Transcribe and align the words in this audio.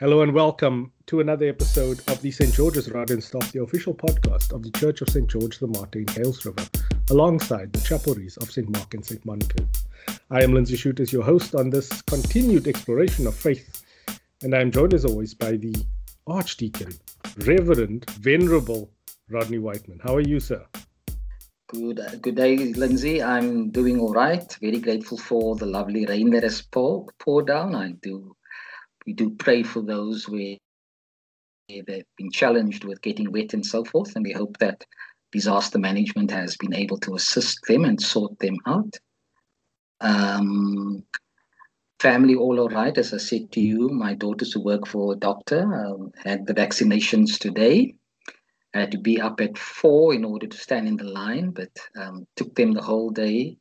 Hello 0.00 0.22
and 0.22 0.32
welcome 0.32 0.90
to 1.04 1.20
another 1.20 1.46
episode 1.46 1.98
of 2.08 2.22
the 2.22 2.30
St. 2.30 2.54
George's 2.54 2.90
Rod 2.90 3.10
and 3.10 3.22
Staff, 3.22 3.52
the 3.52 3.60
official 3.60 3.92
podcast 3.92 4.50
of 4.50 4.62
the 4.62 4.70
Church 4.70 5.02
of 5.02 5.10
St. 5.10 5.28
George 5.28 5.58
the 5.58 5.66
Martyr 5.66 5.98
in 5.98 6.06
Hales 6.06 6.42
River, 6.46 6.66
alongside 7.10 7.70
the 7.70 7.80
chapelries 7.80 8.40
of 8.40 8.50
St. 8.50 8.66
Mark 8.70 8.94
and 8.94 9.04
St. 9.04 9.22
Monica. 9.26 9.62
I 10.30 10.42
am 10.42 10.54
Lindsay 10.54 10.76
Shooters, 10.76 11.12
your 11.12 11.22
host 11.22 11.54
on 11.54 11.68
this 11.68 12.00
continued 12.00 12.66
exploration 12.66 13.26
of 13.26 13.36
faith, 13.36 13.82
and 14.42 14.54
I 14.54 14.62
am 14.62 14.70
joined 14.70 14.94
as 14.94 15.04
always 15.04 15.34
by 15.34 15.58
the 15.58 15.76
Archdeacon, 16.26 16.94
Reverend, 17.36 18.08
Venerable 18.12 18.90
Rodney 19.28 19.58
Whiteman. 19.58 20.00
How 20.02 20.16
are 20.16 20.22
you, 20.22 20.40
sir? 20.40 20.64
Good, 21.66 22.00
uh, 22.00 22.14
good 22.22 22.36
day, 22.36 22.56
Lindsay. 22.56 23.22
I'm 23.22 23.68
doing 23.68 24.00
all 24.00 24.14
right. 24.14 24.50
Very 24.62 24.80
grateful 24.80 25.18
for 25.18 25.56
the 25.56 25.66
lovely 25.66 26.06
rain 26.06 26.30
that 26.30 26.44
has 26.44 26.62
poured 26.62 27.46
down. 27.48 27.74
I 27.74 27.92
do, 28.02 28.34
we 29.06 29.12
do 29.12 29.30
pray 29.30 29.62
for 29.62 29.82
those 29.82 30.28
where 30.28 30.56
they've 31.68 32.04
been 32.16 32.30
challenged 32.30 32.84
with 32.84 33.02
getting 33.02 33.30
wet 33.32 33.54
and 33.54 33.64
so 33.64 33.84
forth, 33.84 34.16
and 34.16 34.24
we 34.24 34.32
hope 34.32 34.58
that 34.58 34.84
disaster 35.32 35.78
management 35.78 36.30
has 36.30 36.56
been 36.56 36.74
able 36.74 36.98
to 36.98 37.14
assist 37.14 37.60
them 37.68 37.84
and 37.84 38.00
sort 38.00 38.38
them 38.38 38.56
out. 38.66 38.96
Um, 40.00 41.04
family 42.00 42.34
all 42.34 42.58
all 42.58 42.68
right. 42.68 42.96
As 42.96 43.14
I 43.14 43.18
said 43.18 43.52
to 43.52 43.60
you, 43.60 43.88
my 43.88 44.14
daughters 44.14 44.52
who 44.52 44.64
work 44.64 44.86
for 44.86 45.12
a 45.12 45.16
doctor 45.16 45.62
um, 45.86 46.12
had 46.24 46.46
the 46.46 46.54
vaccinations 46.54 47.38
today. 47.38 47.94
I 48.74 48.80
had 48.80 48.92
to 48.92 48.98
be 48.98 49.20
up 49.20 49.40
at 49.40 49.58
four 49.58 50.14
in 50.14 50.24
order 50.24 50.46
to 50.46 50.56
stand 50.56 50.88
in 50.88 50.96
the 50.96 51.04
line, 51.04 51.50
but 51.50 51.70
um, 51.96 52.26
took 52.36 52.54
them 52.54 52.72
the 52.72 52.82
whole 52.82 53.10
day. 53.10 53.58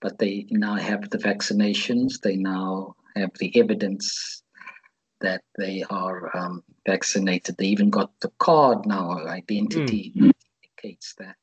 But 0.00 0.18
they 0.18 0.46
now 0.50 0.76
have 0.76 1.08
the 1.10 1.18
vaccinations. 1.18 2.20
They 2.20 2.36
now 2.36 2.96
have 3.14 3.30
the 3.38 3.58
evidence 3.58 4.42
that 5.26 5.42
they 5.58 5.84
are 5.90 6.36
um, 6.36 6.62
vaccinated. 6.86 7.56
They 7.56 7.66
even 7.66 7.90
got 7.90 8.10
the 8.20 8.30
card 8.38 8.86
now. 8.86 9.26
Identity 9.26 10.12
mm. 10.16 10.30
indicates 10.62 11.14
that. 11.18 11.34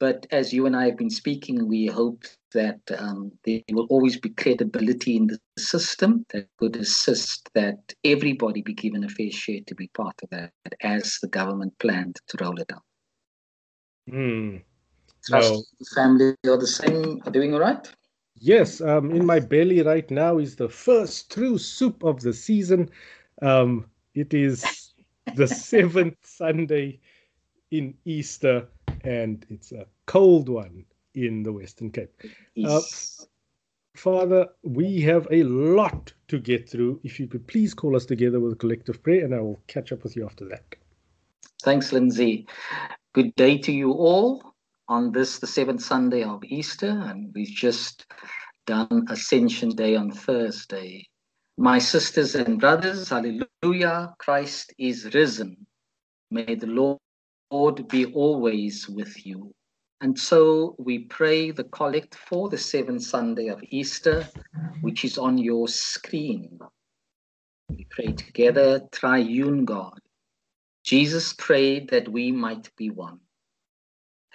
But 0.00 0.26
as 0.30 0.52
you 0.52 0.64
and 0.66 0.76
I 0.76 0.86
have 0.86 0.96
been 0.96 1.10
speaking, 1.10 1.68
we 1.68 1.86
hope 1.86 2.24
that 2.54 2.80
um, 2.96 3.32
there 3.44 3.60
will 3.72 3.88
always 3.90 4.16
be 4.18 4.30
credibility 4.30 5.16
in 5.16 5.26
the 5.26 5.38
system 5.58 6.24
that 6.32 6.46
could 6.58 6.76
assist 6.76 7.50
that 7.54 7.94
everybody 8.04 8.62
be 8.62 8.74
given 8.74 9.04
a 9.04 9.08
fair 9.08 9.32
share 9.32 9.60
to 9.66 9.74
be 9.74 9.88
part 9.88 10.14
of 10.22 10.30
that 10.30 10.52
as 10.80 11.18
the 11.20 11.28
government 11.28 11.78
planned 11.78 12.16
to 12.28 12.42
roll 12.42 12.58
it 12.58 12.72
out. 12.72 12.84
Mm. 14.10 14.62
So 15.22 15.62
the 15.78 15.86
family 15.94 16.36
are 16.46 16.56
the 16.56 16.66
same, 16.66 17.20
are 17.26 17.32
doing 17.32 17.52
all 17.52 17.60
right? 17.60 17.86
Yes, 18.40 18.80
um, 18.80 19.10
in 19.10 19.24
my 19.24 19.40
belly 19.40 19.82
right 19.82 20.08
now 20.10 20.38
is 20.38 20.56
the 20.56 20.68
first 20.68 21.32
true 21.32 21.58
soup 21.58 22.02
of 22.04 22.20
the 22.20 22.32
season. 22.32 22.90
Um, 23.42 23.86
it 24.14 24.34
is 24.34 24.92
the 25.34 25.46
seventh 25.46 26.16
Sunday 26.22 27.00
in 27.70 27.94
Easter 28.04 28.66
and 29.04 29.44
it's 29.50 29.72
a 29.72 29.86
cold 30.06 30.48
one 30.48 30.84
in 31.14 31.42
the 31.42 31.52
Western 31.52 31.90
Cape. 31.90 32.10
Uh, 32.64 32.80
Father, 33.94 34.46
we 34.62 35.00
have 35.00 35.26
a 35.30 35.42
lot 35.42 36.12
to 36.28 36.38
get 36.38 36.68
through. 36.68 37.00
If 37.02 37.18
you 37.18 37.26
could 37.26 37.46
please 37.46 37.74
call 37.74 37.96
us 37.96 38.06
together 38.06 38.38
with 38.38 38.52
a 38.52 38.56
collective 38.56 39.02
prayer, 39.02 39.24
and 39.24 39.34
I 39.34 39.40
will 39.40 39.60
catch 39.66 39.90
up 39.92 40.04
with 40.04 40.14
you 40.14 40.24
after 40.24 40.44
that. 40.48 40.62
Thanks, 41.62 41.92
Lindsay. 41.92 42.46
Good 43.12 43.34
day 43.34 43.58
to 43.58 43.72
you 43.72 43.92
all 43.92 44.54
on 44.88 45.12
this, 45.12 45.38
the 45.38 45.46
seventh 45.46 45.82
Sunday 45.82 46.22
of 46.22 46.42
Easter, 46.44 46.88
and 46.88 47.30
we've 47.34 47.54
just 47.54 48.06
done 48.66 49.06
Ascension 49.10 49.70
Day 49.70 49.96
on 49.96 50.10
Thursday. 50.10 51.06
My 51.56 51.78
sisters 51.78 52.34
and 52.34 52.58
brothers, 52.60 53.08
hallelujah, 53.08 54.14
Christ 54.18 54.72
is 54.78 55.12
risen. 55.14 55.66
May 56.30 56.54
the 56.54 56.98
Lord 57.50 57.88
be 57.88 58.06
always 58.12 58.88
with 58.88 59.26
you. 59.26 59.52
And 60.00 60.18
so 60.18 60.76
we 60.78 61.00
pray 61.00 61.50
the 61.50 61.64
collect 61.64 62.14
for 62.14 62.48
the 62.48 62.58
seventh 62.58 63.02
Sunday 63.02 63.48
of 63.48 63.60
Easter, 63.70 64.26
which 64.82 65.04
is 65.04 65.18
on 65.18 65.38
your 65.38 65.66
screen. 65.68 66.58
We 67.76 67.86
pray 67.90 68.12
together, 68.12 68.82
triune 68.92 69.64
God. 69.64 69.98
Jesus 70.84 71.32
prayed 71.32 71.90
that 71.90 72.08
we 72.08 72.32
might 72.32 72.70
be 72.76 72.90
one. 72.90 73.20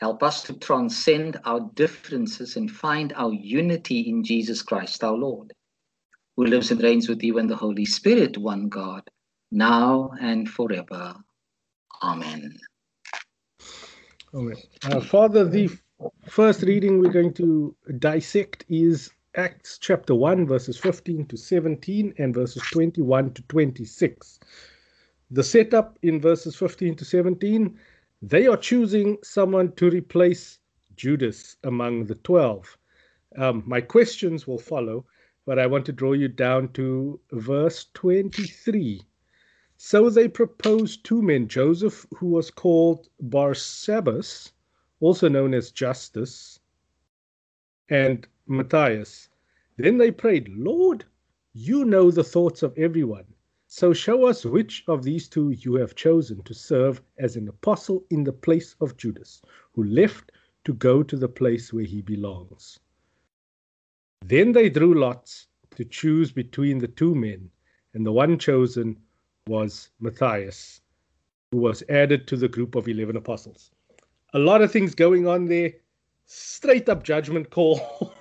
Help 0.04 0.22
us 0.22 0.44
to 0.44 0.52
transcend 0.56 1.40
our 1.46 1.62
differences 1.76 2.58
and 2.58 2.70
find 2.70 3.14
our 3.16 3.32
unity 3.32 4.02
in 4.02 4.22
Jesus 4.22 4.62
Christ 4.62 5.02
our 5.02 5.16
Lord, 5.16 5.54
who 6.36 6.46
lives 6.46 6.72
and 6.72 6.84
reigns 6.84 7.08
with 7.08 7.24
you 7.24 7.38
and 7.38 7.50
the 7.50 7.56
Holy 7.56 7.86
Spirit, 7.86 8.38
one 8.38 8.68
God, 8.68 9.10
now 9.50 10.12
and 10.20 10.50
forever. 10.50 11.16
Amen. 12.02 12.60
Okay. 14.34 14.62
Uh, 14.84 15.00
Father, 15.00 15.46
the 15.46 15.70
first 16.28 16.64
reading 16.64 17.00
we're 17.00 17.10
going 17.10 17.34
to 17.36 17.74
dissect 17.98 18.66
is 18.68 19.10
Acts 19.38 19.78
chapter 19.78 20.14
1, 20.14 20.46
verses 20.46 20.78
15 20.78 21.28
to 21.28 21.38
17 21.38 22.14
and 22.18 22.34
verses 22.34 22.62
21 22.74 23.36
to 23.36 23.42
26. 23.44 24.42
The 25.32 25.44
setup 25.46 25.98
in 26.02 26.20
verses 26.20 26.58
15 26.58 26.98
to 26.98 27.06
17 27.06 27.80
they 28.26 28.48
are 28.48 28.56
choosing 28.56 29.18
someone 29.22 29.74
to 29.74 29.90
replace 29.90 30.60
Judas 30.96 31.58
among 31.66 32.06
the 32.06 32.16
12. 32.16 32.78
Um, 33.36 33.64
my 33.68 33.82
questions 33.82 34.48
will 34.48 34.58
follow, 34.58 35.06
but 35.46 35.60
I 35.60 35.68
want 35.68 35.86
to 35.88 35.92
draw 35.92 36.14
you 36.14 36.30
down 36.30 36.70
to 36.70 37.20
verse 37.34 37.88
23. 37.94 39.02
So 39.76 40.10
they 40.10 40.30
proposed 40.30 41.04
two 41.04 41.22
men, 41.22 41.50
Joseph, 41.50 42.06
who 42.16 42.28
was 42.28 42.50
called 42.50 43.10
Barsabbas, 43.22 44.54
also 45.02 45.28
known 45.28 45.54
as 45.54 45.72
Justus, 45.72 46.62
and 47.90 48.26
Matthias. 48.48 49.28
Then 49.76 49.98
they 49.98 50.12
prayed, 50.12 50.48
Lord, 50.48 51.04
you 51.52 51.84
know 51.84 52.10
the 52.10 52.24
thoughts 52.24 52.64
of 52.64 52.78
everyone. 52.78 53.33
So 53.76 53.92
show 53.92 54.28
us 54.28 54.46
which 54.46 54.84
of 54.88 55.02
these 55.02 55.28
two 55.28 55.50
you 55.50 55.74
have 55.78 55.96
chosen 55.96 56.44
to 56.44 56.54
serve 56.54 57.02
as 57.18 57.36
an 57.36 57.48
apostle 57.48 58.06
in 58.12 58.24
the 58.24 58.32
place 58.32 58.76
of 58.82 58.98
Judas, 58.98 59.42
who 59.74 59.84
left 59.86 60.32
to 60.66 60.76
go 60.76 61.02
to 61.02 61.18
the 61.18 61.28
place 61.28 61.74
where 61.74 61.84
he 61.84 62.04
belongs. 62.04 62.80
Then 64.24 64.52
they 64.52 64.70
drew 64.70 64.94
lots 64.94 65.48
to 65.72 65.86
choose 65.86 66.32
between 66.32 66.78
the 66.78 66.88
two 66.88 67.16
men, 67.16 67.50
and 67.96 68.06
the 68.06 68.12
one 68.12 68.38
chosen 68.38 68.96
was 69.48 69.90
Matthias, 70.00 70.82
who 71.52 71.58
was 71.58 71.82
added 71.90 72.28
to 72.28 72.38
the 72.38 72.48
group 72.48 72.76
of 72.76 72.88
11 72.88 73.16
apostles. 73.16 73.72
A 74.36 74.40
lot 74.40 74.62
of 74.62 74.72
things 74.72 74.94
going 74.94 75.26
on 75.28 75.48
there. 75.48 75.74
Straight 76.28 76.90
up 76.90 77.02
judgment 77.02 77.50
call, 77.50 78.14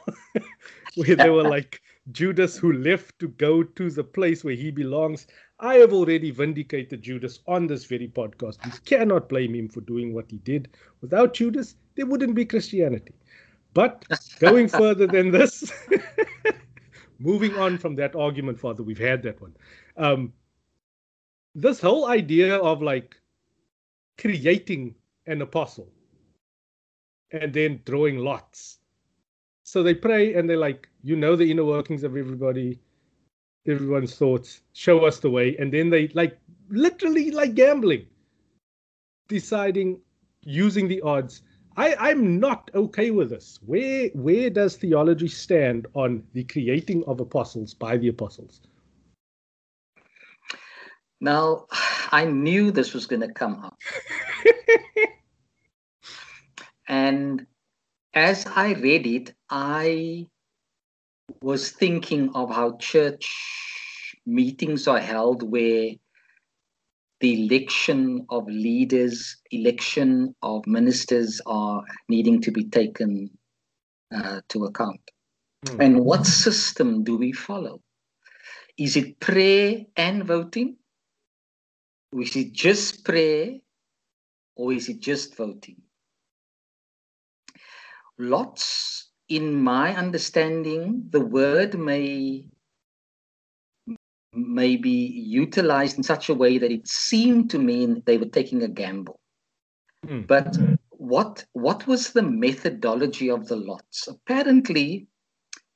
where 0.94 1.14
they 1.14 1.28
were 1.28 1.46
like, 1.46 1.82
Judas 2.10 2.56
who 2.56 2.72
left 2.72 3.18
to 3.20 3.28
go 3.28 3.62
to 3.62 3.90
the 3.90 4.02
place 4.02 4.42
where 4.42 4.54
he 4.54 4.70
belongs. 4.70 5.26
I 5.60 5.76
have 5.76 5.92
already 5.92 6.32
vindicated 6.32 7.02
Judas 7.02 7.40
on 7.46 7.66
this 7.66 7.84
very 7.84 8.08
podcast. 8.08 8.64
We 8.64 8.72
cannot 8.84 9.28
blame 9.28 9.54
him 9.54 9.68
for 9.68 9.80
doing 9.82 10.12
what 10.12 10.30
he 10.30 10.38
did. 10.38 10.68
Without 11.00 11.34
Judas, 11.34 11.76
there 11.94 12.06
wouldn't 12.06 12.34
be 12.34 12.44
Christianity. 12.44 13.14
But 13.72 14.04
going 14.40 14.68
further 14.80 15.06
than 15.06 15.30
this, 15.30 15.72
moving 17.18 17.54
on 17.56 17.78
from 17.78 17.94
that 17.96 18.16
argument, 18.16 18.58
Father, 18.58 18.82
we've 18.82 18.98
had 18.98 19.22
that 19.22 19.40
one. 19.40 19.54
Um, 19.96 20.32
this 21.54 21.80
whole 21.80 22.06
idea 22.06 22.56
of 22.56 22.82
like 22.82 23.14
creating 24.19 24.94
an 25.26 25.42
apostle 25.42 25.92
and 27.30 27.52
then 27.52 27.80
drawing 27.84 28.19
lots. 28.19 28.78
So 29.72 29.83
they 29.83 29.94
pray 29.94 30.35
and 30.35 30.50
they're 30.50 30.58
like, 30.58 30.87
you 31.02 31.17
know, 31.17 31.35
the 31.35 31.50
inner 31.50 31.64
workings 31.64 32.05
of 32.05 32.14
everybody, 32.14 32.79
everyone's 33.67 34.14
thoughts, 34.14 34.61
show 34.75 35.06
us 35.06 35.19
the 35.19 35.31
way. 35.31 35.56
And 35.56 35.73
then 35.73 35.88
they 35.88 36.08
like 36.08 36.38
literally 36.69 37.31
like 37.31 37.55
gambling, 37.55 38.05
deciding 39.29 39.99
using 40.43 40.88
the 40.88 41.00
odds. 41.00 41.41
I, 41.79 41.94
I'm 41.94 42.38
not 42.38 42.70
okay 42.75 43.12
with 43.12 43.31
this. 43.31 43.61
Where 43.64 44.08
where 44.08 44.50
does 44.50 44.76
theology 44.76 45.29
stand 45.29 45.87
on 45.94 46.23
the 46.35 46.44
creating 46.44 47.02
of 47.06 47.20
apostles 47.20 47.73
by 47.73 47.96
the 47.96 48.08
apostles? 48.08 48.61
Now, 51.19 51.64
I 52.12 52.26
knew 52.26 52.73
this 52.73 52.93
was 52.93 53.06
going 53.06 53.23
to 53.23 53.32
come 53.32 53.64
up. 53.64 53.79
and 56.88 57.46
as 58.14 58.47
I 58.47 58.75
read 58.75 59.06
it, 59.06 59.35
I 59.50 60.26
was 61.41 61.70
thinking 61.70 62.31
of 62.35 62.50
how 62.50 62.76
church 62.76 63.26
meetings 64.26 64.87
are 64.87 65.00
held 65.00 65.43
where 65.50 65.91
the 67.20 67.47
election 67.47 68.26
of 68.31 68.47
leaders, 68.49 69.37
election 69.50 70.35
of 70.43 70.67
ministers 70.67 71.41
are 71.47 71.82
needing 72.09 72.41
to 72.43 72.50
be 72.50 72.64
taken 72.64 73.31
uh, 74.15 74.41
to 74.49 74.65
account. 74.65 75.00
Mm. 75.67 75.85
And 75.85 76.05
what 76.05 76.26
system 76.26 77.05
do 77.05 77.17
we 77.17 77.32
follow? 77.32 77.81
Is 78.76 78.97
it 78.97 79.20
prayer 79.20 79.82
and 79.97 80.25
voting? 80.25 80.76
is 82.20 82.37
it 82.37 82.53
just 82.53 83.05
prayer 83.05 83.55
or 84.56 84.73
is 84.73 84.88
it 84.88 85.00
just 85.00 85.35
voting? 85.37 85.76
Lots, 88.22 89.10
in 89.28 89.60
my 89.60 89.96
understanding, 89.96 91.08
the 91.10 91.20
word 91.20 91.76
may 91.76 92.48
may 94.32 94.76
be 94.76 94.90
utilized 94.90 95.96
in 95.96 96.04
such 96.04 96.28
a 96.28 96.34
way 96.34 96.56
that 96.56 96.70
it 96.70 96.86
seemed 96.86 97.50
to 97.50 97.58
mean 97.58 98.02
they 98.06 98.16
were 98.19 98.32
taking 98.38 98.62
a 98.62 98.69
gamble. 98.69 99.19
Mm. 100.06 100.28
But 100.28 100.56
what 100.90 101.44
what 101.52 101.84
was 101.88 102.12
the 102.12 102.22
methodology 102.22 103.28
of 103.28 103.48
the 103.48 103.56
lots? 103.56 104.06
Apparently, 104.06 105.08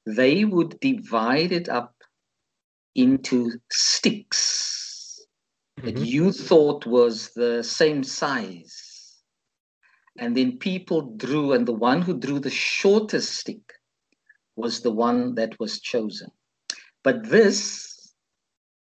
they 0.06 0.44
would 0.44 0.78
divide 0.78 1.50
it 1.50 1.69
up 1.69 1.94
into 2.94 3.58
sticks 3.72 5.26
mm-hmm. 5.81 5.87
that 5.87 5.98
you 6.06 6.31
thought 6.31 6.87
was 6.87 7.31
the 7.34 7.64
same 7.64 8.04
size. 8.04 8.86
And 10.19 10.37
then 10.37 10.59
people 10.59 11.03
drew, 11.17 11.53
and 11.53 11.67
the 11.67 11.73
one 11.73 12.03
who 12.03 12.19
drew 12.19 12.39
the 12.39 12.51
shortest 12.51 13.35
stick 13.35 13.75
was 14.57 14.81
the 14.81 14.91
one 14.91 15.35
that 15.35 15.59
was 15.61 15.81
chosen. 15.81 16.31
But 17.05 17.29
this 17.29 18.15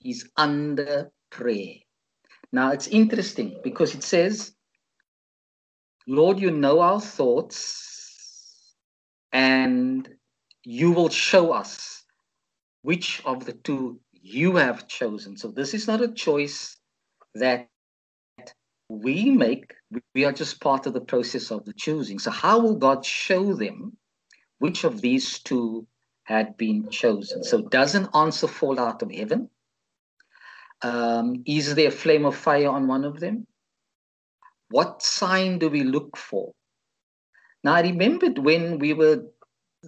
is 0.04 0.30
under 0.38 1.12
prayer. 1.32 1.76
Now 2.52 2.72
it's 2.72 2.88
interesting 2.88 3.60
because 3.64 3.96
it 3.96 4.04
says, 4.04 4.54
Lord, 6.08 6.40
you 6.40 6.52
know 6.52 6.80
our 6.80 7.02
thoughts, 7.02 8.76
and 9.34 10.08
you 10.64 10.92
will 10.92 11.10
show 11.10 11.52
us 11.52 12.06
which 12.84 13.22
of 13.26 13.46
the 13.46 13.54
two 13.54 14.00
you 14.14 14.56
have 14.56 14.88
chosen. 14.88 15.36
So 15.36 15.50
this 15.50 15.74
is 15.74 15.88
not 15.88 16.02
a 16.02 16.14
choice 16.14 16.78
that 17.36 17.68
we 18.90 19.30
make. 19.30 19.74
We 20.14 20.26
are 20.26 20.34
just 20.34 20.60
part 20.60 20.86
of 20.86 20.94
the 20.94 21.02
process 21.02 21.52
of 21.52 21.66
the 21.66 21.74
choosing. 21.74 22.20
So 22.20 22.32
how 22.32 22.60
will 22.60 22.76
God 22.76 23.06
show 23.06 23.54
them 23.54 23.98
which 24.60 24.84
of 24.84 25.02
these 25.02 25.40
two 25.40 25.88
had 26.24 26.58
been 26.58 26.90
chosen? 26.90 27.44
So 27.44 27.62
does 27.62 27.96
an 27.96 28.10
answer 28.14 28.48
fall 28.48 28.80
out 28.80 29.02
of 29.02 29.12
heaven? 29.12 29.50
Um, 30.82 31.44
is 31.46 31.74
there 31.76 31.88
a 31.88 31.92
flame 31.92 32.26
of 32.26 32.36
fire 32.36 32.70
on 32.70 32.88
one 32.88 33.06
of 33.06 33.20
them? 33.20 33.48
What 34.70 35.02
sign 35.02 35.60
do 35.60 35.70
we 35.70 35.84
look 35.84 36.18
for? 36.18 36.52
Now, 37.64 37.74
I 37.76 37.82
remembered 37.82 38.38
when 38.38 38.80
we 38.80 38.94
were 38.94 39.24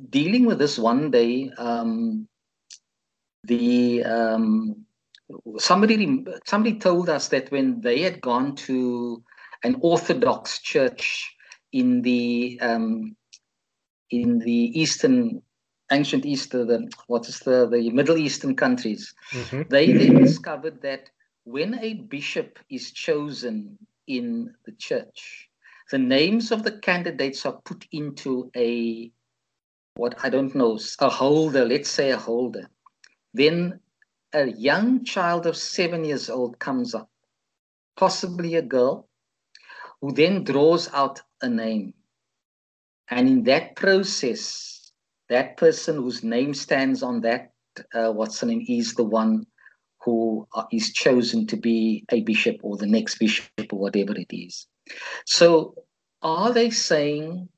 dealing 0.09 0.45
with 0.45 0.59
this 0.59 0.79
one 0.79 1.11
day, 1.11 1.51
um, 1.57 2.27
the 3.43 4.03
um, 4.03 4.85
somebody 5.57 6.25
somebody 6.45 6.79
told 6.79 7.09
us 7.09 7.27
that 7.29 7.51
when 7.51 7.81
they 7.81 8.01
had 8.01 8.21
gone 8.21 8.55
to 8.55 9.23
an 9.63 9.75
Orthodox 9.81 10.59
church 10.59 11.35
in 11.71 12.01
the 12.01 12.59
um, 12.61 13.15
in 14.09 14.39
the 14.39 14.79
eastern 14.79 15.41
ancient 15.91 16.25
Easter, 16.25 16.65
the 16.65 16.89
what 17.07 17.27
is 17.27 17.39
the 17.39 17.67
the 17.67 17.89
Middle 17.91 18.17
Eastern 18.17 18.55
countries, 18.55 19.13
mm-hmm. 19.31 19.63
they 19.69 19.91
then 19.91 20.15
discovered 20.15 20.81
that 20.81 21.09
when 21.43 21.79
a 21.79 21.95
bishop 21.95 22.59
is 22.69 22.91
chosen 22.91 23.77
in 24.07 24.53
the 24.65 24.71
church, 24.73 25.49
the 25.91 25.97
names 25.97 26.51
of 26.51 26.63
the 26.63 26.77
candidates 26.79 27.45
are 27.45 27.59
put 27.65 27.87
into 27.91 28.51
a 28.55 29.11
what 29.95 30.15
I 30.23 30.29
don't 30.29 30.55
know, 30.55 30.79
a 30.99 31.09
holder, 31.09 31.65
let's 31.65 31.89
say 31.89 32.11
a 32.11 32.17
holder. 32.17 32.69
Then 33.33 33.79
a 34.33 34.45
young 34.45 35.03
child 35.03 35.45
of 35.45 35.57
seven 35.57 36.05
years 36.05 36.29
old 36.29 36.59
comes 36.59 36.95
up, 36.95 37.09
possibly 37.97 38.55
a 38.55 38.61
girl, 38.61 39.08
who 40.01 40.11
then 40.11 40.43
draws 40.43 40.91
out 40.93 41.21
a 41.41 41.49
name. 41.49 41.93
And 43.09 43.27
in 43.27 43.43
that 43.43 43.75
process, 43.75 44.91
that 45.29 45.57
person 45.57 45.95
whose 45.97 46.23
name 46.23 46.53
stands 46.53 47.03
on 47.03 47.21
that, 47.21 47.51
uh, 47.93 48.11
what's 48.11 48.39
the 48.39 48.47
name, 48.47 48.65
is 48.67 48.93
the 48.93 49.03
one 49.03 49.45
who 50.01 50.47
uh, 50.55 50.63
chosen 50.93 51.45
to 51.47 51.57
be 51.57 52.05
a 52.11 52.21
bishop 52.21 52.57
or 52.63 52.77
the 52.77 52.87
next 52.87 53.19
bishop 53.19 53.51
or 53.71 53.79
whatever 53.79 54.15
it 54.15 54.31
is. 54.31 54.67
So, 55.25 55.75
are 56.21 56.53
they 56.53 56.69
saying 56.69 57.49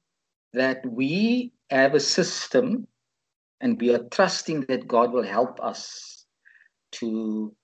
that 0.54 0.86
we 0.86 1.52
have 1.70 1.94
a 1.96 2.00
system 2.00 2.88
and 3.62 3.80
we 3.80 3.94
are 3.94 4.04
trusting 4.12 4.62
that 4.62 4.88
God 4.88 5.14
will 5.14 5.24
help 5.24 5.60
us 5.62 6.26
to 6.94 7.56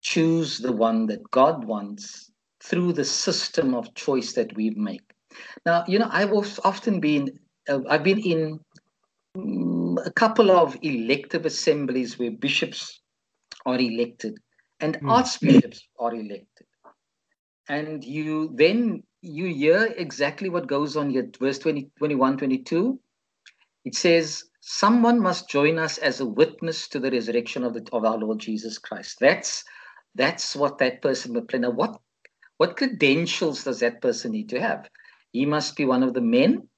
choose 0.00 0.58
the 0.58 0.72
one 0.72 1.06
that 1.06 1.30
God 1.30 1.64
wants 1.64 2.30
through 2.68 2.92
the 2.92 3.04
system 3.04 3.74
of 3.74 3.94
choice 3.94 4.32
that 4.32 4.54
we 4.56 4.70
make. 4.70 5.02
Now, 5.64 5.84
you 5.86 5.98
know, 5.98 6.08
I've 6.10 6.32
often 6.64 7.00
been, 7.00 7.38
uh, 7.68 7.80
I've 7.88 8.02
been 8.02 8.18
in 8.18 8.60
um, 9.36 9.98
a 10.04 10.10
couple 10.10 10.50
of 10.50 10.76
elective 10.82 11.46
assemblies 11.46 12.18
where 12.18 12.30
bishops 12.30 13.00
are 13.64 13.78
elected 13.78 14.38
and 14.80 14.98
mm. 15.00 15.10
archbishops 15.10 15.86
are 15.98 16.14
elected. 16.14 16.66
And 17.68 18.04
you 18.04 18.52
then 18.54 19.02
you 19.22 19.46
hear 19.46 19.92
exactly 19.96 20.48
what 20.48 20.68
goes 20.68 20.96
on 20.96 21.10
here, 21.10 21.28
verse 21.40 21.58
20, 21.58 21.90
21, 21.98 22.38
22. 22.38 23.00
It 23.84 23.94
says, 23.94 24.44
Someone 24.60 25.20
must 25.20 25.48
join 25.48 25.78
us 25.78 25.98
as 25.98 26.20
a 26.20 26.26
witness 26.26 26.88
to 26.88 26.98
the 26.98 27.10
resurrection 27.10 27.62
of, 27.64 27.74
the, 27.74 27.86
of 27.92 28.04
our 28.04 28.18
Lord 28.18 28.40
Jesus 28.40 28.78
Christ. 28.78 29.18
That's 29.20 29.64
that's 30.16 30.56
what 30.56 30.78
that 30.78 31.02
person 31.02 31.34
would 31.34 31.46
play. 31.46 31.58
Now, 31.58 31.70
what 31.70 32.00
what 32.58 32.76
credentials 32.76 33.64
does 33.64 33.80
that 33.80 34.00
person 34.00 34.32
need 34.32 34.48
to 34.50 34.60
have? 34.60 34.88
He 35.32 35.44
must 35.46 35.76
be 35.76 35.84
one 35.84 36.02
of 36.02 36.14
the 36.14 36.20
men, 36.20 36.68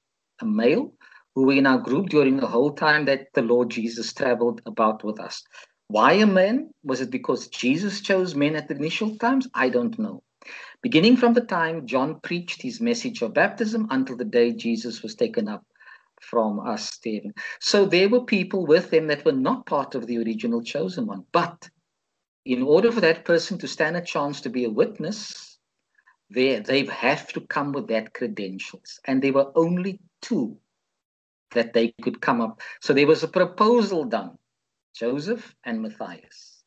a 0.41 0.45
male, 0.45 0.93
who 1.35 1.45
were 1.45 1.53
in 1.53 1.65
our 1.65 1.77
group 1.77 2.09
during 2.09 2.37
the 2.37 2.47
whole 2.47 2.73
time 2.73 3.05
that 3.05 3.27
the 3.33 3.41
Lord 3.41 3.69
Jesus 3.69 4.13
traveled 4.13 4.61
about 4.65 5.03
with 5.03 5.19
us. 5.19 5.43
Why 5.87 6.13
a 6.13 6.25
man? 6.25 6.71
Was 6.83 7.01
it 7.01 7.09
because 7.09 7.47
Jesus 7.47 8.01
chose 8.01 8.35
men 8.35 8.55
at 8.55 8.67
the 8.67 8.75
initial 8.75 9.15
times? 9.17 9.47
I 9.53 9.69
don't 9.69 9.97
know. 9.97 10.21
Beginning 10.81 11.17
from 11.17 11.33
the 11.33 11.41
time 11.41 11.87
John 11.87 12.19
preached 12.21 12.61
his 12.61 12.79
message 12.81 13.21
of 13.21 13.33
baptism 13.33 13.87
until 13.89 14.17
the 14.17 14.25
day 14.25 14.53
Jesus 14.53 15.01
was 15.01 15.15
taken 15.15 15.47
up 15.47 15.63
from 16.21 16.59
us, 16.59 16.89
Stephen. 16.89 17.33
So 17.59 17.85
there 17.85 18.09
were 18.09 18.23
people 18.23 18.65
with 18.65 18.91
them 18.91 19.07
that 19.07 19.25
were 19.25 19.31
not 19.31 19.65
part 19.65 19.95
of 19.95 20.07
the 20.07 20.17
original 20.17 20.61
chosen 20.61 21.07
one. 21.07 21.25
But 21.31 21.69
in 22.45 22.63
order 22.63 22.91
for 22.91 23.01
that 23.01 23.25
person 23.25 23.57
to 23.59 23.67
stand 23.67 23.95
a 23.95 24.01
chance 24.01 24.41
to 24.41 24.49
be 24.49 24.65
a 24.65 24.69
witness, 24.69 25.48
they, 26.29 26.59
they 26.59 26.85
have 26.85 27.31
to 27.33 27.41
come 27.41 27.71
with 27.71 27.87
that 27.87 28.13
credentials. 28.13 28.99
And 29.05 29.21
there 29.21 29.33
were 29.33 29.51
only 29.55 29.99
two 30.21 30.57
that 31.51 31.73
they 31.73 31.93
could 32.01 32.21
come 32.21 32.41
up. 32.41 32.61
So 32.81 32.93
there 32.93 33.07
was 33.07 33.23
a 33.23 33.27
proposal 33.27 34.05
done, 34.05 34.37
Joseph 34.95 35.55
and 35.63 35.81
Matthias. 35.81 36.63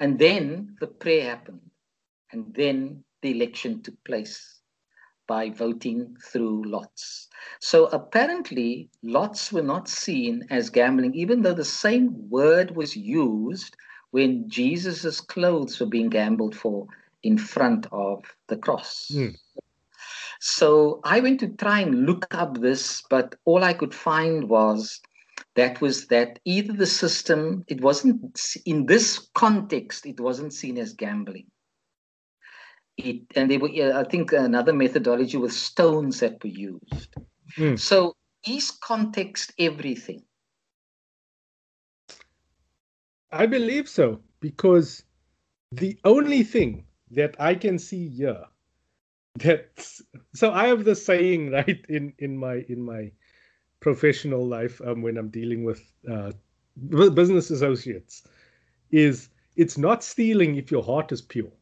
And 0.00 0.18
then 0.18 0.76
the 0.80 0.86
prayer 0.86 1.30
happened. 1.30 1.60
And 2.32 2.54
then 2.54 3.04
the 3.22 3.30
election 3.30 3.82
took 3.82 4.02
place 4.04 4.60
by 5.26 5.50
voting 5.50 6.16
through 6.22 6.64
lots. 6.64 7.28
So 7.60 7.86
apparently, 7.86 8.88
lots 9.02 9.52
were 9.52 9.62
not 9.62 9.88
seen 9.88 10.46
as 10.50 10.70
gambling, 10.70 11.14
even 11.14 11.42
though 11.42 11.54
the 11.54 11.64
same 11.64 12.28
word 12.30 12.76
was 12.76 12.96
used 12.96 13.76
when 14.12 14.48
Jesus's 14.48 15.20
clothes 15.20 15.80
were 15.80 15.86
being 15.86 16.08
gambled 16.08 16.54
for 16.54 16.86
in 17.26 17.38
front 17.38 17.86
of 17.92 18.24
the 18.48 18.56
cross. 18.56 19.10
Mm. 19.12 19.34
So 20.40 21.00
I 21.04 21.20
went 21.20 21.40
to 21.40 21.48
try 21.48 21.80
and 21.80 22.06
look 22.06 22.26
up 22.34 22.60
this, 22.60 23.02
but 23.10 23.34
all 23.44 23.64
I 23.64 23.72
could 23.72 23.94
find 23.94 24.48
was 24.48 25.00
that 25.54 25.80
was 25.80 26.06
that 26.08 26.38
either 26.44 26.72
the 26.72 26.86
system, 26.86 27.64
it 27.68 27.80
wasn't 27.80 28.40
in 28.64 28.86
this 28.86 29.28
context, 29.34 30.06
it 30.06 30.20
wasn't 30.20 30.52
seen 30.52 30.78
as 30.78 30.92
gambling 30.92 31.46
it 32.96 33.22
and 33.34 33.50
they 33.50 33.58
were 33.58 33.68
i 33.94 34.04
think 34.04 34.32
another 34.32 34.72
methodology 34.72 35.36
with 35.36 35.52
stones 35.52 36.20
that 36.20 36.42
were 36.42 36.50
used 36.50 37.14
mm. 37.56 37.78
so 37.78 38.14
is 38.46 38.70
context 38.70 39.52
everything 39.58 40.22
i 43.32 43.44
believe 43.44 43.88
so 43.88 44.20
because 44.40 45.02
the 45.72 45.98
only 46.04 46.42
thing 46.42 46.84
that 47.10 47.36
i 47.40 47.54
can 47.54 47.78
see 47.78 48.08
here. 48.08 48.44
That 49.36 49.86
so 50.34 50.50
i 50.52 50.66
have 50.66 50.84
the 50.84 50.94
saying 50.94 51.50
right 51.58 51.84
in 51.88 52.12
in 52.18 52.36
my 52.36 52.64
in 52.68 52.82
my 52.82 53.12
professional 53.80 54.46
life 54.46 54.80
um, 54.84 55.02
when 55.02 55.18
i'm 55.18 55.28
dealing 55.28 55.62
with 55.62 55.82
uh, 56.10 56.32
business 56.88 57.50
associates 57.50 58.22
is 58.90 59.28
it's 59.56 59.78
not 59.78 60.04
stealing 60.04 60.56
if 60.56 60.70
your 60.70 60.82
heart 60.82 61.12
is 61.12 61.22
pure. 61.22 61.52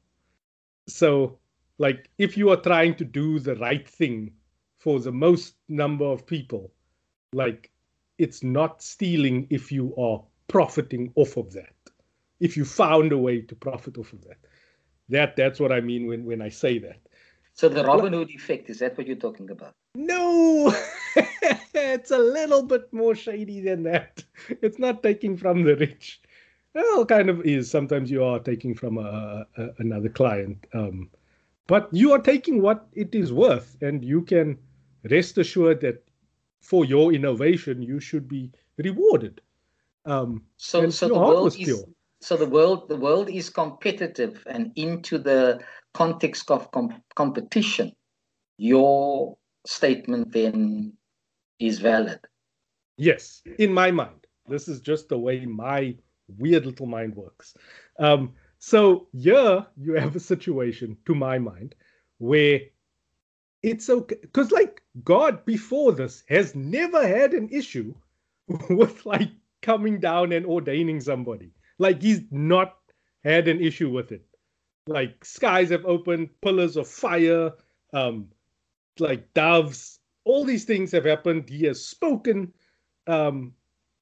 So 0.89 1.39
like 1.79 2.11
if 2.19 2.37
you 2.37 2.51
are 2.51 2.57
trying 2.57 2.95
to 2.97 3.05
do 3.05 3.39
the 3.39 3.57
right 3.57 3.89
thing 3.89 4.33
for 4.79 5.01
the 5.01 5.13
most 5.13 5.55
number 5.69 6.05
of 6.05 6.27
people 6.27 6.73
like 7.33 7.71
it's 8.19 8.43
not 8.43 8.83
stealing 8.83 9.47
if 9.51 9.73
you 9.73 9.95
are 9.97 10.23
profiting 10.49 11.13
off 11.17 11.37
of 11.37 11.53
that. 11.53 11.75
If 12.41 12.57
you 12.57 12.65
found 12.65 13.13
a 13.13 13.19
way 13.19 13.41
to 13.41 13.55
profit 13.57 13.97
off 13.99 14.13
of 14.13 14.23
that 14.25 14.39
that 15.08 15.37
that's 15.37 15.61
what 15.61 15.73
I 15.73 15.80
mean 15.80 16.06
when 16.06 16.25
when 16.25 16.42
I 16.42 16.49
say 16.49 16.78
that. 16.78 16.99
So 17.54 17.68
the 17.68 17.84
Robin 17.84 18.12
Hood 18.12 18.30
effect 18.30 18.68
is 18.68 18.80
that 18.80 18.99
what 18.99 19.06
you're 19.06 19.16
talking 19.16 19.50
about? 19.50 19.75
No, 19.94 20.75
it's 21.75 22.11
a 22.11 22.18
little 22.18 22.64
bit 22.64 22.92
more 22.92 23.14
shady 23.14 23.61
than 23.61 23.84
that. 23.84 24.25
It's 24.49 24.78
not 24.78 25.02
taking 25.02 25.37
from 25.37 25.62
the 25.62 25.76
rich. 25.76 26.20
Well, 26.75 27.06
kind 27.06 27.30
of 27.30 27.42
is. 27.42 27.70
Sometimes 27.70 28.11
you 28.11 28.25
are 28.25 28.40
taking 28.40 28.75
from 28.75 28.99
a, 28.99 29.46
a 29.56 29.68
another 29.78 30.08
client, 30.08 30.66
um, 30.75 31.11
but 31.68 31.88
you 31.92 32.11
are 32.12 32.18
taking 32.18 32.61
what 32.61 32.87
it 32.92 33.14
is 33.14 33.32
worth, 33.32 33.76
and 33.80 34.04
you 34.04 34.23
can 34.23 34.58
rest 35.04 35.38
assured 35.38 35.80
that 35.82 36.02
for 36.61 36.84
your 36.84 37.12
innovation, 37.12 37.82
you 37.82 38.00
should 38.00 38.26
be 38.26 38.50
rewarded. 38.78 39.40
Um, 40.06 40.42
so, 40.56 40.90
so 40.90 41.08
the 41.08 41.14
world 41.14 41.54
is, 41.58 41.84
so 42.25 42.38
the 42.38 42.49
world 42.49 42.88
the 42.88 42.97
world 42.97 43.28
is 43.28 43.50
competitive, 43.50 44.43
and 44.47 44.73
into 44.76 45.19
the 45.19 45.61
context 45.93 46.50
of 46.50 46.71
com- 46.71 47.02
competition, 47.14 47.93
your 48.57 49.37
statement 49.66 50.33
then 50.33 50.95
is 51.59 51.81
valid. 51.81 52.21
Yes, 52.97 53.43
in 53.59 53.75
my 53.75 53.90
mind. 53.90 54.26
This 54.47 54.69
is 54.69 54.81
just 54.81 55.11
the 55.11 55.19
way 55.19 55.45
my 55.45 55.97
weird 56.38 56.64
little 56.64 56.87
mind 56.87 57.14
works. 57.14 57.54
Um, 57.99 58.33
so 58.59 59.07
here 59.12 59.66
you 59.76 59.93
have 59.95 60.16
a 60.16 60.21
situation, 60.21 60.97
to 61.04 61.14
my 61.14 61.38
mind, 61.38 61.75
where 62.19 62.61
it's 63.62 63.90
okay 63.90 64.16
because 64.23 64.50
like 64.50 64.83
God 65.04 65.45
before 65.45 65.93
this 65.93 66.25
has 66.31 66.54
never 66.54 67.07
had 67.07 67.35
an 67.35 67.50
issue 67.50 67.95
with 68.71 69.04
like 69.04 69.31
coming 69.61 70.00
down 70.00 70.33
and 70.33 70.47
ordaining 70.47 71.02
somebody. 71.02 71.52
Like 71.78 72.02
he's 72.02 72.23
not 72.31 72.76
had 73.25 73.49
an 73.49 73.61
issue 73.61 73.90
with 73.90 74.12
it. 74.12 74.25
Like 74.87 75.25
skies 75.25 75.71
have 75.71 75.85
opened, 75.87 76.28
pillars 76.43 76.76
of 76.76 76.87
fire, 76.87 77.52
um, 77.93 78.28
like 78.99 79.33
doves, 79.35 79.99
all 80.25 80.45
these 80.45 80.64
things 80.64 80.93
have 80.93 81.04
happened. 81.04 81.49
He 81.49 81.64
has 81.64 81.85
spoken. 81.85 82.52
Um, 83.07 83.54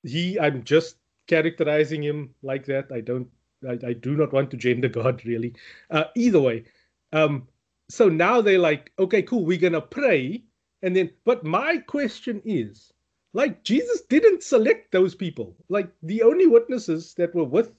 he, 0.03 0.39
I'm 0.39 0.65
just 0.65 0.97
characterizing 1.29 2.03
him 2.03 2.35
like 2.43 2.67
that. 2.67 2.87
I 2.93 3.01
don't, 3.01 3.29
I, 3.69 3.79
I 3.87 3.93
do 3.93 4.17
not 4.17 4.33
want 4.33 4.51
to 4.51 4.57
gender 4.57 4.89
God 5.01 5.25
really. 5.25 5.55
Uh, 5.91 6.05
either 6.17 6.41
way, 6.41 6.65
um, 7.13 7.47
so 7.89 8.09
now 8.09 8.41
they're 8.41 8.59
like, 8.59 8.91
okay, 8.99 9.23
cool, 9.23 9.45
we're 9.45 9.59
gonna 9.59 9.81
pray, 9.81 10.43
and 10.83 10.97
then, 10.97 11.11
but 11.25 11.45
my 11.45 11.79
question 11.79 12.41
is, 12.45 12.92
like, 13.33 13.65
Jesus 13.65 14.03
didn't 14.03 14.43
select 14.43 14.93
those 14.93 15.15
people. 15.15 15.57
Like, 15.69 15.89
the 16.03 16.23
only 16.23 16.47
witnesses 16.47 17.15
that 17.15 17.35
were 17.35 17.45
with 17.45 17.73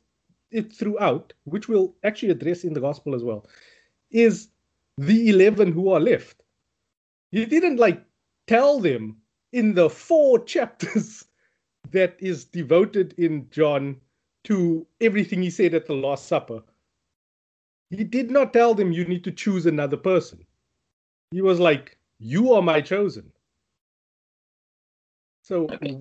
it 0.52 0.74
throughout, 0.74 1.34
which 1.46 1.68
we'll 1.68 1.96
actually 2.04 2.32
address 2.32 2.64
in 2.64 2.74
the 2.74 2.82
gospel 2.82 3.16
as 3.16 3.24
well, 3.24 3.46
is 4.12 4.50
the 4.98 5.30
11 5.30 5.72
who 5.72 5.92
are 5.92 6.00
left. 6.00 6.44
He 7.32 7.46
didn't 7.46 7.78
like 7.78 8.04
tell 8.48 8.80
them 8.80 9.18
in 9.52 9.74
the 9.74 9.90
four 9.90 10.40
chapters 10.44 11.26
that 11.92 12.16
is 12.20 12.46
devoted 12.46 13.14
in 13.18 13.50
John 13.50 13.98
to 14.46 14.86
everything 15.02 15.42
he 15.42 15.50
said 15.50 15.74
at 15.74 15.88
the 15.88 15.94
Last 15.94 16.28
Supper. 16.28 16.62
He 17.90 18.04
did 18.04 18.32
not 18.32 18.54
tell 18.54 18.74
them 18.74 18.92
you 18.92 19.06
need 19.06 19.24
to 19.24 19.32
choose 19.32 19.66
another 19.66 19.98
person. 19.98 20.46
He 21.32 21.42
was 21.42 21.60
like, 21.60 21.98
You 22.20 22.54
are 22.54 22.62
my 22.62 22.82
chosen. 22.82 23.33
So 25.44 25.68
okay. 25.72 26.00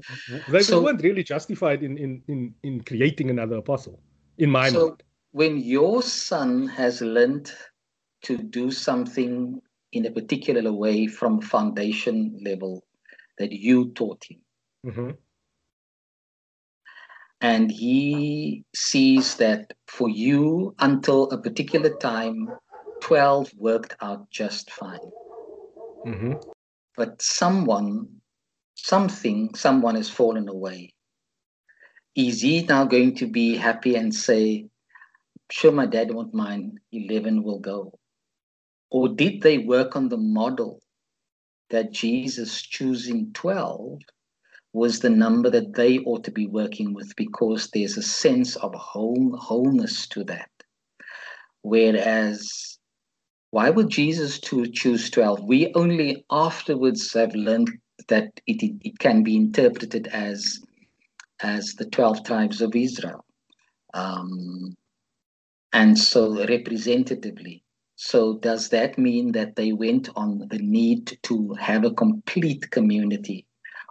they 0.48 0.62
so, 0.62 0.82
weren't 0.82 1.02
really 1.02 1.24
justified 1.24 1.82
in, 1.82 1.98
in, 1.98 2.22
in, 2.28 2.54
in 2.62 2.80
creating 2.84 3.28
another 3.28 3.56
apostle, 3.56 4.00
in 4.38 4.50
my 4.50 4.70
so 4.70 4.88
mind. 4.88 5.02
When 5.32 5.56
your 5.58 6.02
son 6.02 6.68
has 6.68 7.00
learned 7.00 7.52
to 8.22 8.36
do 8.36 8.70
something 8.70 9.60
in 9.92 10.06
a 10.06 10.10
particular 10.10 10.72
way 10.72 11.06
from 11.06 11.40
foundation 11.40 12.38
level 12.44 12.84
that 13.38 13.52
you 13.52 13.90
taught 13.92 14.22
him. 14.28 14.38
Mm-hmm. 14.86 15.10
And 17.40 17.72
he 17.72 18.64
sees 18.74 19.34
that 19.36 19.72
for 19.88 20.08
you, 20.08 20.74
until 20.78 21.28
a 21.30 21.38
particular 21.38 21.96
time, 21.96 22.48
12 23.00 23.50
worked 23.56 23.96
out 24.00 24.30
just 24.30 24.70
fine. 24.70 25.10
Mm-hmm. 26.06 26.34
But 26.96 27.20
someone, 27.20 28.08
something, 28.82 29.54
someone 29.54 29.94
has 29.94 30.10
fallen 30.10 30.48
away. 30.48 30.92
Is 32.14 32.42
he 32.42 32.62
now 32.62 32.84
going 32.84 33.14
to 33.16 33.26
be 33.26 33.56
happy 33.56 33.94
and 33.96 34.14
say, 34.14 34.66
sure, 35.50 35.72
my 35.72 35.86
dad 35.86 36.12
won't 36.12 36.34
mind, 36.34 36.80
11 36.92 37.42
will 37.42 37.60
go? 37.60 37.98
Or 38.90 39.08
did 39.08 39.40
they 39.40 39.58
work 39.58 39.96
on 39.96 40.08
the 40.08 40.18
model 40.18 40.80
that 41.70 41.92
Jesus 41.92 42.60
choosing 42.60 43.32
12 43.32 44.00
was 44.72 45.00
the 45.00 45.10
number 45.10 45.50
that 45.50 45.74
they 45.74 45.98
ought 46.00 46.24
to 46.24 46.30
be 46.30 46.46
working 46.46 46.94
with 46.94 47.14
because 47.16 47.68
there's 47.68 47.96
a 47.96 48.02
sense 48.02 48.56
of 48.56 48.74
whole, 48.74 49.36
wholeness 49.36 50.06
to 50.08 50.24
that. 50.24 50.50
Whereas, 51.62 52.78
why 53.50 53.70
would 53.70 53.90
Jesus 53.90 54.40
to 54.40 54.66
choose 54.66 55.10
12? 55.10 55.44
We 55.44 55.72
only 55.74 56.24
afterwards 56.30 57.12
have 57.12 57.34
learned 57.34 57.70
that 58.08 58.40
it, 58.46 58.62
it, 58.62 58.76
it 58.82 58.98
can 58.98 59.22
be 59.22 59.36
interpreted 59.36 60.08
as, 60.08 60.60
as 61.42 61.74
the 61.74 61.86
12 61.86 62.24
tribes 62.24 62.60
of 62.60 62.74
Israel. 62.74 63.24
Um, 63.94 64.76
and 65.72 65.98
so 65.98 66.46
representatively. 66.46 67.62
So, 67.96 68.38
does 68.38 68.70
that 68.70 68.98
mean 68.98 69.32
that 69.32 69.54
they 69.54 69.72
went 69.72 70.08
on 70.16 70.48
the 70.50 70.58
need 70.58 71.18
to 71.22 71.54
have 71.54 71.84
a 71.84 71.92
complete 71.92 72.70
community 72.70 73.46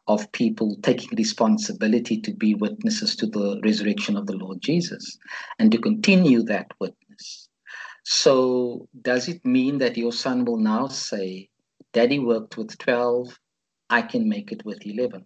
of 0.08 0.31
people 0.31 0.75
taking 0.81 1.15
responsibility 1.17 2.20
to 2.22 2.34
be 2.34 2.55
witnesses 2.55 3.15
to 3.15 3.27
the 3.27 3.62
resurrection 3.63 4.17
of 4.17 4.27
the 4.27 4.36
Lord 4.36 4.60
Jesus 4.62 5.17
and 5.60 5.72
to 5.72 5.77
continue 5.77 6.43
that 6.43 6.67
witness? 6.79 7.48
So, 8.03 8.88
does 9.01 9.27
it 9.29 9.46
mean 9.46 9.77
that 9.77 9.98
your 9.98 10.12
son 10.12 10.43
will 10.46 10.58
now 10.58 10.88
say, 10.88 11.50
Daddy 11.93 12.20
worked 12.20 12.58
with 12.58 12.77
12, 12.79 13.39
I 13.91 14.01
can 14.01 14.27
make 14.27 14.51
it 14.51 14.63
with 14.65 14.86
11? 14.86 15.25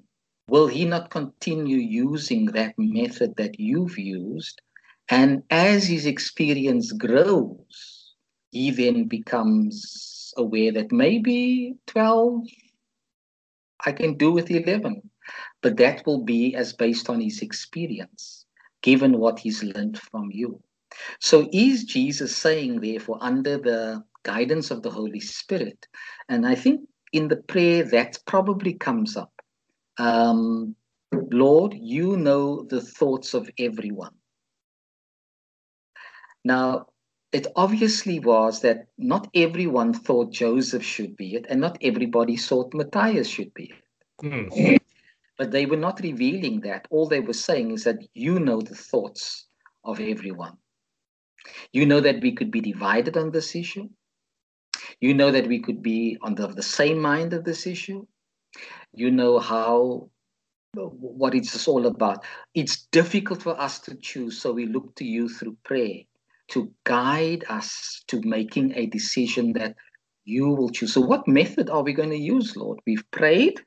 Will 0.49 0.67
he 0.67 0.85
not 0.85 1.11
continue 1.11 1.77
using 1.77 2.47
that 2.47 2.73
method 2.77 3.35
that 3.37 3.59
you've 3.59 3.97
used? 3.97 4.61
And 5.09 5.43
as 5.51 5.85
his 5.85 6.05
experience 6.07 6.91
grows, 6.91 8.15
he 8.51 8.71
then 8.71 9.07
becomes 9.07 10.33
aware 10.35 10.71
that 10.71 10.91
maybe 10.91 11.75
12 11.87 12.41
I 13.85 13.91
can 13.91 14.17
do 14.17 14.31
with 14.31 14.49
11. 14.49 15.09
But 15.61 15.77
that 15.77 16.05
will 16.05 16.23
be 16.23 16.55
as 16.55 16.73
based 16.73 17.09
on 17.09 17.21
his 17.21 17.41
experience, 17.41 18.45
given 18.81 19.19
what 19.19 19.39
he's 19.39 19.63
learned 19.63 19.99
from 19.99 20.29
you. 20.31 20.61
So 21.19 21.49
is 21.51 21.83
Jesus 21.83 22.35
saying, 22.35 22.79
therefore, 22.79 23.17
under 23.21 23.57
the 23.57 24.03
guidance 24.23 24.71
of 24.71 24.81
the 24.81 24.89
Holy 24.89 25.19
Spirit? 25.19 25.87
And 26.29 26.47
I 26.47 26.55
think 26.55 26.81
in 27.15 27.29
the 27.29 27.37
prayer 27.37 27.83
that 27.83 28.19
probably 28.27 28.73
comes 28.73 29.15
up. 29.15 29.31
Um, 29.97 30.75
Lord, 31.13 31.73
you 31.73 32.17
know 32.17 32.63
the 32.63 32.81
thoughts 32.81 33.33
of 33.33 33.49
everyone. 33.57 34.13
Now, 36.43 36.87
it 37.31 37.47
obviously 37.55 38.19
was 38.19 38.61
that 38.61 38.87
not 38.97 39.29
everyone 39.33 39.93
thought 39.93 40.31
Joseph 40.31 40.83
should 40.83 41.15
be 41.15 41.35
it, 41.35 41.45
and 41.49 41.61
not 41.61 41.77
everybody 41.81 42.35
thought 42.35 42.73
Matthias 42.73 43.27
should 43.27 43.53
be 43.53 43.71
it. 43.71 44.25
Mm. 44.25 44.77
But 45.37 45.51
they 45.51 45.65
were 45.65 45.77
not 45.77 46.01
revealing 46.01 46.61
that. 46.61 46.85
All 46.91 47.07
they 47.07 47.21
were 47.21 47.33
saying 47.33 47.71
is 47.71 47.85
that 47.85 47.99
you 48.13 48.39
know 48.39 48.61
the 48.61 48.75
thoughts 48.75 49.47
of 49.85 50.01
everyone. 50.01 50.57
You 51.71 51.85
know 51.85 52.01
that 52.01 52.21
we 52.21 52.33
could 52.33 52.51
be 52.51 52.61
divided 52.61 53.15
on 53.15 53.31
this 53.31 53.55
issue. 53.55 53.87
You 55.01 55.13
know 55.13 55.31
that 55.31 55.47
we 55.47 55.59
could 55.59 55.81
be 55.81 56.17
on 56.21 56.35
the, 56.35 56.47
the 56.47 56.63
same 56.63 56.99
mind 56.99 57.33
of 57.33 57.43
this 57.43 57.67
issue. 57.67 58.05
You 58.93 59.11
know 59.11 59.39
how 59.39 60.09
what 60.73 61.33
it's 61.33 61.67
all 61.67 61.85
about. 61.85 62.23
It's 62.53 62.87
difficult 62.91 63.41
for 63.41 63.59
us 63.59 63.79
to 63.79 63.95
choose, 63.95 64.41
so 64.41 64.51
we 64.51 64.65
look 64.65 64.93
to 64.95 65.05
you 65.05 65.29
through 65.29 65.57
prayer 65.63 66.01
to 66.49 66.71
guide 66.83 67.43
us 67.49 68.03
to 68.07 68.21
making 68.23 68.73
a 68.75 68.85
decision 68.87 69.53
that 69.53 69.75
you 70.25 70.47
will 70.49 70.69
choose. 70.69 70.93
So, 70.93 71.01
what 71.01 71.27
method 71.27 71.69
are 71.69 71.83
we 71.83 71.93
going 71.93 72.09
to 72.09 72.17
use, 72.17 72.55
Lord? 72.55 72.79
We've 72.85 73.09
prayed. 73.11 73.61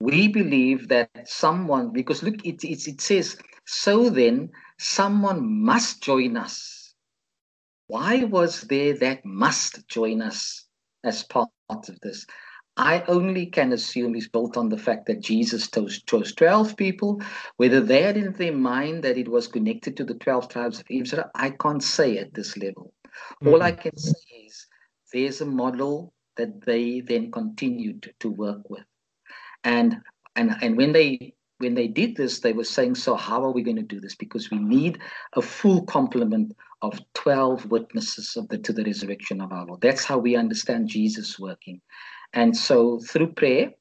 We 0.00 0.28
believe 0.28 0.88
that 0.88 1.10
someone, 1.24 1.92
because 1.92 2.22
look, 2.22 2.44
it, 2.44 2.62
it, 2.62 2.86
it 2.86 3.00
says, 3.00 3.36
so 3.66 4.08
then 4.08 4.50
someone 4.78 5.64
must 5.64 6.02
join 6.02 6.36
us. 6.36 6.77
Why 7.88 8.24
was 8.24 8.62
there 8.62 8.94
that 8.98 9.24
must 9.24 9.88
join 9.88 10.22
us 10.22 10.66
as 11.04 11.24
part 11.24 11.50
of 11.68 11.98
this? 12.02 12.26
I 12.76 13.02
only 13.08 13.46
can 13.46 13.72
assume 13.72 14.14
is 14.14 14.28
built 14.28 14.56
on 14.56 14.68
the 14.68 14.78
fact 14.78 15.06
that 15.06 15.20
Jesus 15.20 15.68
chose, 15.68 16.00
chose 16.02 16.32
12 16.32 16.76
people. 16.76 17.20
Whether 17.56 17.80
they 17.80 18.02
had 18.02 18.16
in 18.16 18.32
their 18.34 18.52
mind 18.52 19.02
that 19.02 19.18
it 19.18 19.28
was 19.28 19.48
connected 19.48 19.96
to 19.96 20.04
the 20.04 20.14
12 20.14 20.48
tribes 20.48 20.78
of 20.78 20.86
Israel, 20.88 21.24
I 21.34 21.50
can't 21.50 21.82
say 21.82 22.18
at 22.18 22.34
this 22.34 22.56
level. 22.56 22.92
Mm-hmm. 23.42 23.48
All 23.48 23.62
I 23.62 23.72
can 23.72 23.96
say 23.96 24.20
is 24.46 24.66
there's 25.12 25.40
a 25.40 25.46
model 25.46 26.12
that 26.36 26.64
they 26.64 27.00
then 27.00 27.32
continued 27.32 28.14
to 28.20 28.30
work 28.30 28.68
with. 28.70 28.84
And 29.64 29.96
and 30.36 30.54
and 30.62 30.76
when 30.76 30.92
they 30.92 31.34
when 31.58 31.74
they 31.74 31.88
did 31.88 32.16
this, 32.16 32.38
they 32.38 32.52
were 32.52 32.64
saying, 32.64 32.94
so 32.94 33.16
how 33.16 33.42
are 33.42 33.50
we 33.50 33.62
going 33.62 33.76
to 33.76 33.82
do 33.82 34.00
this? 34.00 34.14
Because 34.14 34.50
we 34.50 34.58
need 34.58 35.00
a 35.32 35.42
full 35.42 35.82
complement 35.86 36.54
of 36.82 37.00
12 37.14 37.70
witnesses 37.70 38.36
of 38.36 38.48
the, 38.48 38.58
to 38.58 38.72
the 38.72 38.84
resurrection 38.84 39.40
of 39.40 39.52
our 39.52 39.66
Lord. 39.66 39.80
That's 39.80 40.04
how 40.04 40.18
we 40.18 40.36
understand 40.36 40.88
Jesus 40.88 41.38
working. 41.38 41.80
And 42.32 42.56
so 42.56 43.00
through 43.00 43.32
prayer, 43.32 43.72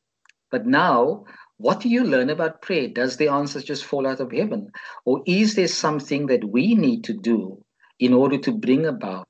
but 0.51 0.65
now, 0.65 1.25
what 1.57 1.79
do 1.79 1.89
you 1.89 2.03
learn 2.03 2.29
about 2.29 2.61
prayer? 2.61 2.87
Does 2.87 3.17
the 3.17 3.27
answers 3.27 3.63
just 3.63 3.85
fall 3.85 4.07
out 4.07 4.19
of 4.19 4.31
heaven? 4.31 4.71
Or 5.05 5.21
is 5.25 5.55
there 5.55 5.67
something 5.67 6.27
that 6.27 6.43
we 6.43 6.75
need 6.75 7.03
to 7.05 7.13
do 7.13 7.63
in 7.99 8.13
order 8.13 8.37
to 8.37 8.51
bring 8.51 8.85
about 8.85 9.29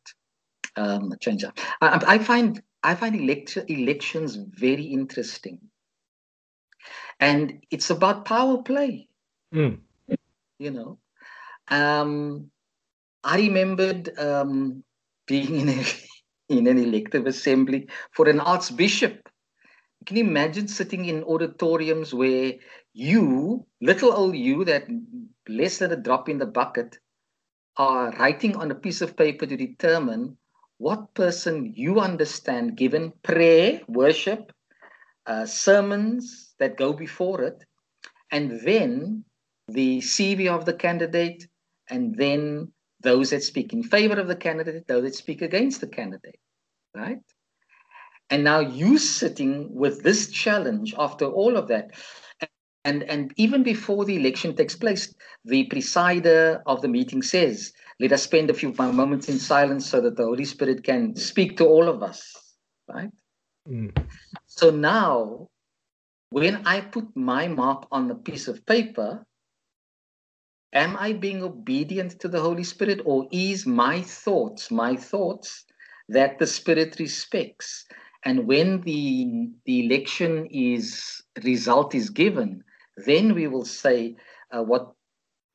um, 0.76 1.14
change? 1.20 1.44
I, 1.82 2.04
I 2.06 2.18
find 2.20 2.62
I 2.84 2.96
find 2.96 3.16
elect- 3.16 3.58
elections 3.68 4.36
very 4.36 4.84
interesting. 4.84 5.60
And 7.20 7.64
it's 7.72 7.90
about 7.90 8.26
power 8.26 8.62
play. 8.62 9.10
Mm. 9.54 9.80
You 10.60 10.72
know, 10.72 11.00
um, 11.70 12.52
I 13.28 13.40
remembered 13.40 14.18
um, 14.18 14.86
being 15.28 15.60
in 15.60 15.70
a 15.70 15.84
in 16.50 16.66
an 16.66 16.78
elective 16.78 17.28
assembly 17.28 17.90
for 18.14 18.30
an 18.30 18.40
archbishop. 18.40 19.28
Can 20.06 20.16
you 20.16 20.24
imagine 20.24 20.70
sitting 20.70 21.06
in 21.06 21.26
auditoriums 21.26 22.14
where 22.14 22.54
you, 22.94 23.66
little 23.82 24.14
old 24.14 24.38
you, 24.38 24.64
that 24.64 24.88
less 25.50 25.80
than 25.80 25.92
a 25.92 25.98
drop 25.98 26.30
in 26.30 26.38
the 26.38 26.46
bucket, 26.46 26.98
are 27.76 28.12
writing 28.12 28.56
on 28.56 28.72
a 28.72 28.76
piece 28.76 29.02
of 29.02 29.18
paper 29.18 29.46
to 29.46 29.58
determine 29.58 30.38
what 30.78 31.14
person 31.14 31.74
you 31.76 32.00
understand, 32.00 32.78
given 32.78 33.12
prayer, 33.24 33.82
worship, 33.90 34.54
uh, 35.26 35.46
sermons 35.46 36.56
that 36.60 36.78
go 36.78 36.94
before 36.94 37.42
it, 37.42 37.66
and 38.32 38.62
then 38.64 39.26
the 39.68 39.98
CV 39.98 40.48
of 40.48 40.64
the 40.64 40.74
candidate, 40.74 41.46
and 41.90 42.16
then 42.16 42.72
those 43.02 43.30
that 43.30 43.44
speak 43.44 43.74
in 43.74 43.84
favor 43.84 44.20
of 44.20 44.28
the 44.28 44.36
candidate, 44.36 44.88
those 44.88 45.04
that 45.04 45.16
speak 45.16 45.42
against 45.42 45.82
the 45.82 45.88
candidate, 45.88 46.40
right? 46.96 47.20
And 48.30 48.44
now 48.44 48.60
you 48.60 48.98
sitting 48.98 49.74
with 49.74 50.04
this 50.04 50.30
challenge 50.30 50.94
after 50.98 51.26
all 51.26 51.56
of 51.56 51.68
that. 51.70 51.92
And, 52.84 53.04
and 53.04 53.34
even 53.38 53.64
before 53.64 54.06
the 54.06 54.16
election 54.16 54.56
takes 54.56 54.76
place, 54.76 55.14
the 55.46 55.68
presider 55.68 56.62
of 56.66 56.82
the 56.82 56.88
meeting 56.88 57.22
says, 57.22 57.74
let 58.00 58.12
us 58.12 58.24
spend 58.24 58.50
a 58.50 58.54
few 58.54 58.74
moments 58.74 59.28
in 59.28 59.40
silence 59.40 59.90
so 59.90 60.02
that 60.02 60.16
the 60.16 60.24
Holy 60.24 60.46
Spirit 60.46 60.84
can 60.84 61.16
speak 61.16 61.58
to 61.58 61.66
all 61.66 61.90
of 61.90 62.04
us, 62.04 62.36
right? 62.88 63.10
Mm. 63.68 63.96
So 64.46 64.70
now, 64.70 65.48
when 66.30 66.66
I 66.66 66.82
put 66.82 67.16
my 67.16 67.48
mark 67.48 67.88
on 67.92 68.12
a 68.12 68.16
piece 68.16 68.48
of 68.48 68.66
paper, 68.66 69.26
am 70.74 70.98
I 70.98 71.14
being 71.14 71.44
obedient 71.44 72.20
to 72.20 72.28
the 72.28 72.40
Holy 72.40 72.64
Spirit 72.64 73.02
or 73.06 73.28
is 73.32 73.66
my 73.66 74.02
thoughts, 74.02 74.72
my 74.72 74.96
thoughts 74.96 75.66
that 76.10 76.40
the 76.40 76.48
Spirit 76.48 76.98
respects? 77.00 77.86
And 78.24 78.48
when 78.48 78.82
the, 78.82 79.50
the 79.66 79.86
election 79.86 80.48
is 80.52 81.22
result 81.44 81.96
is 81.96 82.10
given, 82.10 82.64
then 83.06 83.34
we 83.34 83.48
will 83.48 83.66
say 83.66 84.16
uh, 84.52 84.64
what 84.64 84.92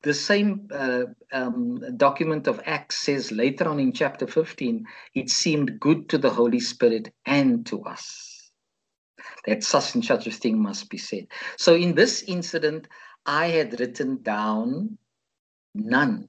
the 0.02 0.14
same 0.14 0.68
uh, 0.72 1.04
um, 1.32 1.80
document 1.96 2.46
of 2.46 2.60
Acts 2.66 2.98
says 2.98 3.30
later 3.30 3.68
on 3.68 3.78
in 3.78 3.92
chapter 3.92 4.26
15, 4.26 4.84
it 5.14 5.30
seemed 5.30 5.78
good 5.78 6.08
to 6.08 6.18
the 6.18 6.30
Holy 6.30 6.60
Spirit 6.60 7.12
and 7.26 7.64
to 7.66 7.82
us 7.82 8.32
that 9.46 9.64
such 9.64 9.94
and 9.94 10.04
such 10.04 10.26
a 10.26 10.30
thing 10.30 10.60
must 10.60 10.88
be 10.90 10.98
said. 10.98 11.26
So 11.56 11.74
in 11.74 11.94
this 11.94 12.22
incident, 12.22 12.88
I 13.26 13.46
had 13.48 13.78
written 13.80 14.22
down 14.22 14.98
None. 15.74 16.28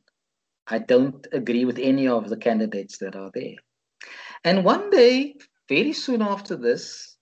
I 0.67 0.79
don't 0.79 1.25
agree 1.31 1.65
with 1.65 1.77
any 1.79 2.07
of 2.07 2.29
the 2.29 2.37
candidates 2.37 2.97
that 2.99 3.15
are 3.15 3.31
there. 3.33 3.55
And 4.43 4.63
one 4.63 4.89
day, 4.89 5.35
very 5.67 5.93
soon 5.93 6.21
after 6.21 6.55
this, 6.55 7.17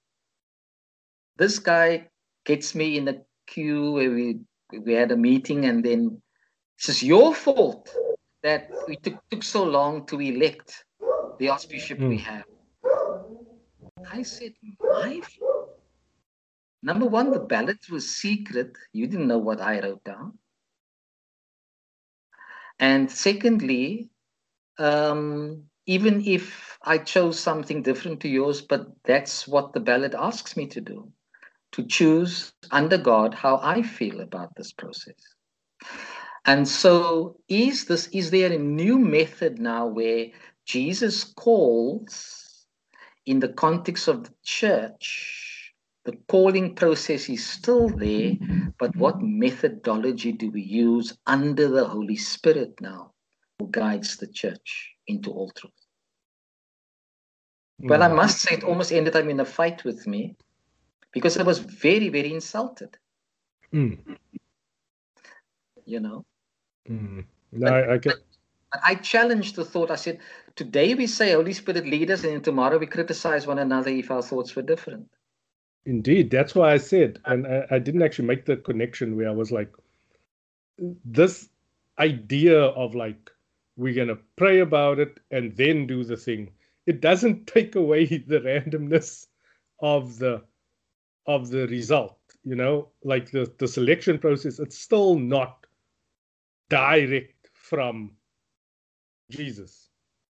this 1.38 1.60
guy 1.60 2.07
gets 2.45 2.75
me 2.75 2.97
in 2.97 3.05
the 3.05 3.23
queue 3.47 3.91
where 3.91 4.12
we 4.12 4.39
we 4.86 4.93
had 4.93 5.12
a 5.12 5.17
meeting 5.17 5.65
and 5.65 5.84
then 5.84 6.21
it's 6.77 7.03
your 7.03 7.36
fault 7.36 7.93
that 8.41 8.69
we 8.88 8.95
took, 8.95 9.15
took 9.29 9.43
so 9.43 9.63
long 9.63 10.05
to 10.07 10.19
elect 10.19 10.86
the 11.39 11.49
archbishop 11.49 11.99
mm. 11.99 12.10
we 12.10 12.17
hmm. 12.17 12.23
have. 12.23 12.45
I 14.10 14.23
said, 14.23 14.53
my 14.79 15.21
fault. 15.21 15.79
Number 16.81 17.05
one, 17.05 17.29
the 17.29 17.39
ballot 17.39 17.77
was 17.91 18.10
secret. 18.10 18.75
You 18.93 19.05
didn't 19.07 19.27
know 19.27 19.38
what 19.38 19.62
I 19.62 19.79
wrote 19.79 20.03
down. 20.03 20.39
And 22.81 23.11
secondly, 23.11 24.09
um, 24.79 25.63
even 25.85 26.21
if 26.25 26.79
I 26.83 26.97
chose 26.97 27.39
something 27.39 27.83
different 27.83 28.19
to 28.21 28.27
yours, 28.27 28.61
but 28.61 28.87
that's 29.05 29.47
what 29.47 29.73
the 29.73 29.79
ballot 29.79 30.15
asks 30.17 30.57
me 30.57 30.65
to 30.67 30.81
do, 30.81 31.11
to 31.73 31.85
choose 31.85 32.53
under 32.71 32.97
God 32.97 33.35
how 33.35 33.59
I 33.61 33.83
feel 33.83 34.19
about 34.19 34.49
this 34.57 34.73
process. 34.73 35.15
And 36.45 36.67
so 36.67 37.37
is 37.47 37.85
this 37.85 38.07
is 38.07 38.31
there 38.31 38.51
a 38.51 38.57
new 38.57 38.97
method 38.97 39.59
now 39.59 39.85
where 39.85 40.27
Jesus 40.65 41.23
calls 41.23 42.65
in 43.27 43.39
the 43.39 43.49
context 43.49 44.07
of 44.07 44.23
the 44.23 44.33
church 44.43 45.50
the 46.03 46.17
calling 46.27 46.75
process 46.75 47.29
is 47.29 47.45
still 47.45 47.87
there, 47.89 48.33
but 48.79 48.95
what 48.95 49.21
methodology 49.21 50.31
do 50.31 50.49
we 50.49 50.61
use 50.61 51.17
under 51.27 51.67
the 51.67 51.85
Holy 51.85 52.15
Spirit 52.15 52.73
now 52.81 53.13
who 53.59 53.67
guides 53.69 54.17
the 54.17 54.27
church 54.27 54.95
into 55.07 55.31
all 55.31 55.51
truth? 55.51 55.71
Mm. 57.83 57.89
Well, 57.89 58.03
I 58.03 58.07
must 58.07 58.39
say, 58.39 58.55
it 58.55 58.63
almost 58.63 58.91
ended 58.91 59.15
up 59.15 59.25
in 59.25 59.39
a 59.39 59.45
fight 59.45 59.83
with 59.83 60.07
me 60.07 60.35
because 61.11 61.37
I 61.37 61.43
was 61.43 61.59
very, 61.59 62.09
very 62.09 62.33
insulted. 62.33 62.97
Mm. 63.71 64.17
You 65.85 65.99
know? 65.99 66.25
Mm. 66.89 67.25
No, 67.51 67.69
but, 67.69 67.73
I, 67.73 67.93
I 67.93 67.97
get. 67.97 68.15
But 68.71 68.81
I 68.83 68.95
challenged 68.95 69.55
the 69.55 69.65
thought. 69.65 69.91
I 69.91 69.95
said, 69.95 70.19
today 70.55 70.95
we 70.95 71.05
say 71.05 71.33
Holy 71.33 71.53
Spirit 71.53 71.85
lead 71.85 72.09
us, 72.09 72.23
and 72.23 72.43
tomorrow 72.43 72.79
we 72.79 72.87
criticize 72.87 73.45
one 73.45 73.59
another 73.59 73.91
if 73.91 74.09
our 74.09 74.21
thoughts 74.23 74.55
were 74.55 74.61
different. 74.61 75.07
Indeed, 75.85 76.29
that's 76.29 76.53
why 76.53 76.73
I 76.73 76.77
said, 76.77 77.19
uh, 77.25 77.31
and 77.31 77.47
I, 77.47 77.65
I, 77.71 77.79
didn't 77.79 78.03
actually 78.03 78.27
make 78.27 78.45
the 78.45 78.57
connection 78.57 79.17
where 79.17 79.27
I 79.27 79.33
was 79.33 79.51
like, 79.51 79.73
this 81.03 81.49
idea 81.99 82.59
of 82.59 82.95
like 82.95 83.31
we're 83.77 83.93
gonna 83.93 84.19
pray 84.35 84.59
about 84.59 84.99
it 84.99 85.19
and 85.31 85.55
then 85.55 85.87
do 85.87 86.03
the 86.03 86.17
thing. 86.17 86.51
It 86.85 87.01
doesn't 87.01 87.47
take 87.55 87.75
away 87.75 88.05
the 88.05 88.39
randomness 88.39 89.27
of 89.79 90.19
the 90.19 90.43
of 91.25 91.49
the 91.49 91.67
result. 91.67 92.17
You 92.43 92.55
know, 92.55 92.89
like 93.03 93.31
the 93.31 93.51
the 93.57 93.67
selection 93.67 94.19
process. 94.19 94.59
It's 94.59 94.77
still 94.77 95.15
not 95.15 95.65
direct 96.69 97.49
from 97.53 98.11
Jesus, 99.29 99.89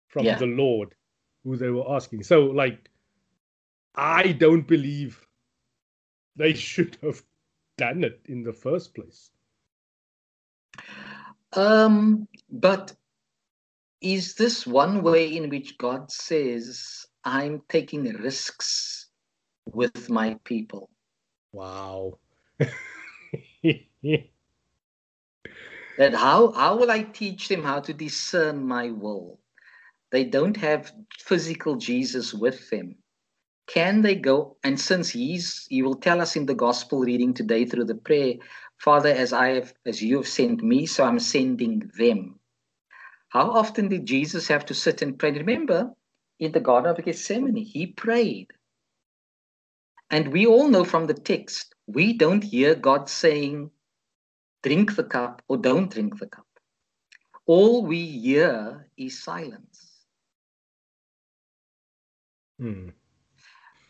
from 0.08 0.24
yeah. 0.24 0.38
the 0.38 0.46
Lord, 0.46 0.94
who 1.44 1.56
they 1.56 1.70
were 1.70 1.90
asking. 1.90 2.22
So 2.22 2.46
like, 2.46 2.90
I 3.94 4.32
don't 4.32 4.66
believe 4.66 5.25
they 6.36 6.52
should 6.54 6.96
have 7.02 7.22
done 7.76 8.04
it 8.04 8.20
in 8.26 8.42
the 8.42 8.52
first 8.52 8.94
place. 8.94 9.30
Um, 11.52 12.28
but 12.50 12.94
is 14.00 14.34
this 14.34 14.66
one 14.66 15.02
way 15.02 15.36
in 15.36 15.48
which 15.48 15.78
God 15.78 16.10
says, 16.10 17.06
I'm 17.24 17.62
taking 17.68 18.04
risks 18.04 19.08
with 19.64 20.10
my 20.10 20.36
people? 20.44 20.90
Wow. 21.52 22.18
that 22.58 24.28
how, 26.14 26.52
how 26.52 26.76
will 26.76 26.90
I 26.90 27.02
teach 27.02 27.48
them 27.48 27.62
how 27.62 27.80
to 27.80 27.94
discern 27.94 28.66
my 28.66 28.90
will? 28.90 29.40
They 30.12 30.24
don't 30.24 30.56
have 30.56 30.92
physical 31.18 31.76
Jesus 31.76 32.34
with 32.34 32.68
them 32.70 32.96
can 33.66 34.02
they 34.02 34.14
go 34.14 34.56
and 34.64 34.80
since 34.80 35.10
he's 35.10 35.66
he 35.70 35.82
will 35.82 35.96
tell 35.96 36.20
us 36.20 36.36
in 36.36 36.46
the 36.46 36.54
gospel 36.54 37.00
reading 37.00 37.34
today 37.34 37.64
through 37.64 37.84
the 37.84 37.94
prayer 37.94 38.34
father 38.78 39.10
as 39.10 39.32
i 39.32 39.48
have 39.48 39.74
as 39.86 40.02
you 40.02 40.16
have 40.16 40.28
sent 40.28 40.62
me 40.62 40.86
so 40.86 41.04
i'm 41.04 41.18
sending 41.18 41.90
them 41.98 42.38
how 43.28 43.50
often 43.50 43.88
did 43.88 44.06
jesus 44.06 44.48
have 44.48 44.64
to 44.64 44.74
sit 44.74 45.02
and 45.02 45.18
pray 45.18 45.32
remember 45.32 45.90
in 46.38 46.52
the 46.52 46.60
garden 46.60 46.90
of 46.90 47.04
gethsemane 47.04 47.56
he 47.56 47.86
prayed 47.86 48.48
And 50.10 50.32
we 50.32 50.46
all 50.46 50.68
know 50.68 50.84
from 50.84 51.06
the 51.06 51.14
text, 51.14 51.74
we 51.86 52.12
don't 52.12 52.42
hear 52.44 52.74
God 52.74 53.08
saying, 53.08 53.70
drink 54.62 54.94
the 54.96 55.04
cup 55.04 55.42
or 55.48 55.56
don't 55.56 55.90
drink 55.90 56.18
the 56.18 56.26
cup. 56.26 56.46
All 57.46 57.84
we 57.84 58.06
hear 58.06 58.88
is 58.96 59.22
silence. 59.22 60.04
Hmm. 62.58 62.90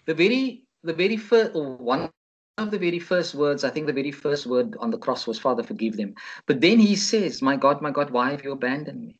The 0.06 0.14
very, 0.14 0.64
the 0.82 0.92
very 0.92 1.16
first, 1.16 1.54
one 1.54 2.10
of 2.58 2.70
the 2.70 2.78
very 2.78 2.98
first 2.98 3.34
words, 3.34 3.64
I 3.64 3.70
think 3.70 3.86
the 3.86 3.92
very 3.92 4.12
first 4.12 4.46
word 4.46 4.76
on 4.80 4.90
the 4.90 4.98
cross 4.98 5.26
was, 5.26 5.38
Father, 5.38 5.62
forgive 5.62 5.96
them. 5.96 6.14
But 6.46 6.60
then 6.60 6.78
he 6.78 6.96
says, 6.96 7.42
My 7.42 7.56
God, 7.56 7.82
my 7.82 7.90
God, 7.90 8.10
why 8.10 8.30
have 8.30 8.44
you 8.44 8.52
abandoned 8.52 9.00
me? 9.00 9.18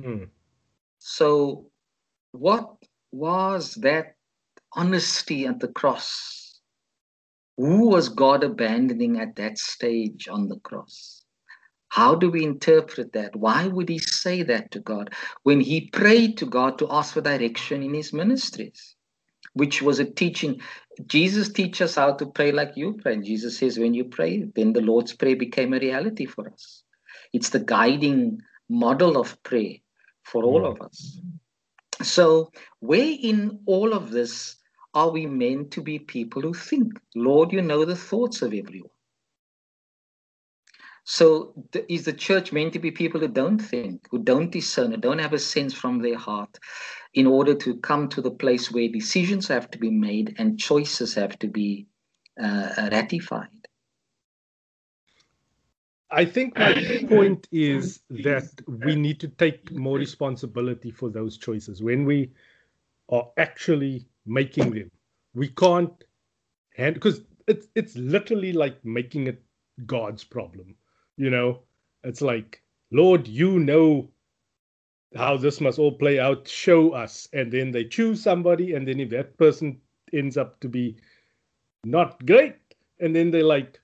Hmm. 0.00 0.24
So, 0.98 1.70
what 2.32 2.76
was 3.12 3.74
that 3.76 4.14
honesty 4.72 5.46
at 5.46 5.58
the 5.58 5.68
cross? 5.68 6.60
Who 7.56 7.88
was 7.88 8.08
God 8.08 8.44
abandoning 8.44 9.20
at 9.20 9.36
that 9.36 9.58
stage 9.58 10.28
on 10.28 10.48
the 10.48 10.58
cross? 10.60 11.24
How 11.88 12.14
do 12.14 12.30
we 12.30 12.44
interpret 12.44 13.12
that? 13.14 13.34
Why 13.34 13.66
would 13.66 13.88
he 13.88 13.98
say 13.98 14.42
that 14.44 14.70
to 14.70 14.80
God 14.80 15.12
when 15.42 15.60
he 15.60 15.88
prayed 15.88 16.38
to 16.38 16.46
God 16.46 16.78
to 16.78 16.86
ask 16.90 17.14
for 17.14 17.20
direction 17.20 17.82
in 17.82 17.92
his 17.94 18.12
ministries? 18.12 18.94
Which 19.54 19.82
was 19.82 19.98
a 19.98 20.04
teaching. 20.04 20.60
Jesus 21.06 21.48
teaches 21.48 21.90
us 21.90 21.94
how 21.96 22.12
to 22.14 22.26
pray 22.26 22.52
like 22.52 22.76
you 22.76 22.94
pray. 22.94 23.14
And 23.14 23.24
Jesus 23.24 23.58
says, 23.58 23.78
when 23.78 23.94
you 23.94 24.04
pray, 24.04 24.44
then 24.54 24.72
the 24.72 24.80
Lord's 24.80 25.12
Prayer 25.12 25.36
became 25.36 25.72
a 25.72 25.78
reality 25.78 26.26
for 26.26 26.48
us. 26.48 26.82
It's 27.32 27.50
the 27.50 27.60
guiding 27.60 28.40
model 28.68 29.18
of 29.18 29.42
prayer 29.42 29.74
for 30.22 30.44
all 30.44 30.66
of 30.66 30.80
us. 30.80 31.20
So, 32.02 32.50
where 32.78 33.16
in 33.20 33.60
all 33.66 33.92
of 33.92 34.10
this 34.10 34.56
are 34.94 35.10
we 35.10 35.26
meant 35.26 35.70
to 35.72 35.82
be 35.82 35.98
people 35.98 36.42
who 36.42 36.54
think? 36.54 36.98
Lord, 37.14 37.52
you 37.52 37.62
know 37.62 37.84
the 37.84 37.96
thoughts 37.96 38.42
of 38.42 38.54
everyone. 38.54 38.90
So, 41.12 41.52
is 41.88 42.04
the 42.04 42.12
church 42.12 42.52
meant 42.52 42.72
to 42.74 42.78
be 42.78 42.92
people 42.92 43.20
who 43.20 43.26
don't 43.26 43.58
think, 43.58 44.06
who 44.12 44.20
don't 44.20 44.52
discern, 44.52 44.92
who 44.92 44.96
don't 44.96 45.18
have 45.18 45.32
a 45.32 45.40
sense 45.40 45.74
from 45.74 45.98
their 45.98 46.16
heart 46.16 46.56
in 47.14 47.26
order 47.26 47.52
to 47.52 47.78
come 47.78 48.08
to 48.10 48.22
the 48.22 48.30
place 48.30 48.70
where 48.70 48.88
decisions 48.88 49.48
have 49.48 49.68
to 49.72 49.78
be 49.78 49.90
made 49.90 50.36
and 50.38 50.56
choices 50.56 51.12
have 51.14 51.36
to 51.40 51.48
be 51.48 51.88
uh, 52.40 52.88
ratified? 52.92 53.48
I 56.12 56.26
think 56.26 56.56
my 56.56 56.74
point 57.08 57.48
is 57.50 58.02
that 58.10 58.48
we 58.68 58.94
need 58.94 59.18
to 59.18 59.28
take 59.28 59.72
more 59.72 59.98
responsibility 59.98 60.92
for 60.92 61.10
those 61.10 61.38
choices 61.38 61.82
when 61.82 62.04
we 62.04 62.30
are 63.08 63.26
actually 63.36 64.06
making 64.26 64.70
them. 64.70 64.92
We 65.34 65.48
can't 65.48 66.04
hand 66.76 66.94
because 66.94 67.22
it's 67.48 67.66
it's 67.74 67.96
literally 67.96 68.52
like 68.52 68.84
making 68.84 69.26
it 69.26 69.42
God's 69.86 70.22
problem. 70.22 70.76
You 71.20 71.28
know, 71.28 71.60
it's 72.02 72.22
like, 72.22 72.62
Lord, 72.90 73.28
you 73.28 73.58
know 73.58 74.08
how 75.14 75.36
this 75.36 75.60
must 75.60 75.78
all 75.78 75.92
play 75.92 76.18
out. 76.18 76.48
Show 76.48 76.92
us, 76.92 77.28
and 77.34 77.52
then 77.52 77.72
they 77.72 77.84
choose 77.84 78.22
somebody, 78.22 78.72
and 78.72 78.88
then 78.88 79.00
if 79.00 79.10
that 79.10 79.36
person 79.36 79.78
ends 80.14 80.38
up 80.38 80.58
to 80.60 80.68
be 80.70 80.96
not 81.84 82.24
great, 82.24 82.56
and 83.00 83.14
then 83.14 83.30
they're 83.30 83.44
like, 83.44 83.78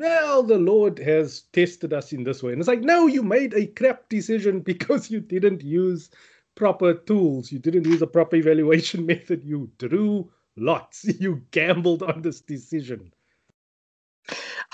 well, 0.00 0.42
the 0.42 0.58
Lord 0.58 0.98
has 0.98 1.42
tested 1.52 1.92
us 1.92 2.12
in 2.12 2.24
this 2.24 2.42
way. 2.42 2.50
And 2.50 2.60
it's 2.60 2.66
like, 2.66 2.80
no, 2.80 3.06
you 3.06 3.22
made 3.22 3.54
a 3.54 3.68
crap 3.68 4.08
decision 4.08 4.58
because 4.72 5.12
you 5.12 5.20
didn't 5.20 5.62
use 5.62 6.10
proper 6.56 6.94
tools. 6.94 7.52
You 7.52 7.60
didn't 7.60 7.86
use 7.86 8.02
a 8.02 8.06
proper 8.08 8.34
evaluation 8.34 9.06
method. 9.14 9.44
You 9.44 9.70
drew 9.78 10.28
lots. 10.56 11.04
You 11.20 11.40
gambled 11.52 12.02
on 12.02 12.22
this 12.22 12.40
decision. 12.40 13.12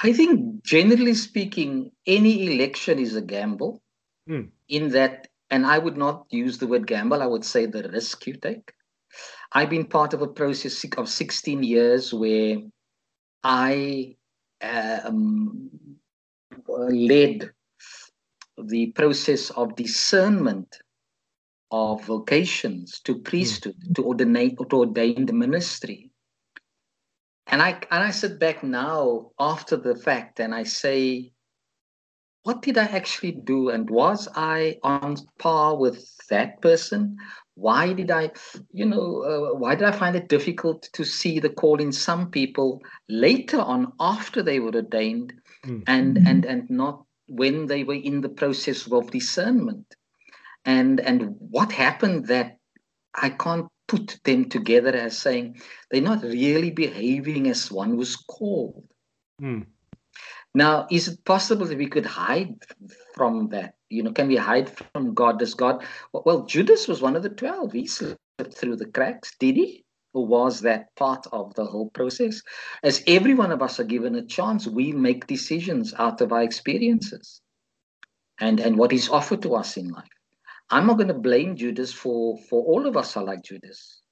I 0.02 0.12
think, 0.12 0.62
generally 0.64 1.14
speaking, 1.14 1.90
any 2.06 2.54
election 2.54 2.98
is 2.98 3.16
a 3.16 3.22
gamble 3.22 3.82
Hmm. 4.26 4.46
in 4.68 4.90
that, 4.90 5.28
and 5.50 5.64
I 5.64 5.78
would 5.78 5.96
not 5.96 6.26
use 6.30 6.58
the 6.58 6.66
word 6.66 6.86
gamble, 6.86 7.22
I 7.22 7.26
would 7.26 7.44
say 7.44 7.66
the 7.66 7.88
risk 7.88 8.26
you 8.26 8.34
take. 8.34 8.72
I've 9.52 9.70
been 9.70 9.86
part 9.86 10.12
of 10.12 10.22
a 10.22 10.26
process 10.26 10.84
of 10.96 11.08
16 11.08 11.62
years 11.62 12.12
where 12.12 12.58
I 13.44 14.16
um, 14.60 15.70
led 16.66 17.50
the 18.58 18.86
process 18.92 19.50
of 19.50 19.76
discernment 19.76 20.78
of 21.70 22.04
vocations 22.04 23.00
to 23.00 23.18
priesthood, 23.20 23.76
to 23.94 24.04
ordain 24.04 24.56
to 24.56 24.76
ordain 24.76 25.26
the 25.26 25.32
ministry. 25.32 26.05
And 27.46 27.62
I 27.62 27.70
and 27.90 28.02
I 28.04 28.10
sit 28.10 28.38
back 28.38 28.62
now 28.62 29.30
after 29.38 29.76
the 29.76 29.94
fact 29.94 30.40
and 30.40 30.54
I 30.54 30.64
say, 30.64 31.32
what 32.42 32.62
did 32.62 32.78
I 32.78 32.84
actually 32.84 33.32
do? 33.32 33.70
And 33.70 33.88
was 33.90 34.28
I 34.34 34.78
on 34.82 35.16
par 35.38 35.76
with 35.76 36.16
that 36.28 36.60
person? 36.60 37.16
Why 37.54 37.92
did 37.92 38.10
I, 38.10 38.30
you 38.72 38.84
know, 38.86 39.22
uh, 39.22 39.58
why 39.58 39.74
did 39.74 39.88
I 39.88 39.92
find 39.92 40.14
it 40.14 40.28
difficult 40.28 40.88
to 40.92 41.04
see 41.04 41.40
the 41.40 41.48
call 41.48 41.80
in 41.80 41.90
some 41.90 42.30
people 42.30 42.82
later 43.08 43.58
on 43.58 43.92
after 43.98 44.42
they 44.42 44.60
were 44.60 44.74
ordained, 44.74 45.32
Mm. 45.64 45.82
and 45.86 46.18
and 46.26 46.44
and 46.44 46.70
not 46.70 47.04
when 47.26 47.66
they 47.66 47.82
were 47.82 47.94
in 47.94 48.20
the 48.20 48.28
process 48.28 48.90
of 48.92 49.10
discernment? 49.10 49.86
And 50.64 51.00
and 51.00 51.36
what 51.38 51.72
happened 51.72 52.26
that 52.26 52.58
I 53.14 53.30
can't 53.30 53.66
put 53.88 54.18
them 54.24 54.48
together 54.48 54.94
as 54.94 55.18
saying 55.18 55.60
they're 55.90 56.00
not 56.00 56.22
really 56.22 56.70
behaving 56.70 57.48
as 57.48 57.70
one 57.70 57.96
was 57.96 58.16
called. 58.16 58.84
Hmm. 59.38 59.62
Now, 60.54 60.86
is 60.90 61.08
it 61.08 61.24
possible 61.24 61.66
that 61.66 61.76
we 61.76 61.86
could 61.86 62.06
hide 62.06 62.56
from 63.14 63.48
that? 63.50 63.74
You 63.90 64.02
know, 64.02 64.12
can 64.12 64.28
we 64.28 64.36
hide 64.36 64.70
from 64.92 65.12
God? 65.12 65.38
Does 65.38 65.54
God? 65.54 65.84
Well, 66.12 66.46
Judas 66.46 66.88
was 66.88 67.02
one 67.02 67.14
of 67.14 67.22
the 67.22 67.28
12. 67.28 67.72
He 67.72 67.86
slipped 67.86 68.18
through 68.54 68.76
the 68.76 68.86
cracks, 68.86 69.32
did 69.38 69.56
he? 69.56 69.84
Or 70.14 70.26
was 70.26 70.62
that 70.62 70.94
part 70.96 71.26
of 71.30 71.54
the 71.54 71.66
whole 71.66 71.90
process? 71.90 72.40
As 72.82 73.04
every 73.06 73.34
one 73.34 73.52
of 73.52 73.60
us 73.60 73.78
are 73.78 73.84
given 73.84 74.14
a 74.14 74.24
chance, 74.24 74.66
we 74.66 74.92
make 74.92 75.26
decisions 75.26 75.92
out 75.98 76.22
of 76.22 76.32
our 76.32 76.42
experiences 76.42 77.42
and, 78.40 78.58
and 78.58 78.78
what 78.78 78.94
is 78.94 79.10
offered 79.10 79.42
to 79.42 79.54
us 79.54 79.76
in 79.76 79.88
life. 79.88 80.15
I'm 80.70 80.86
not 80.86 80.96
going 80.96 81.08
to 81.08 81.14
blame 81.14 81.56
Judas 81.56 81.92
for, 81.92 82.38
for 82.50 82.62
all 82.64 82.86
of 82.86 82.96
us 82.96 83.16
are 83.16 83.24
like 83.24 83.42
Judas. 83.42 84.02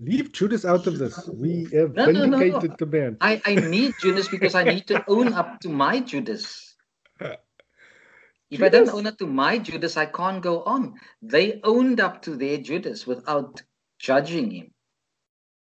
Leave 0.00 0.32
Judas 0.32 0.64
out 0.64 0.86
of 0.86 0.98
this. 0.98 1.28
We 1.28 1.64
have 1.72 1.94
No, 1.94 2.06
no, 2.06 2.12
no, 2.12 2.26
no. 2.26 2.38
vindicated 2.38 2.78
the 2.78 2.86
man. 2.86 3.16
I, 3.20 3.42
I 3.44 3.56
need 3.56 3.94
Judas 4.00 4.28
because 4.28 4.54
I 4.54 4.62
need 4.62 4.86
to 4.86 5.04
own 5.08 5.32
up 5.32 5.60
to 5.60 5.68
my 5.68 5.98
Judas. 5.98 6.76
If 8.50 8.62
I 8.62 8.68
don't 8.68 8.88
own 8.88 9.06
up 9.06 9.18
to 9.18 9.26
my 9.26 9.58
Judas, 9.58 9.96
I 9.96 10.06
can't 10.06 10.40
go 10.40 10.62
on. 10.62 10.94
They 11.20 11.60
owned 11.64 12.00
up 12.00 12.22
to 12.22 12.36
their 12.36 12.58
Judas 12.58 13.06
without 13.06 13.60
judging 13.98 14.50
him. 14.50 14.70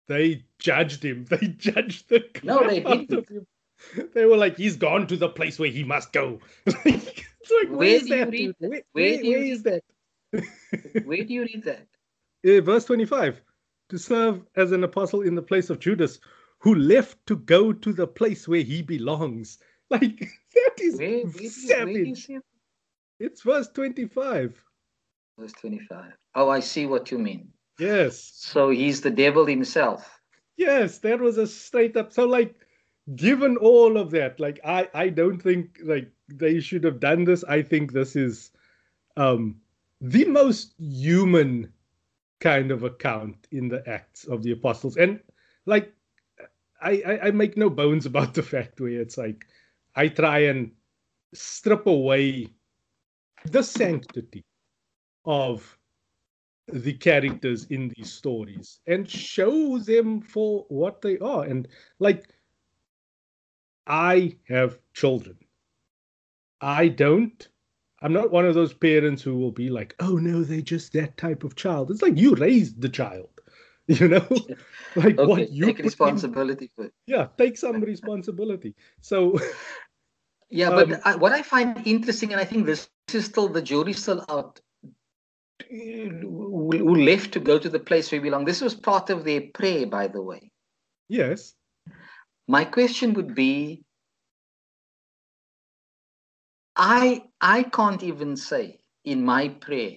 They 0.08 0.44
judged 0.58 1.04
him. 1.04 1.26
They 1.28 1.48
judged 1.48 2.08
the 2.08 2.24
No, 2.42 2.66
they 2.66 2.80
didn't. 2.80 3.26
They 4.14 4.26
were 4.26 4.36
like, 4.36 4.56
he's 4.56 4.76
gone 4.76 5.06
to 5.08 5.16
the 5.16 5.28
place 5.28 5.58
where 5.58 5.70
he 5.70 5.84
must 5.84 6.12
go. 6.12 6.40
like, 6.66 7.24
Where 7.48 7.66
where's 7.68 8.02
do 8.02 8.08
that? 8.08 8.30
Where, 8.30 8.52
Where 8.58 8.82
where, 8.92 9.24
you 9.24 9.30
where 9.30 9.42
is 9.42 9.62
that? 9.64 9.82
Where 11.04 11.24
do 11.24 11.34
you 11.34 11.42
read 11.42 11.64
that? 11.64 11.86
Uh, 12.46 12.62
verse 12.62 12.86
25 12.86 13.42
to 13.92 13.98
serve 13.98 14.42
as 14.56 14.72
an 14.72 14.84
apostle 14.84 15.20
in 15.20 15.34
the 15.34 15.42
place 15.42 15.68
of 15.68 15.78
Judas, 15.78 16.18
who 16.58 16.74
left 16.74 17.18
to 17.26 17.36
go 17.36 17.74
to 17.74 17.92
the 17.92 18.06
place 18.06 18.48
where 18.48 18.62
he 18.62 18.82
belongs. 18.82 19.58
Like, 19.90 20.20
that 20.54 20.80
is 20.80 20.96
Where, 20.96 21.08
where, 21.08 21.18
you, 21.18 21.30
you 21.40 21.50
savage. 21.50 22.30
it? 22.30 22.42
It's 23.20 23.42
verse 23.42 23.68
25. 23.68 24.64
Verse 25.38 25.52
25. 25.52 26.12
Oh, 26.34 26.48
I 26.48 26.60
see 26.60 26.86
what 26.86 27.10
you 27.10 27.18
mean. 27.18 27.52
Yes. 27.78 28.32
So 28.34 28.70
he's 28.70 29.02
the 29.02 29.10
devil 29.10 29.44
himself. 29.44 30.18
Yes, 30.56 30.98
that 31.00 31.20
was 31.20 31.36
a 31.36 31.46
straight 31.46 31.94
up. 31.98 32.10
So, 32.10 32.24
like, 32.24 32.54
given 33.16 33.56
all 33.58 33.96
of 33.96 34.10
that, 34.12 34.40
like, 34.40 34.60
I 34.64 34.88
I 34.94 35.08
don't 35.10 35.40
think 35.40 35.78
like 35.84 36.10
they 36.28 36.60
should 36.60 36.84
have 36.84 37.00
done 37.00 37.24
this. 37.24 37.44
I 37.44 37.62
think 37.62 37.92
this 37.92 38.16
is 38.16 38.50
um 39.16 39.60
the 40.00 40.24
most 40.26 40.74
human 40.78 41.72
kind 42.40 42.70
of 42.72 42.82
account 42.84 43.48
in 43.52 43.68
the 43.68 43.88
Acts 43.88 44.24
of 44.26 44.42
the 44.42 44.52
Apostles, 44.52 44.96
and 44.96 45.20
like, 45.66 45.92
I 46.82 47.02
I, 47.06 47.20
I 47.28 47.30
make 47.32 47.56
no 47.56 47.70
bones 47.70 48.06
about 48.06 48.34
the 48.34 48.42
fact 48.42 48.80
where 48.80 49.00
it's 49.00 49.18
like 49.18 49.46
I 49.96 50.08
try 50.08 50.40
and 50.40 50.72
strip 51.34 51.86
away 51.86 52.48
the 53.44 53.62
sanctity 53.62 54.44
of 55.24 55.78
the 56.68 56.94
characters 56.94 57.64
in 57.66 57.90
these 57.96 58.12
stories 58.12 58.80
and 58.86 59.08
show 59.08 59.78
them 59.78 60.20
for 60.20 60.64
what 60.68 61.02
they 61.02 61.18
are. 61.18 61.44
And 61.44 61.68
like, 61.98 62.28
I 63.86 64.36
have 64.48 64.78
children. 64.94 65.38
I 66.60 66.88
don't. 66.88 67.48
I'm 68.00 68.12
not 68.12 68.30
one 68.32 68.46
of 68.46 68.54
those 68.54 68.72
parents 68.74 69.22
who 69.22 69.38
will 69.38 69.52
be 69.52 69.70
like, 69.70 69.94
oh 70.00 70.16
no, 70.16 70.42
they're 70.42 70.60
just 70.60 70.92
that 70.94 71.16
type 71.16 71.44
of 71.44 71.56
child. 71.56 71.90
It's 71.90 72.02
like 72.02 72.18
you 72.18 72.34
raised 72.34 72.80
the 72.80 72.88
child. 72.88 73.28
You 73.88 74.08
know, 74.08 74.26
like 74.94 75.18
okay, 75.18 75.26
what 75.26 75.50
you 75.50 75.66
take 75.66 75.76
put 75.76 75.80
in- 75.80 75.84
responsibility 75.84 76.70
for 76.76 76.84
it. 76.86 76.92
yeah, 77.06 77.26
take 77.36 77.58
some 77.58 77.80
responsibility. 77.80 78.76
So 79.00 79.38
Yeah, 80.50 80.70
but 80.70 80.92
Um, 80.92 81.00
I, 81.04 81.16
what 81.16 81.32
I 81.32 81.42
find 81.42 81.84
interesting, 81.86 82.32
and 82.32 82.40
I 82.40 82.44
think 82.44 82.66
this 82.66 82.88
is 83.12 83.24
still 83.26 83.48
the 83.48 83.60
jury's 83.62 84.00
still 84.00 84.24
out, 84.28 84.60
who 85.70 86.70
who 86.70 86.94
left 86.94 87.32
to 87.32 87.40
go 87.40 87.58
to 87.58 87.68
the 87.68 87.80
place 87.80 88.12
where 88.12 88.20
we 88.20 88.28
belong. 88.28 88.44
This 88.44 88.60
was 88.60 88.74
part 88.74 89.10
of 89.10 89.24
their 89.24 89.42
prayer, 89.52 89.86
by 89.86 90.06
the 90.08 90.22
way. 90.22 90.52
yes, 91.08 91.54
My 92.48 92.64
question 92.64 93.14
would 93.14 93.34
be, 93.34 93.84
I 96.76 97.24
I 97.40 97.64
can't 97.64 98.02
even 98.02 98.36
say 98.36 98.80
in 99.04 99.24
my 99.24 99.48
prayer 99.48 99.96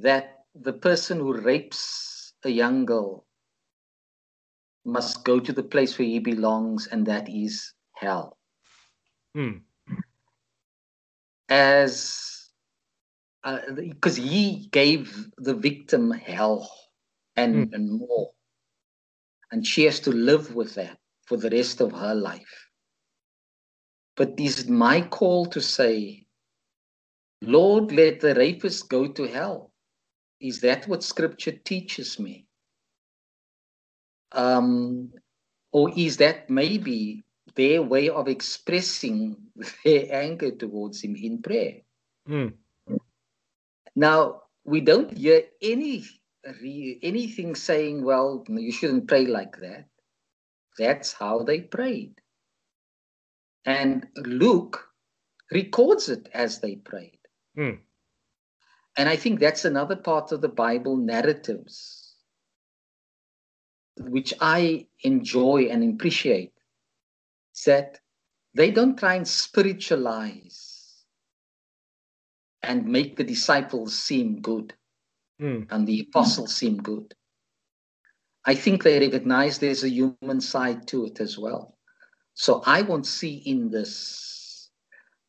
that 0.00 0.44
the 0.54 0.72
person 0.72 1.18
who 1.18 1.34
rapes 1.34 2.32
a 2.44 2.48
young 2.50 2.84
girl 2.86 3.26
must 4.84 5.24
go 5.24 5.40
to 5.40 5.52
the 5.52 5.62
place 5.62 5.98
where 5.98 6.08
he 6.08 6.18
belongs, 6.20 6.86
and 6.86 7.06
that 7.06 7.28
is 7.28 7.72
hell. 7.94 8.38
Hmm. 9.34 9.58
as 11.48 12.50
because 13.74 14.16
he 14.16 14.68
gave 14.72 15.28
the 15.36 15.54
victim 15.54 16.10
hell 16.10 16.70
and, 17.36 17.72
and 17.72 18.00
more. 18.00 18.30
And 19.52 19.66
she 19.66 19.84
has 19.84 20.00
to 20.00 20.10
live 20.10 20.54
with 20.54 20.74
that 20.74 20.98
for 21.26 21.36
the 21.36 21.50
rest 21.50 21.80
of 21.80 21.92
her 21.92 22.14
life. 22.14 22.70
But 24.16 24.34
is 24.38 24.60
it 24.60 24.68
my 24.68 25.02
call 25.02 25.46
to 25.46 25.60
say, 25.60 26.26
Lord, 27.42 27.92
let 27.92 28.20
the 28.20 28.34
rapist 28.34 28.88
go 28.88 29.06
to 29.08 29.24
hell? 29.24 29.72
Is 30.40 30.60
that 30.60 30.88
what 30.88 31.02
scripture 31.02 31.52
teaches 31.52 32.18
me? 32.18 32.46
Um, 34.32 35.12
or 35.72 35.90
is 35.96 36.16
that 36.16 36.50
maybe 36.50 37.24
their 37.54 37.82
way 37.82 38.08
of 38.08 38.28
expressing 38.28 39.36
their 39.84 40.06
anger 40.10 40.50
towards 40.50 41.02
him 41.02 41.16
in 41.16 41.42
prayer? 41.42 41.82
Hmm. 42.26 42.48
Now, 43.94 44.42
we 44.64 44.80
don't 44.80 45.16
hear 45.16 45.42
any 45.62 46.04
re- 46.62 46.98
anything 47.02 47.54
saying, 47.54 48.04
well, 48.04 48.44
you 48.48 48.72
shouldn't 48.72 49.08
pray 49.08 49.26
like 49.26 49.56
that. 49.58 49.86
That's 50.78 51.12
how 51.12 51.42
they 51.42 51.60
prayed. 51.60 52.14
And 53.64 54.06
Luke 54.16 54.88
records 55.50 56.08
it 56.08 56.28
as 56.32 56.60
they 56.60 56.76
prayed. 56.76 57.18
Hmm. 57.56 57.80
And 58.96 59.08
I 59.08 59.16
think 59.16 59.40
that's 59.40 59.64
another 59.64 59.96
part 59.96 60.32
of 60.32 60.40
the 60.40 60.48
Bible 60.48 60.96
narratives, 60.96 62.14
which 63.98 64.32
I 64.40 64.86
enjoy 65.02 65.68
and 65.70 65.94
appreciate, 65.94 66.52
is 67.54 67.64
that 67.64 67.98
they 68.54 68.70
don't 68.70 68.98
try 68.98 69.14
and 69.14 69.28
spiritualize 69.28 71.04
and 72.62 72.86
make 72.86 73.16
the 73.16 73.24
disciples 73.24 73.98
seem 73.98 74.40
good 74.40 74.72
Hmm. 75.38 75.62
and 75.70 75.86
the 75.86 76.00
apostles 76.00 76.56
seem 76.56 76.78
good. 76.78 77.14
I 78.46 78.54
think 78.54 78.82
they 78.82 78.98
recognize 78.98 79.58
there's 79.58 79.84
a 79.84 79.90
human 79.90 80.40
side 80.40 80.86
to 80.88 81.04
it 81.06 81.20
as 81.20 81.36
well. 81.36 81.76
So 82.34 82.62
I 82.64 82.82
won't 82.82 83.06
see 83.06 83.34
in 83.44 83.70
this, 83.70 84.70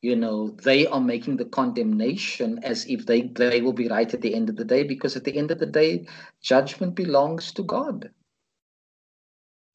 you 0.02 0.16
know, 0.16 0.52
they 0.64 0.88
are 0.88 1.02
making 1.02 1.38
the 1.38 1.46
condemnation 1.46 2.60
as 2.64 2.86
if 2.86 3.06
they, 3.06 3.24
they 3.24 3.62
will 3.62 3.74
be 3.74 3.88
right 3.88 4.14
at 4.14 4.22
the 4.22 4.34
end 4.34 4.50
of 4.50 4.56
the 4.56 4.66
day, 4.66 4.84
because 4.84 5.16
at 5.18 5.24
the 5.24 5.38
end 5.38 5.52
of 5.52 5.60
the 5.60 5.66
day, 5.66 6.08
judgment 6.42 6.96
belongs 6.96 7.52
to 7.54 7.64
God. 7.64 8.12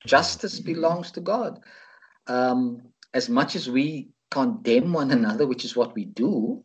Justice 0.07 0.61
belongs 0.61 1.11
to 1.13 1.21
God. 1.21 1.61
Um, 2.27 2.83
as 3.13 3.29
much 3.29 3.57
as 3.57 3.69
we 3.69 4.11
condemn 4.31 4.93
one 4.93 5.11
another, 5.11 5.47
which 5.47 5.65
is 5.65 5.77
what 5.77 5.95
we 5.95 6.05
do, 6.07 6.65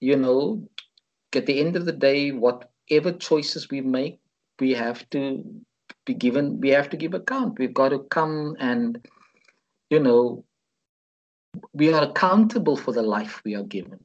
you 0.00 0.16
know, 0.16 0.68
at 1.36 1.46
the 1.46 1.60
end 1.60 1.76
of 1.76 1.84
the 1.84 1.92
day, 1.92 2.32
whatever 2.32 3.12
choices 3.12 3.70
we 3.70 3.80
make, 3.80 4.20
we 4.60 4.72
have 4.72 5.08
to 5.10 5.44
be 6.06 6.14
given, 6.14 6.60
we 6.60 6.70
have 6.70 6.90
to 6.90 6.96
give 6.96 7.14
account. 7.14 7.58
We've 7.58 7.74
got 7.74 7.90
to 7.90 8.00
come 8.00 8.56
and, 8.58 9.06
you 9.90 10.00
know, 10.00 10.44
we 11.72 11.92
are 11.92 12.04
accountable 12.04 12.76
for 12.76 12.92
the 12.92 13.02
life 13.02 13.40
we 13.44 13.54
are 13.54 13.64
given. 13.64 14.00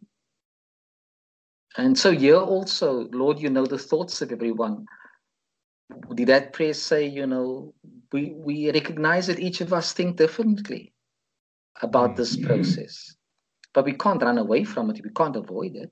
And 1.78 1.98
so 1.98 2.12
here 2.12 2.38
also, 2.38 3.08
Lord, 3.12 3.40
you 3.40 3.50
know 3.50 3.66
the 3.66 3.78
thoughts 3.78 4.22
of 4.22 4.32
everyone. 4.32 4.86
Did 6.16 6.28
that 6.28 6.54
prayer 6.54 6.74
say, 6.74 7.08
you 7.08 7.28
know, 7.28 7.74
we, 8.12 8.34
we 8.36 8.72
recognize 8.72 9.28
that 9.28 9.40
each 9.40 9.62
of 9.62 9.74
us 9.74 9.94
think 9.94 10.18
differently 10.18 10.94
about 11.82 12.16
this 12.16 12.36
mm-hmm. 12.36 12.48
process, 12.48 13.16
but 13.74 13.86
we 13.86 13.94
can't 13.94 14.22
run 14.22 14.38
away 14.38 14.64
from 14.64 14.90
it. 14.90 15.02
We 15.04 15.12
can't 15.12 15.36
avoid 15.36 15.76
it. 15.76 15.92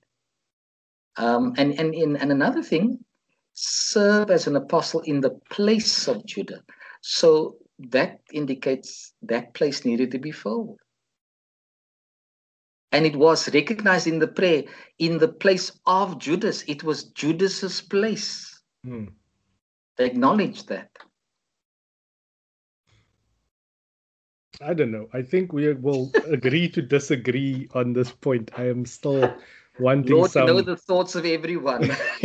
Um, 1.17 1.53
and, 1.57 1.79
and, 1.79 1.93
and, 1.93 2.17
and 2.17 2.31
another 2.31 2.61
thing, 2.61 2.99
serve 3.53 4.29
as 4.29 4.47
an 4.47 4.55
apostle 4.55 5.01
in 5.01 5.21
the 5.21 5.31
place 5.49 6.07
of 6.07 6.25
Judah. 6.25 6.61
So 7.01 7.57
that 7.79 8.19
indicates 8.31 9.13
that 9.23 9.53
place 9.53 9.85
needed 9.85 10.11
to 10.11 10.19
be 10.19 10.31
filled. 10.31 10.79
And 12.91 13.05
it 13.05 13.15
was 13.15 13.53
recognized 13.53 14.07
in 14.07 14.19
the 14.19 14.27
prayer, 14.27 14.63
in 14.99 15.17
the 15.17 15.27
place 15.27 15.71
of 15.85 16.19
Judas. 16.19 16.63
It 16.67 16.83
was 16.83 17.05
Judas's 17.05 17.81
place. 17.81 18.61
Hmm. 18.83 19.05
They 19.97 20.05
acknowledged 20.05 20.69
that. 20.69 20.89
I 24.61 24.73
don't 24.73 24.91
know. 24.91 25.07
I 25.13 25.21
think 25.21 25.51
we 25.51 25.73
will 25.73 26.11
agree 26.27 26.69
to 26.69 26.81
disagree 26.81 27.67
on 27.73 27.93
this 27.93 28.11
point. 28.11 28.51
I 28.57 28.69
am 28.69 28.85
still 28.85 29.35
wanting 29.79 30.15
Lord, 30.15 30.31
some. 30.31 30.47
know 30.47 30.61
the 30.61 30.77
thoughts 30.77 31.15
of 31.15 31.25
everyone. 31.25 31.91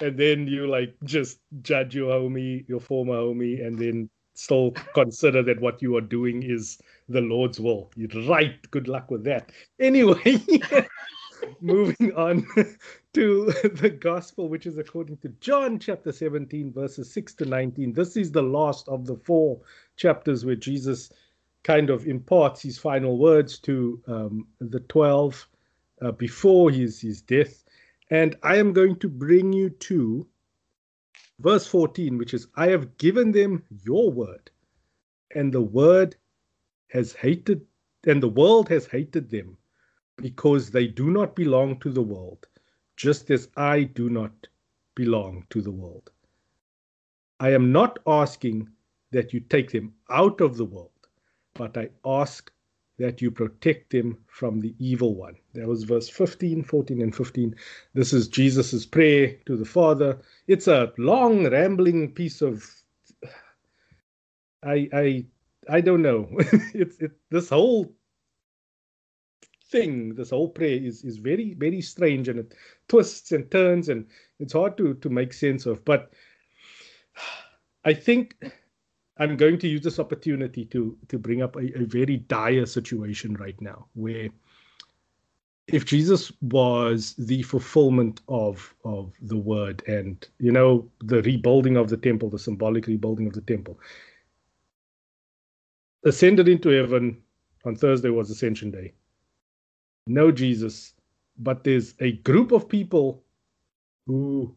and 0.00 0.16
then 0.16 0.46
you 0.46 0.66
like 0.66 0.94
just 1.04 1.38
judge 1.62 1.94
your 1.94 2.10
homie, 2.10 2.68
your 2.68 2.80
former 2.80 3.14
homie, 3.14 3.64
and 3.64 3.78
then 3.78 4.10
still 4.34 4.72
consider 4.94 5.42
that 5.42 5.60
what 5.60 5.82
you 5.82 5.96
are 5.96 6.02
doing 6.02 6.42
is 6.42 6.78
the 7.08 7.20
Lord's 7.20 7.60
will. 7.60 7.90
You're 7.96 8.26
right. 8.26 8.58
Good 8.70 8.88
luck 8.88 9.10
with 9.10 9.24
that. 9.24 9.50
Anyway, 9.78 10.40
moving 11.60 12.12
on 12.14 12.46
to 13.14 13.52
the 13.74 13.90
gospel, 13.90 14.48
which 14.48 14.66
is 14.66 14.78
according 14.78 15.18
to 15.18 15.28
John 15.40 15.78
chapter 15.78 16.12
17, 16.12 16.72
verses 16.72 17.12
6 17.12 17.34
to 17.34 17.44
19. 17.44 17.92
This 17.92 18.16
is 18.16 18.32
the 18.32 18.42
last 18.42 18.88
of 18.88 19.06
the 19.06 19.16
four 19.16 19.60
chapters 19.96 20.44
where 20.44 20.56
Jesus 20.56 21.12
kind 21.62 21.90
of 21.90 22.06
imparts 22.06 22.62
his 22.62 22.78
final 22.78 23.18
words 23.18 23.58
to 23.60 24.02
um, 24.06 24.46
the 24.60 24.80
12 24.80 25.48
uh, 26.02 26.12
before 26.12 26.70
his, 26.70 27.00
his 27.00 27.22
death. 27.22 27.64
And 28.10 28.36
I 28.42 28.56
am 28.56 28.72
going 28.72 28.98
to 29.00 29.08
bring 29.08 29.52
you 29.52 29.70
to 29.70 30.26
verse 31.40 31.66
14, 31.66 32.18
which 32.18 32.34
is, 32.34 32.46
I 32.56 32.68
have 32.68 32.96
given 32.98 33.32
them 33.32 33.64
your 33.84 34.10
word, 34.10 34.50
and 35.34 35.52
the 35.52 35.62
word 35.62 36.16
has 36.88 37.12
hated, 37.12 37.66
and 38.06 38.22
the 38.22 38.28
world 38.28 38.68
has 38.68 38.86
hated 38.86 39.30
them 39.30 39.56
because 40.16 40.70
they 40.70 40.86
do 40.86 41.10
not 41.10 41.34
belong 41.34 41.80
to 41.80 41.90
the 41.90 42.02
world, 42.02 42.46
just 42.96 43.30
as 43.30 43.48
I 43.56 43.84
do 43.84 44.08
not 44.08 44.46
belong 44.94 45.46
to 45.50 45.60
the 45.60 45.70
world. 45.70 46.10
I 47.40 47.50
am 47.52 47.72
not 47.72 47.98
asking 48.06 48.68
that 49.10 49.32
you 49.32 49.40
take 49.40 49.72
them 49.72 49.94
out 50.10 50.40
of 50.40 50.56
the 50.56 50.64
world, 50.64 50.91
but 51.54 51.76
I 51.76 51.90
ask 52.04 52.50
that 52.98 53.20
you 53.20 53.30
protect 53.30 53.90
them 53.90 54.18
from 54.26 54.60
the 54.60 54.74
evil 54.78 55.14
one. 55.14 55.36
That 55.54 55.66
was 55.66 55.84
verse 55.84 56.08
15, 56.08 56.62
14, 56.62 57.02
and 57.02 57.14
15. 57.14 57.54
This 57.94 58.12
is 58.12 58.28
Jesus' 58.28 58.86
prayer 58.86 59.36
to 59.46 59.56
the 59.56 59.64
Father. 59.64 60.18
It's 60.46 60.68
a 60.68 60.92
long, 60.98 61.48
rambling 61.48 62.12
piece 62.12 62.42
of. 62.42 62.64
I 64.62 64.88
I 64.92 65.26
I 65.68 65.80
don't 65.80 66.02
know. 66.02 66.28
it's 66.74 66.98
it 66.98 67.12
this 67.30 67.48
whole 67.48 67.92
thing, 69.70 70.14
this 70.14 70.30
whole 70.30 70.48
prayer 70.50 70.78
is 70.78 71.02
is 71.02 71.16
very 71.16 71.54
very 71.54 71.80
strange 71.80 72.28
and 72.28 72.38
it 72.38 72.54
twists 72.88 73.32
and 73.32 73.50
turns 73.50 73.88
and 73.88 74.06
it's 74.38 74.52
hard 74.52 74.76
to 74.76 74.94
to 74.94 75.08
make 75.08 75.32
sense 75.32 75.66
of. 75.66 75.84
But 75.84 76.12
I 77.84 77.94
think 77.94 78.36
I'm 79.18 79.36
going 79.36 79.58
to 79.58 79.68
use 79.68 79.82
this 79.82 79.98
opportunity 79.98 80.64
to 80.66 80.96
to 81.08 81.18
bring 81.18 81.42
up 81.42 81.56
a, 81.56 81.78
a 81.78 81.84
very 81.84 82.18
dire 82.18 82.66
situation 82.66 83.34
right 83.34 83.60
now 83.60 83.86
where 83.94 84.28
if 85.68 85.84
Jesus 85.84 86.32
was 86.40 87.14
the 87.16 87.42
fulfillment 87.42 88.20
of 88.28 88.74
of 88.84 89.12
the 89.20 89.36
word 89.36 89.82
and 89.86 90.26
you 90.38 90.50
know 90.50 90.88
the 91.04 91.22
rebuilding 91.22 91.76
of 91.76 91.88
the 91.88 91.96
temple, 91.96 92.30
the 92.30 92.38
symbolic 92.38 92.86
rebuilding 92.86 93.26
of 93.26 93.34
the 93.34 93.42
temple, 93.42 93.78
ascended 96.04 96.48
into 96.48 96.70
heaven 96.70 97.22
on 97.64 97.76
Thursday 97.76 98.10
was 98.10 98.30
Ascension 98.30 98.70
Day. 98.70 98.92
No 100.06 100.32
Jesus, 100.32 100.94
but 101.38 101.62
there's 101.62 101.94
a 102.00 102.12
group 102.12 102.50
of 102.50 102.68
people 102.68 103.22
who 104.06 104.54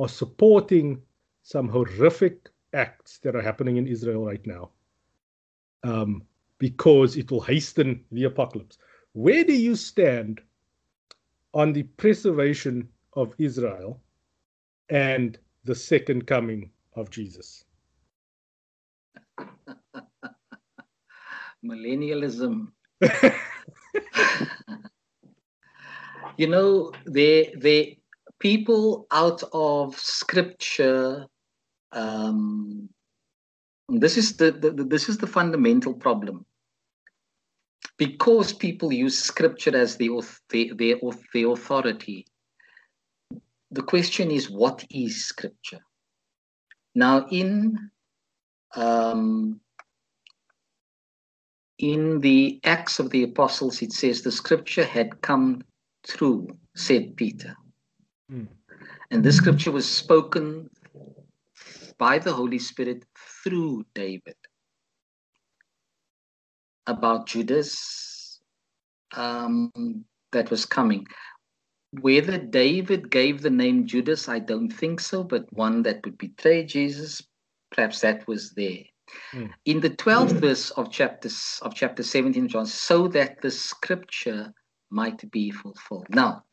are 0.00 0.08
supporting 0.08 1.00
some 1.42 1.68
horrific 1.68 2.48
acts 2.72 3.18
that 3.18 3.36
are 3.36 3.42
happening 3.42 3.76
in 3.76 3.86
Israel 3.86 4.24
right 4.24 4.44
now 4.46 4.70
um, 5.82 6.22
because 6.58 7.16
it 7.16 7.30
will 7.30 7.40
hasten 7.40 8.04
the 8.12 8.24
apocalypse. 8.24 8.78
Where 9.12 9.44
do 9.44 9.52
you 9.52 9.76
stand 9.76 10.40
on 11.52 11.72
the 11.72 11.82
preservation 11.84 12.88
of 13.14 13.34
Israel 13.38 14.00
and 14.88 15.38
the 15.64 15.74
second 15.74 16.26
coming 16.26 16.70
of 16.94 17.10
Jesus? 17.10 17.64
Millennialism. 21.64 22.68
you 26.36 26.46
know, 26.46 26.92
they 27.06 27.52
they 27.56 27.98
people 28.38 29.06
out 29.10 29.42
of 29.52 29.98
scripture 29.98 31.26
um, 31.92 32.88
this 33.88 34.16
is 34.16 34.36
the, 34.36 34.52
the, 34.52 34.70
this 34.84 35.08
is 35.08 35.18
the 35.18 35.26
fundamental 35.26 35.94
problem. 35.94 36.46
Because 37.96 38.52
people 38.52 38.92
use 38.92 39.18
scripture 39.18 39.76
as 39.76 39.96
the, 39.96 40.08
the, 40.50 40.72
the, 40.76 40.96
the 41.34 41.48
authority 41.48 42.26
the 43.70 43.82
question 43.82 44.30
is 44.30 44.50
what 44.50 44.84
is 44.90 45.24
scripture? 45.24 45.80
Now 46.94 47.26
in 47.30 47.90
um, 48.74 49.60
in 51.78 52.20
the 52.20 52.60
acts 52.64 52.98
of 52.98 53.10
the 53.10 53.22
apostles 53.22 53.82
it 53.82 53.92
says 53.92 54.22
the 54.22 54.32
scripture 54.32 54.84
had 54.84 55.20
come 55.22 55.62
through 56.06 56.56
said 56.74 57.16
peter. 57.16 57.56
Mm. 58.30 58.46
and 59.10 59.24
the 59.24 59.32
scripture 59.32 59.72
was 59.72 59.88
spoken 59.88 60.70
by 62.00 62.18
the 62.18 62.32
Holy 62.32 62.58
Spirit 62.58 63.04
through 63.44 63.84
David 63.94 64.34
about 66.86 67.26
Judas 67.26 68.40
um, 69.14 69.70
that 70.32 70.50
was 70.50 70.64
coming. 70.64 71.06
Whether 72.00 72.38
David 72.38 73.10
gave 73.10 73.42
the 73.42 73.50
name 73.50 73.86
Judas, 73.86 74.28
I 74.28 74.38
don't 74.38 74.70
think 74.70 74.98
so, 75.00 75.22
but 75.22 75.52
one 75.52 75.82
that 75.82 76.00
would 76.04 76.16
betray 76.16 76.64
Jesus, 76.64 77.22
perhaps 77.70 78.00
that 78.00 78.26
was 78.26 78.52
there. 78.52 78.84
Mm. 79.34 79.50
In 79.66 79.80
the 79.80 79.90
12th 79.90 80.30
mm. 80.30 80.40
verse 80.40 80.70
of 80.70 80.90
chapter, 80.90 81.28
of 81.62 81.74
chapter 81.74 82.02
17, 82.02 82.48
John, 82.48 82.64
so 82.64 83.08
that 83.08 83.42
the 83.42 83.50
scripture 83.50 84.54
might 84.88 85.30
be 85.30 85.50
fulfilled. 85.50 86.06
Now, 86.08 86.44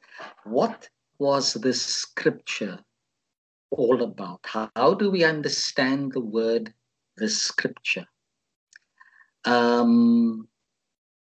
what 0.44 0.90
was 1.20 1.54
the 1.54 1.74
scripture 1.74 2.80
all 3.72 4.04
about? 4.04 4.40
How, 4.44 4.70
how 4.76 4.94
do 4.94 5.12
we 5.12 5.24
understand 5.24 6.12
the 6.14 6.22
word, 6.22 6.74
the 7.18 7.30
scripture? 7.30 8.06
Um, 9.46 10.48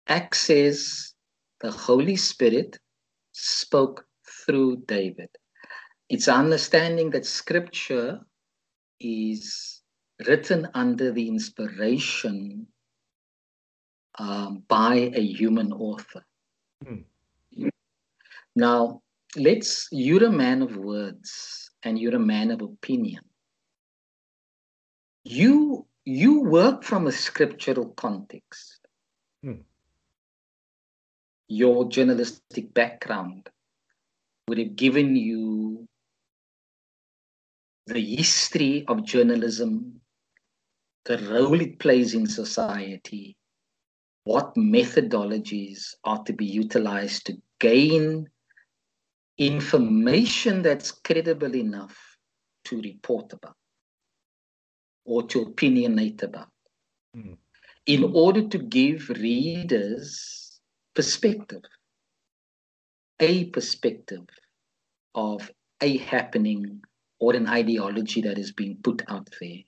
Acts 0.08 0.42
says 0.42 1.14
the 1.62 1.72
Holy 1.72 2.16
Spirit 2.16 2.80
spoke 3.32 4.06
through 4.46 4.84
David. 4.88 5.30
It's 6.10 6.28
understanding 6.28 7.10
that 7.12 7.26
scripture 7.26 8.20
is 9.00 9.82
written 10.26 10.68
under 10.74 11.12
the 11.12 11.28
inspiration 11.28 12.68
um, 14.18 14.64
by 14.68 15.12
a 15.14 15.22
human 15.22 15.72
author. 15.74 16.26
Hmm. 16.86 17.70
Now, 18.56 19.02
let's, 19.36 19.88
you're 19.92 20.26
a 20.26 20.32
man 20.32 20.62
of 20.62 20.78
words 20.78 21.67
and 21.84 22.00
you're 22.00 22.16
a 22.16 22.20
man 22.20 22.52
of 22.52 22.62
opinion. 22.62 23.24
You 25.24 25.86
you 26.06 26.42
work 26.42 26.84
from 26.84 27.08
a 27.08 27.12
scriptural 27.12 27.90
context. 27.90 28.80
Hmm. 29.44 29.62
Your 31.50 31.90
journalistic 31.90 32.74
background 32.74 33.50
would 34.48 34.58
have 34.58 34.76
given 34.76 35.16
you 35.16 35.88
the 37.88 38.00
history 38.00 38.86
of 38.88 39.06
journalism, 39.06 40.02
the 41.06 41.18
role 41.30 41.60
it 41.60 41.80
plays 41.80 42.14
in 42.14 42.28
society, 42.28 43.38
what 44.24 44.56
methodologies 44.56 45.94
are 46.04 46.22
to 46.24 46.34
be 46.34 46.46
utilized 46.46 47.26
to 47.28 47.42
gain 47.60 48.30
information 49.38 50.62
that's 50.62 50.92
credible 50.92 51.56
enough 51.56 51.96
to 52.66 52.82
report 52.82 53.32
about 53.34 53.56
or 55.06 55.24
to 55.24 55.46
opinionate 55.46 56.24
about 56.24 56.50
mm. 57.16 57.38
in 57.86 58.04
order 58.14 58.48
to 58.48 58.58
give 58.58 59.10
readers 59.10 60.60
perspective, 60.94 61.62
a 63.20 63.46
perspective 63.46 64.26
of 65.14 65.52
a 65.82 65.98
happening 65.98 66.82
or 67.20 67.36
an 67.36 67.48
ideology 67.48 68.22
that 68.22 68.38
is 68.38 68.52
being 68.52 68.78
put 68.84 69.04
out 69.08 69.30
there. 69.40 69.60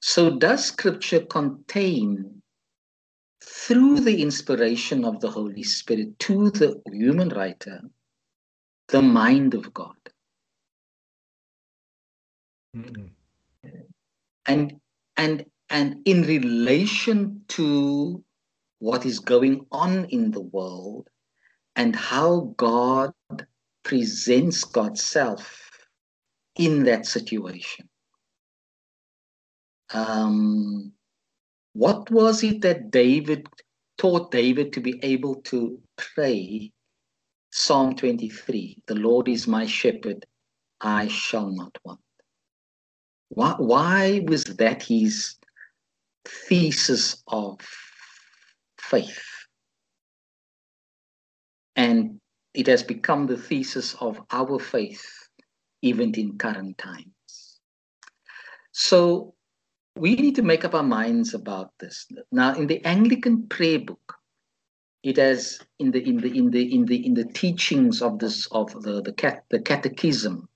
So, 0.00 0.38
does 0.38 0.64
scripture 0.64 1.20
contain 1.20 2.42
through 3.42 4.00
the 4.00 4.22
inspiration 4.22 5.04
of 5.04 5.20
the 5.20 5.30
Holy 5.30 5.62
Spirit 5.62 6.18
to 6.20 6.50
the 6.50 6.80
human 6.92 7.28
writer, 7.30 7.80
the 8.88 9.02
mind 9.02 9.54
of 9.54 9.72
God. 9.72 9.96
Mm-hmm. 12.76 13.06
And 14.46 14.80
and 15.16 15.44
and 15.68 15.96
in 16.04 16.22
relation 16.22 17.42
to 17.48 18.24
what 18.78 19.04
is 19.04 19.18
going 19.18 19.66
on 19.72 20.06
in 20.06 20.30
the 20.30 20.40
world 20.40 21.08
and 21.76 21.94
how 21.94 22.54
God 22.56 23.12
presents 23.82 24.64
God's 24.64 25.02
self 25.02 25.70
in 26.56 26.84
that 26.84 27.06
situation. 27.06 27.88
Um, 29.92 30.92
what 31.72 32.10
was 32.10 32.42
it 32.42 32.62
that 32.62 32.90
David 32.90 33.48
taught 33.98 34.30
David 34.30 34.72
to 34.72 34.80
be 34.80 34.98
able 35.02 35.36
to 35.42 35.80
pray? 35.96 36.72
Psalm 37.50 37.94
23 37.96 38.78
The 38.86 38.94
Lord 38.94 39.28
is 39.28 39.46
my 39.46 39.66
shepherd, 39.66 40.26
I 40.80 41.08
shall 41.08 41.50
not 41.50 41.76
want. 41.84 42.00
Why, 43.30 43.54
why 43.58 44.24
was 44.26 44.44
that 44.44 44.82
his 44.82 45.36
thesis 46.24 47.22
of 47.26 47.58
faith? 48.80 49.22
And 51.76 52.20
it 52.54 52.66
has 52.66 52.82
become 52.82 53.26
the 53.26 53.36
thesis 53.36 53.94
of 54.00 54.20
our 54.30 54.58
faith, 54.58 55.28
even 55.82 56.14
in 56.14 56.38
current 56.38 56.78
times. 56.78 57.60
So 58.72 59.34
we 59.98 60.14
need 60.14 60.36
to 60.36 60.42
make 60.42 60.64
up 60.64 60.74
our 60.74 60.82
minds 60.82 61.34
about 61.34 61.72
this. 61.80 62.06
Now, 62.30 62.54
in 62.54 62.66
the 62.66 62.84
Anglican 62.84 63.48
prayer 63.48 63.80
book, 63.80 64.14
it 65.02 65.16
has 65.16 65.60
in 65.78 65.90
the 65.90 66.02
in 66.06 66.18
the 66.18 66.36
in 66.36 66.50
the 66.50 66.74
in 66.74 66.84
the 66.86 67.06
in 67.06 67.14
the 67.14 67.24
teachings 67.24 68.02
of 68.02 68.18
this 68.18 68.46
of 68.46 68.70
the 68.82 69.02
the, 69.02 69.12
cat, 69.12 69.44
the 69.50 69.60
catechism, 69.60 70.48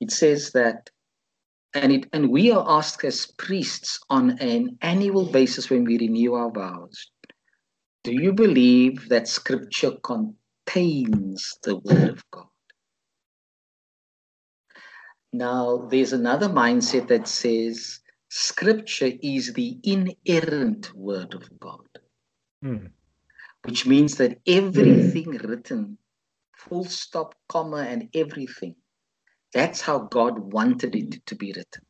it 0.00 0.10
says 0.10 0.52
that, 0.52 0.90
and 1.74 1.92
it 1.92 2.06
and 2.12 2.30
we 2.30 2.50
are 2.50 2.64
asked 2.66 3.04
as 3.04 3.26
priests 3.38 4.00
on 4.08 4.38
an 4.40 4.78
annual 4.80 5.26
basis 5.26 5.68
when 5.70 5.84
we 5.84 5.98
renew 5.98 6.34
our 6.34 6.50
vows. 6.50 7.10
Do 8.04 8.12
you 8.12 8.32
believe 8.32 9.08
that 9.08 9.28
Scripture 9.28 9.92
contains 10.02 11.58
the 11.62 11.76
Word 11.76 12.10
of 12.10 12.30
God? 12.30 12.46
Now, 15.32 15.88
there's 15.90 16.12
another 16.12 16.48
mindset 16.48 17.08
that 17.08 17.28
says 17.28 18.00
Scripture 18.38 19.12
is 19.22 19.54
the 19.54 19.78
inerrant 19.82 20.94
word 20.94 21.32
of 21.32 21.48
God, 21.58 21.88
mm. 22.62 22.90
which 23.64 23.86
means 23.86 24.16
that 24.16 24.38
everything 24.46 25.32
mm. 25.32 25.48
written, 25.48 25.96
full 26.54 26.84
stop, 26.84 27.34
comma, 27.48 27.86
and 27.88 28.10
everything, 28.12 28.74
that's 29.54 29.80
how 29.80 30.00
God 30.00 30.38
wanted 30.52 30.94
it 30.94 31.24
to 31.24 31.34
be 31.34 31.54
written. 31.56 31.82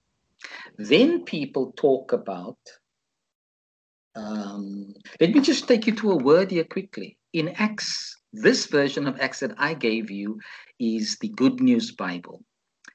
Then 0.79 1.25
people 1.25 1.73
talk 1.73 2.13
about, 2.13 2.59
um, 4.15 4.95
let 5.21 5.33
me 5.33 5.41
just 5.41 5.67
take 5.67 5.89
you 5.89 5.97
to 5.97 6.13
a 6.13 6.17
word 6.17 6.53
here 6.53 6.63
quickly. 6.63 7.19
In 7.33 7.49
Acts, 7.57 8.17
this 8.33 8.67
version 8.67 9.09
of 9.09 9.21
Acts 9.21 9.41
that 9.41 9.57
I 9.59 9.75
gave 9.75 10.13
you 10.13 10.39
is 10.79 11.19
the 11.21 11.29
Good 11.29 11.61
News 11.61 11.91
Bible. 11.91 12.45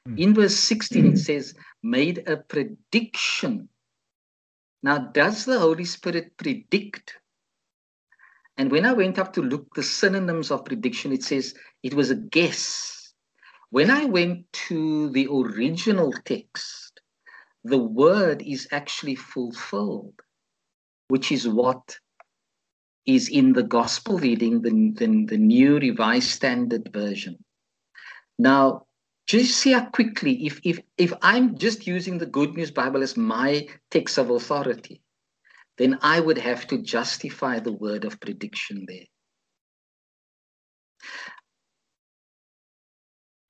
Hmm. 0.06 0.18
In 0.18 0.34
verse 0.34 0.56
16, 0.56 1.06
it 1.06 1.18
says, 1.18 1.54
made 1.84 2.28
a 2.28 2.38
prediction. 2.38 3.70
Now, 4.84 4.98
does 4.98 5.46
the 5.46 5.60
Holy 5.60 5.86
Spirit 5.86 6.38
predict? 6.38 7.18
And 8.58 8.72
when 8.72 8.86
I 8.86 8.94
went 8.94 9.20
up 9.20 9.34
to 9.34 9.42
look 9.42 9.74
the 9.76 9.84
synonyms 9.84 10.52
of 10.52 10.66
prediction, 10.66 11.12
it 11.12 11.24
says 11.24 11.54
it 11.84 11.94
was 11.94 12.10
a 12.10 12.16
guess. 12.16 13.14
When 13.70 13.90
I 13.90 14.06
went 14.06 14.52
to 14.68 15.10
the 15.12 15.28
original 15.28 16.12
text, 16.26 17.02
the 17.64 17.78
word 17.78 18.42
is 18.42 18.68
actually 18.72 19.16
fulfilled, 19.16 20.20
which 21.08 21.32
is 21.32 21.48
what 21.48 21.98
is 23.06 23.30
in 23.30 23.54
the 23.54 23.64
gospel 23.64 24.18
reading, 24.18 24.62
the, 24.62 24.70
the, 24.70 25.26
the 25.28 25.38
new 25.38 25.80
revised 25.80 26.30
standard 26.30 26.92
version. 26.92 27.44
Now, 28.38 28.86
just 29.28 29.58
see 29.58 29.72
how 29.72 29.86
quickly, 29.86 30.46
if, 30.46 30.60
if, 30.64 30.80
if 30.98 31.14
I'm 31.22 31.58
just 31.58 31.88
using 31.88 32.18
the 32.18 32.26
Good 32.26 32.56
News 32.56 32.72
Bible 32.72 33.04
as 33.04 33.16
my 33.16 33.68
text 33.90 34.18
of 34.18 34.30
authority, 34.30 35.02
then 35.78 35.98
I 36.02 36.20
would 36.20 36.38
have 36.38 36.68
to 36.68 36.78
justify 36.80 37.60
the 37.60 37.72
word 37.72 38.06
of 38.06 38.20
prediction 38.20 38.86
there. 38.88 39.06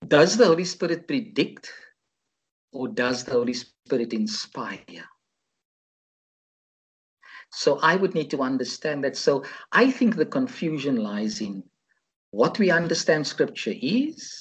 Does 0.08 0.38
the 0.38 0.46
Holy 0.46 0.66
Spirit 0.66 1.08
predict 1.08 1.72
or 2.72 2.88
does 2.88 3.24
the 3.24 3.32
Holy 3.32 3.54
Spirit 3.54 4.14
inspire? 4.14 5.06
So 7.52 7.80
I 7.80 7.96
would 7.96 8.16
need 8.16 8.32
to 8.32 8.42
understand 8.42 9.04
that. 9.04 9.18
So 9.18 9.44
I 9.72 9.92
think 9.92 10.16
the 10.16 10.26
confusion 10.26 10.96
lies 10.98 11.42
in 11.42 11.64
what 12.32 12.58
we 12.60 12.72
understand 12.72 13.28
scripture 13.28 13.74
is. 13.76 14.41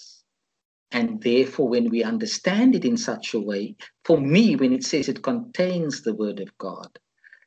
And 0.93 1.23
therefore, 1.23 1.69
when 1.69 1.89
we 1.89 2.03
understand 2.03 2.75
it 2.75 2.85
in 2.85 2.97
such 2.97 3.35
a 3.35 3.41
way, 3.41 3.77
for 4.05 4.21
me, 4.21 4.57
when 4.57 4.73
it 4.73 4.85
says 4.85 5.09
it 5.09 5.23
contains 5.23 6.03
the 6.03 6.15
word 6.15 6.41
of 6.41 6.57
God, 6.59 6.99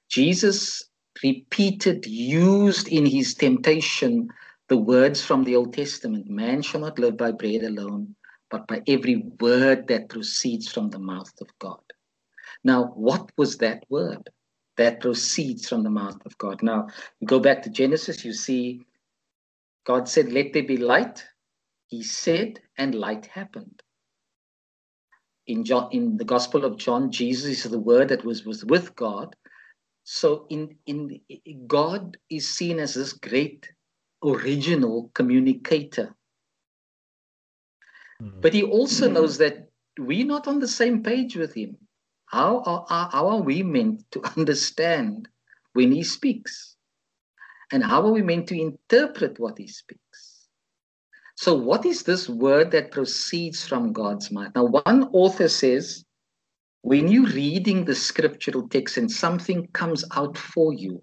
Jesus 0.09 0.83
repeated, 1.23 2.05
used 2.05 2.87
in 2.87 3.05
his 3.05 3.33
temptation 3.33 4.29
the 4.69 4.77
words 4.77 5.23
from 5.23 5.43
the 5.43 5.55
Old 5.55 5.73
Testament 5.73 6.29
man 6.29 6.61
shall 6.61 6.81
not 6.81 6.99
live 6.99 7.17
by 7.17 7.31
bread 7.31 7.63
alone, 7.63 8.15
but 8.49 8.65
by 8.67 8.81
every 8.87 9.17
word 9.39 9.87
that 9.87 10.09
proceeds 10.09 10.71
from 10.71 10.89
the 10.89 10.99
mouth 10.99 11.33
of 11.41 11.47
God. 11.59 11.81
Now, 12.63 12.85
what 12.95 13.31
was 13.37 13.57
that 13.57 13.83
word? 13.89 14.29
that 14.75 14.99
proceeds 15.01 15.69
from 15.69 15.83
the 15.83 15.89
mouth 15.91 16.19
of 16.25 16.35
God. 16.39 16.63
Now, 16.63 16.87
go 17.25 17.39
back 17.39 17.61
to 17.61 17.69
Genesis, 17.69 18.25
you 18.25 18.33
see 18.33 18.81
God 19.85 20.07
said, 20.07 20.31
Let 20.31 20.53
there 20.53 20.63
be 20.63 20.77
light. 20.77 21.23
He 21.93 22.01
said, 22.01 22.59
and 22.75 22.95
light 22.95 23.27
happened. 23.27 23.83
In 25.45 25.63
John, 25.63 25.89
in 25.91 26.17
the 26.17 26.25
Gospel 26.25 26.65
of 26.65 26.77
John, 26.77 27.11
Jesus 27.11 27.65
is 27.65 27.71
the 27.71 27.77
word 27.77 28.07
that 28.07 28.25
was, 28.25 28.43
was 28.45 28.65
with 28.65 28.95
God. 28.95 29.35
So 30.03 30.47
in, 30.49 30.75
in 30.87 31.21
God 31.67 32.17
is 32.31 32.49
seen 32.49 32.79
as 32.79 32.95
this 32.95 33.13
great 33.13 33.71
original 34.25 35.11
communicator. 35.13 36.15
Mm-hmm. 38.19 38.41
But 38.41 38.55
he 38.55 38.63
also 38.63 39.07
knows 39.07 39.37
that 39.37 39.69
we're 39.99 40.25
not 40.25 40.47
on 40.47 40.57
the 40.57 40.67
same 40.67 41.03
page 41.03 41.35
with 41.35 41.53
him. 41.53 41.77
How 42.25 42.63
are, 42.65 43.09
how 43.11 43.27
are 43.27 43.43
we 43.43 43.61
meant 43.61 44.09
to 44.13 44.23
understand 44.35 45.27
when 45.73 45.91
he 45.91 46.01
speaks? 46.01 46.75
And 47.71 47.83
how 47.83 48.01
are 48.07 48.11
we 48.11 48.23
meant 48.23 48.47
to 48.47 48.59
interpret 48.59 49.39
what 49.39 49.59
he 49.59 49.67
speaks? 49.67 50.22
So, 51.35 51.55
what 51.55 51.85
is 51.85 52.03
this 52.03 52.29
word 52.29 52.71
that 52.71 52.91
proceeds 52.91 53.65
from 53.65 53.91
God's 53.91 54.31
mouth? 54.31 54.51
Now, 54.55 54.65
one 54.65 55.09
author 55.13 55.47
says, 55.47 56.05
when 56.83 57.07
you're 57.07 57.31
reading 57.31 57.85
the 57.85 57.95
scriptural 57.95 58.67
text 58.67 58.97
and 58.97 59.11
something 59.11 59.67
comes 59.67 60.05
out 60.15 60.37
for 60.37 60.73
you, 60.73 61.01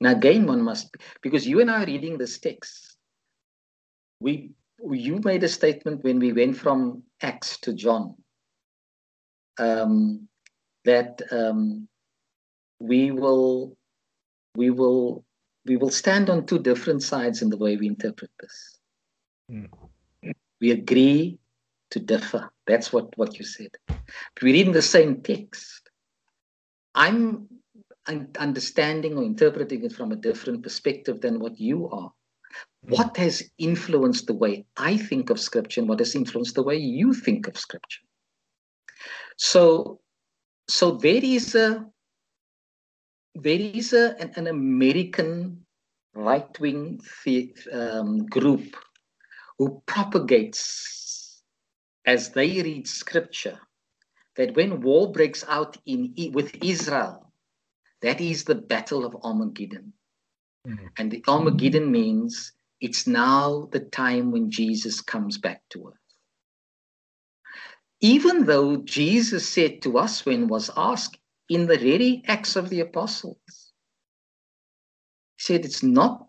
now 0.00 0.12
again, 0.12 0.46
one 0.46 0.62
must, 0.62 0.96
because 1.22 1.46
you 1.46 1.60
and 1.60 1.70
I 1.70 1.82
are 1.82 1.86
reading 1.86 2.18
this 2.18 2.38
text. 2.38 2.96
We, 4.20 4.50
you 4.90 5.20
made 5.24 5.44
a 5.44 5.48
statement 5.48 6.02
when 6.04 6.18
we 6.18 6.32
went 6.32 6.56
from 6.56 7.04
Acts 7.22 7.58
to 7.60 7.72
John. 7.72 8.16
Um, 9.58 10.28
that 10.84 11.20
um, 11.30 11.88
we 12.80 13.10
will 13.10 13.76
we 14.56 14.70
will 14.70 15.24
we 15.64 15.76
will 15.76 15.90
stand 15.90 16.28
on 16.28 16.46
two 16.46 16.58
different 16.58 17.02
sides 17.02 17.42
in 17.42 17.50
the 17.50 17.56
way 17.56 17.76
we 17.76 17.86
interpret 17.86 18.30
this. 18.40 18.78
Mm. 19.52 19.68
We 20.60 20.70
agree 20.70 21.38
to 21.90 22.00
differ. 22.00 22.50
That's 22.66 22.92
what, 22.92 23.16
what 23.18 23.38
you 23.38 23.44
said. 23.44 23.70
But 23.86 23.96
we're 24.42 24.54
reading 24.54 24.72
the 24.72 24.82
same 24.82 25.20
text. 25.22 25.90
I'm 26.94 27.48
understanding 28.38 29.16
or 29.16 29.22
interpreting 29.22 29.84
it 29.84 29.92
from 29.92 30.12
a 30.12 30.16
different 30.16 30.62
perspective 30.62 31.20
than 31.20 31.38
what 31.38 31.60
you 31.60 31.88
are. 31.90 32.12
Mm. 32.86 32.96
What 32.96 33.16
has 33.16 33.42
influenced 33.58 34.26
the 34.26 34.34
way 34.34 34.64
I 34.76 34.96
think 34.96 35.30
of 35.30 35.38
Scripture 35.40 35.80
and 35.80 35.88
what 35.88 36.00
has 36.00 36.14
influenced 36.14 36.54
the 36.54 36.62
way 36.62 36.76
you 36.76 37.12
think 37.14 37.48
of 37.48 37.56
Scripture? 37.56 38.02
So 39.36 40.00
so 40.68 40.92
there 40.92 41.22
is 41.22 41.54
a 41.54 41.84
there 43.34 43.60
is 43.60 43.92
a, 43.92 44.14
an, 44.20 44.32
an 44.36 44.46
American 44.46 45.64
right 46.14 46.60
wing 46.60 47.00
um, 47.72 48.26
group 48.26 48.76
who 49.58 49.82
propagates 49.86 51.42
as 52.06 52.30
they 52.30 52.62
read 52.62 52.86
scripture 52.88 53.58
that 54.36 54.54
when 54.56 54.80
war 54.80 55.12
breaks 55.12 55.44
out 55.48 55.76
in 55.86 56.14
with 56.32 56.56
Israel, 56.62 57.32
that 58.00 58.20
is 58.20 58.44
the 58.44 58.54
battle 58.54 59.04
of 59.04 59.16
Armageddon. 59.22 59.92
Mm-hmm. 60.66 60.86
And 60.98 61.10
the 61.10 61.22
Armageddon 61.28 61.90
means 61.90 62.52
it's 62.80 63.06
now 63.06 63.68
the 63.72 63.80
time 63.80 64.32
when 64.32 64.50
Jesus 64.50 65.00
comes 65.00 65.38
back 65.38 65.62
to 65.70 65.88
earth 65.88 66.02
even 68.02 68.46
though 68.46 68.76
Jesus 68.78 69.48
said 69.48 69.80
to 69.82 69.96
us 69.96 70.26
when 70.26 70.48
was 70.48 70.70
asked 70.76 71.16
in 71.48 71.66
the 71.66 71.78
very 71.78 72.22
Acts 72.26 72.56
of 72.56 72.68
the 72.68 72.80
Apostles, 72.80 73.36
he 75.36 75.42
said, 75.42 75.64
It's 75.64 75.84
not 75.84 76.26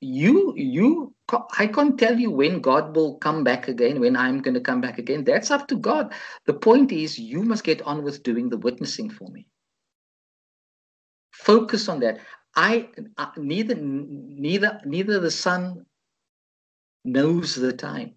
you, 0.00 0.54
you, 0.56 1.11
I 1.58 1.66
can't 1.66 1.98
tell 1.98 2.18
you 2.18 2.30
when 2.30 2.60
God 2.60 2.94
will 2.94 3.16
come 3.16 3.44
back 3.44 3.68
again, 3.68 4.00
when 4.00 4.16
I'm 4.16 4.42
going 4.42 4.54
to 4.54 4.60
come 4.60 4.80
back 4.80 4.98
again. 4.98 5.24
That's 5.24 5.50
up 5.50 5.68
to 5.68 5.76
God. 5.76 6.12
The 6.46 6.54
point 6.54 6.92
is, 6.92 7.18
you 7.18 7.42
must 7.42 7.64
get 7.64 7.82
on 7.82 8.02
with 8.02 8.22
doing 8.22 8.48
the 8.48 8.58
witnessing 8.58 9.10
for 9.10 9.28
me. 9.28 9.46
Focus 11.32 11.88
on 11.88 12.00
that. 12.00 12.20
I 12.54 12.88
uh, 13.16 13.26
neither 13.38 13.74
neither 13.74 14.80
neither 14.84 15.18
the 15.20 15.30
son 15.30 15.86
knows 17.04 17.54
the 17.54 17.72
time 17.72 18.14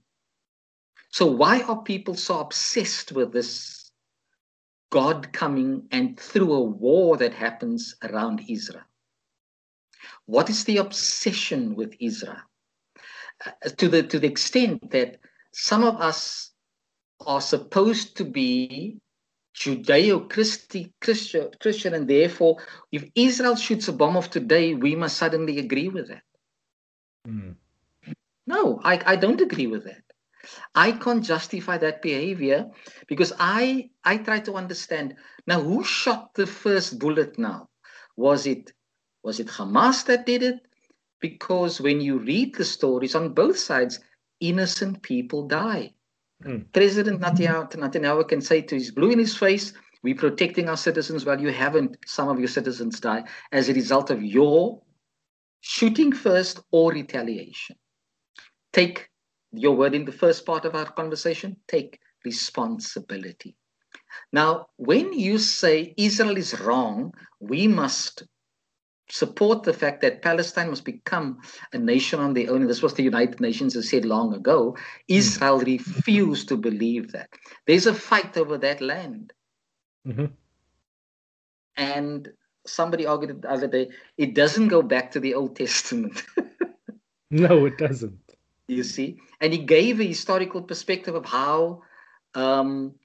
so, 1.16 1.28
why 1.28 1.62
are 1.62 1.82
people 1.82 2.16
so 2.16 2.42
obsessed 2.42 3.14
with 3.14 3.32
this 3.32 3.90
God 4.92 5.32
coming 5.32 5.88
and 5.90 6.20
through 6.20 6.52
a 6.52 6.62
war 6.62 7.16
that 7.16 7.34
happens 7.34 7.96
around 8.04 8.44
Israel? 8.50 8.84
What 10.26 10.50
is 10.50 10.66
the 10.66 10.76
obsession 10.76 11.74
with 11.76 11.96
Israel? 12.02 12.42
To, 13.78 13.90
the, 13.90 14.04
to 14.04 14.20
the 14.20 14.28
extent 14.28 14.92
that 14.92 15.18
some 15.52 15.84
of 15.84 15.96
us 16.02 16.52
are 17.26 17.42
supposed 17.42 18.18
to 18.18 18.26
be 18.26 19.00
Judeo 19.56 20.30
Christian, 20.30 20.94
Christian, 21.00 21.94
and 21.94 22.08
therefore, 22.08 22.58
if 22.92 23.06
Israel 23.16 23.56
shoots 23.56 23.88
a 23.88 23.94
bomb 23.94 24.18
of 24.18 24.30
today, 24.30 24.74
we 24.74 24.96
must 24.96 25.18
suddenly 25.18 25.60
agree 25.60 25.90
with 25.90 26.10
that. 26.10 26.24
Mm. 27.28 27.56
No, 28.48 28.80
I, 28.84 29.02
I 29.06 29.16
don't 29.16 29.42
agree 29.42 29.68
with 29.68 29.86
that. 29.86 30.04
I 30.76 30.92
can't 30.92 31.24
justify 31.24 31.78
that 31.80 32.02
behavior 32.02 32.70
because 33.08 33.34
I 33.40 33.90
I 34.04 34.18
try 34.18 34.40
to 34.42 34.54
understand 34.54 35.16
now 35.48 35.62
who 35.62 35.84
shot 35.84 36.34
the 36.36 36.46
first 36.46 37.00
bullet 37.00 37.40
now? 37.40 37.70
Was 38.16 38.46
it 38.46 38.72
was 39.24 39.40
it 39.40 39.48
Hamas 39.48 40.06
that 40.06 40.26
did 40.26 40.44
it? 40.44 40.60
Because 41.22 41.82
when 41.82 42.02
you 42.02 42.20
read 42.20 42.56
the 42.56 42.66
stories 42.66 43.16
on 43.16 43.34
both 43.34 43.58
sides, 43.58 44.00
innocent 44.40 45.02
people 45.02 45.48
die. 45.48 45.94
Mm. 46.44 46.66
President 46.74 47.22
Netanyahu 47.22 48.28
can 48.28 48.42
say 48.42 48.62
to 48.62 48.76
his 48.76 48.92
blue 48.92 49.12
in 49.12 49.20
his 49.20 49.36
face, 49.36 49.74
we're 50.04 50.16
protecting 50.16 50.70
our 50.70 50.78
citizens 50.78 51.26
while 51.26 51.42
you 51.42 51.52
haven't, 51.52 51.98
some 52.06 52.28
of 52.28 52.38
your 52.38 52.48
citizens 52.48 53.00
die 53.00 53.24
as 53.52 53.70
a 53.70 53.74
result 53.74 54.12
of 54.12 54.22
your 54.22 54.82
shooting 55.62 56.12
first 56.12 56.60
or 56.72 56.92
retaliation. 56.92 57.76
Take 58.72 59.10
your 59.52 59.76
word 59.76 59.96
in 59.96 60.06
the 60.06 60.12
first 60.12 60.46
part 60.46 60.66
of 60.66 60.76
our 60.76 60.86
conversation 60.92 61.56
take 61.68 62.00
responsibility. 62.24 63.56
Now, 64.32 64.68
when 64.78 65.14
you 65.14 65.38
say 65.38 65.94
Israel 65.98 66.38
is 66.38 66.60
wrong, 66.60 67.14
we 67.40 67.68
must 67.68 68.24
support 69.10 69.64
the 69.64 69.74
fact 69.74 70.02
that 70.02 70.22
Palestine 70.22 70.70
must 70.70 70.86
become 70.86 71.40
a 71.74 71.78
nation 71.78 72.20
on 72.20 72.34
their 72.34 72.50
own. 72.52 72.66
This 72.68 72.82
was 72.82 72.94
the 72.94 73.04
United 73.04 73.40
Nations 73.40 73.74
has 73.76 73.90
said 73.90 74.06
long 74.06 74.34
ago. 74.34 74.72
Hmm. 74.72 74.78
Israel 75.08 75.60
refused 75.60 76.48
to 76.50 76.58
believe 76.58 77.12
that. 77.12 77.30
There's 77.68 77.86
a 77.86 77.94
fight 77.94 78.38
over 78.38 78.58
that 78.58 78.82
land. 78.82 79.34
Mm-hmm. 80.08 80.26
And 81.78 82.30
somebody 82.66 83.06
argued 83.06 83.42
the 83.42 83.52
other 83.52 83.68
day, 83.68 83.90
it 84.18 84.34
doesn't 84.34 84.70
go 84.70 84.82
back 84.82 85.12
to 85.12 85.20
the 85.20 85.34
Old 85.34 85.56
Testament. 85.56 86.24
no, 87.30 87.66
it 87.66 87.78
doesn't. 87.78 88.20
You 88.68 88.84
see, 88.84 89.20
and 89.42 89.54
he 89.54 89.60
gave 89.60 90.00
a 90.00 90.08
historical 90.08 90.62
perspective 90.62 91.14
of 91.14 91.26
how 91.26 91.84
um, 92.34 92.96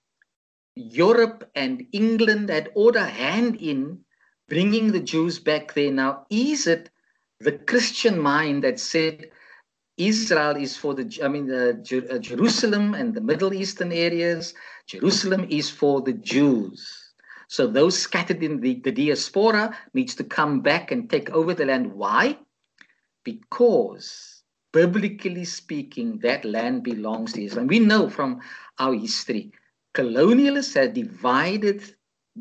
Europe 0.75 1.51
and 1.55 1.85
England 1.93 2.49
had 2.49 2.71
ordered 2.75 3.03
a 3.03 3.07
hand 3.07 3.57
in 3.57 4.01
bringing 4.51 4.91
the 4.93 5.01
Jews 5.01 5.39
back 5.39 5.73
there. 5.73 5.93
Now, 5.93 6.27
is 6.29 6.67
it 6.67 6.91
the 7.39 7.53
Christian 7.53 8.21
mind 8.21 8.65
that 8.65 8.79
said 8.79 9.31
Israel 9.97 10.57
is 10.57 10.77
for 10.77 10.93
the, 10.93 11.07
I 11.25 11.29
mean, 11.29 11.47
the, 11.47 11.81
uh, 12.11 12.19
Jerusalem 12.19 12.95
and 12.95 13.15
the 13.15 13.21
Middle 13.21 13.55
Eastern 13.55 13.93
areas, 13.93 14.53
Jerusalem 14.87 15.47
is 15.49 15.71
for 15.71 16.03
the 16.03 16.13
Jews. 16.13 17.13
So 17.49 17.67
those 17.67 17.99
scattered 17.99 18.43
in 18.43 18.61
the, 18.61 18.75
the 18.85 18.93
diaspora 18.93 19.77
needs 19.95 20.15
to 20.17 20.25
come 20.25 20.61
back 20.61 20.91
and 20.91 21.09
take 21.09 21.31
over 21.31 21.55
the 21.55 21.65
land. 21.65 21.93
Why? 21.93 22.37
Because 23.25 24.43
biblically 24.73 25.45
speaking, 25.45 26.19
that 26.19 26.45
land 26.45 26.83
belongs 26.83 27.33
to 27.35 27.45
Israel. 27.45 27.61
And 27.61 27.71
we 27.71 27.79
know 27.79 28.09
from 28.09 28.41
our 28.79 28.95
history, 28.95 29.53
colonialists 29.95 30.75
have 30.75 30.95
divided 30.95 31.95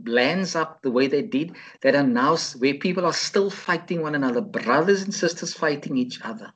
lands 0.05 0.55
up 0.55 0.81
the 0.81 0.91
way 0.91 1.07
they 1.07 1.21
did, 1.21 1.55
that 1.81 1.95
are 1.95 2.03
now 2.03 2.37
where 2.57 2.75
people 2.75 3.05
are 3.05 3.13
still 3.13 3.49
fighting 3.49 4.01
one 4.01 4.15
another, 4.15 4.41
brothers 4.41 5.03
and 5.03 5.13
sisters 5.13 5.53
fighting 5.53 5.97
each 5.97 6.21
other. 6.21 6.53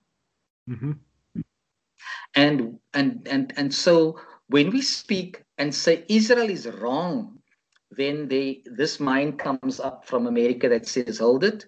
Mm-hmm. 0.70 0.94
And 2.36 2.80
and 2.94 3.28
and 3.30 3.54
and 3.58 3.74
so 3.74 4.20
when 4.48 4.72
we 4.72 4.82
speak 4.82 5.44
and 5.58 5.74
say 5.74 6.06
Israel 6.10 6.50
is 6.50 6.68
wrong, 6.68 7.40
then 7.92 8.28
they 8.28 8.64
this 8.66 9.00
mind 9.00 9.40
comes 9.40 9.80
up 9.80 10.06
from 10.06 10.28
America 10.28 10.70
that 10.70 10.88
says, 10.88 11.20
hold 11.20 11.44
it. 11.44 11.66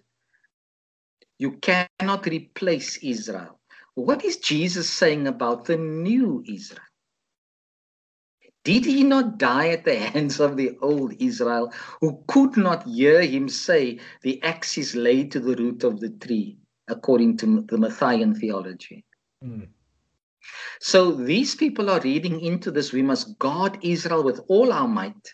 You 1.38 1.52
cannot 1.58 2.26
replace 2.26 2.98
Israel. 2.98 3.60
What 3.96 4.24
is 4.24 4.38
Jesus 4.38 4.90
saying 4.90 5.28
about 5.28 5.66
the 5.66 5.78
new 5.78 6.44
Israel? 6.48 6.80
Did 8.66 8.84
he 8.84 9.04
not 9.04 9.38
die 9.38 9.70
at 9.70 9.86
the 9.86 9.96
hands 10.14 10.40
of 10.40 10.58
the 10.58 10.78
old 10.82 11.14
Israel, 11.20 11.72
who 12.02 12.24
could 12.28 12.58
not 12.58 12.84
hear 12.88 13.22
him 13.22 13.48
say, 13.48 14.00
The 14.24 14.42
axe 14.44 14.78
is 14.78 14.96
laid 14.96 15.32
to 15.32 15.40
the 15.40 15.56
root 15.56 15.84
of 15.84 16.00
the 16.00 16.10
tree, 16.10 16.58
according 16.88 17.38
to 17.38 17.62
the 17.62 17.78
Matthean 17.78 18.38
theology? 18.38 19.06
Mm. 19.44 19.68
So 20.82 21.12
these 21.12 21.56
people 21.56 21.90
are 21.90 22.02
reading 22.02 22.42
into 22.42 22.72
this. 22.72 22.92
We 22.92 23.04
must 23.04 23.38
guard 23.40 23.78
Israel 23.82 24.24
with 24.24 24.42
all 24.48 24.74
our 24.74 24.88
might. 24.88 25.34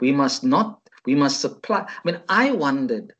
We 0.00 0.12
must 0.12 0.44
not, 0.44 0.80
we 1.06 1.14
must 1.14 1.40
supply. 1.40 1.80
I 1.88 2.00
mean, 2.04 2.20
I 2.28 2.52
wondered 2.52 3.14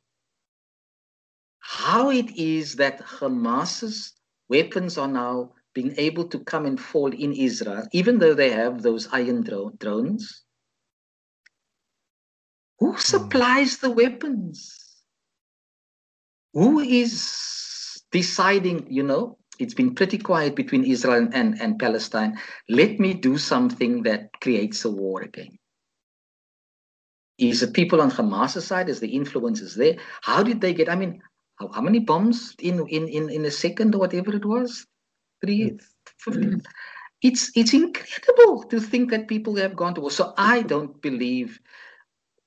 how 1.61 2.11
it 2.11 2.37
is 2.37 2.77
that 2.77 3.01
Hamas's 3.01 4.13
weapons 4.49 4.99
are 4.99 5.09
now 5.09 5.53
being 5.77 5.95
able 5.99 6.27
to 6.27 6.39
come 6.39 6.65
and 6.65 6.81
fall 6.81 7.13
in 7.13 7.35
Israel, 7.35 7.87
even 7.93 8.19
though 8.19 8.33
they 8.33 8.51
have 8.51 8.83
those 8.83 9.07
iron 9.13 9.43
dro- 9.43 9.73
drones. 9.79 10.43
Who 12.79 12.93
hmm. 12.93 12.99
supplies 12.99 13.77
the 13.77 13.91
weapons? 13.91 14.59
Who 16.55 16.81
is 16.81 18.03
deciding, 18.11 18.91
you 18.91 19.03
know, 19.03 19.37
it's 19.59 19.75
been 19.75 19.95
pretty 19.95 20.17
quiet 20.17 20.57
between 20.57 20.85
Israel 20.85 21.29
and, 21.35 21.61
and 21.61 21.79
Palestine. 21.79 22.39
Let 22.71 22.99
me 22.99 23.13
do 23.13 23.37
something 23.37 24.03
that 24.05 24.31
creates 24.41 24.87
a 24.87 24.91
war 24.91 25.21
again. 25.21 25.59
Is 27.37 27.61
the 27.61 27.69
people 27.69 28.01
on 28.01 28.11
Hamas' 28.11 28.63
side? 28.63 28.89
Is 28.89 29.01
the 29.01 29.15
influences 29.15 29.75
there? 29.75 29.97
How 30.23 30.43
did 30.43 30.63
they 30.63 30.73
get? 30.73 30.89
I 30.89 30.97
mean, 30.97 31.21
how, 31.57 31.69
how 31.69 31.83
many 31.83 31.99
bombs 31.99 32.55
in, 32.59 32.87
in, 32.89 33.09
in, 33.09 33.29
in 33.29 33.45
a 33.45 33.51
second 33.51 33.95
or 33.95 33.99
whatever 33.99 34.35
it 34.35 34.47
was? 34.47 34.87
Three, 35.43 35.79
15. 36.19 36.63
It's, 37.23 37.51
it's 37.55 37.73
incredible 37.73 38.65
to 38.65 38.81
think 38.81 39.11
that 39.11 39.29
people 39.29 39.57
have 39.57 39.75
gone 39.75 39.95
to 39.95 40.01
war. 40.01 40.11
So 40.11 40.35
I 40.37 40.63
don't 40.63 41.01
believe, 41.01 41.59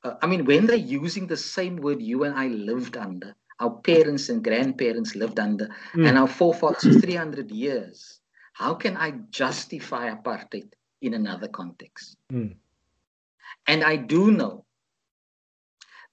uh, 0.04 0.14
I 0.22 0.28
mean, 0.28 0.46
when 0.46 0.68
they're 0.68 0.76
using 0.76 1.28
the 1.28 1.38
same 1.38 1.78
word 1.78 2.02
you 2.02 2.24
and 2.24 2.36
I 2.36 2.48
lived 2.48 2.98
under, 2.98 3.36
our 3.60 3.72
parents 3.72 4.30
and 4.30 4.44
grandparents 4.44 5.16
lived 5.16 5.40
under, 5.40 5.68
mm. 5.94 6.08
and 6.08 6.18
our 6.18 6.28
forefathers 6.28 7.02
300 7.02 7.52
years. 7.52 8.22
How 8.54 8.74
can 8.74 8.96
I 8.98 9.12
justify 9.30 10.14
apartheid 10.14 10.72
in 11.02 11.14
another 11.14 11.48
context? 11.48 12.18
Mm. 12.32 12.56
And 13.68 13.84
I 13.84 13.96
do 13.98 14.32
know 14.32 14.66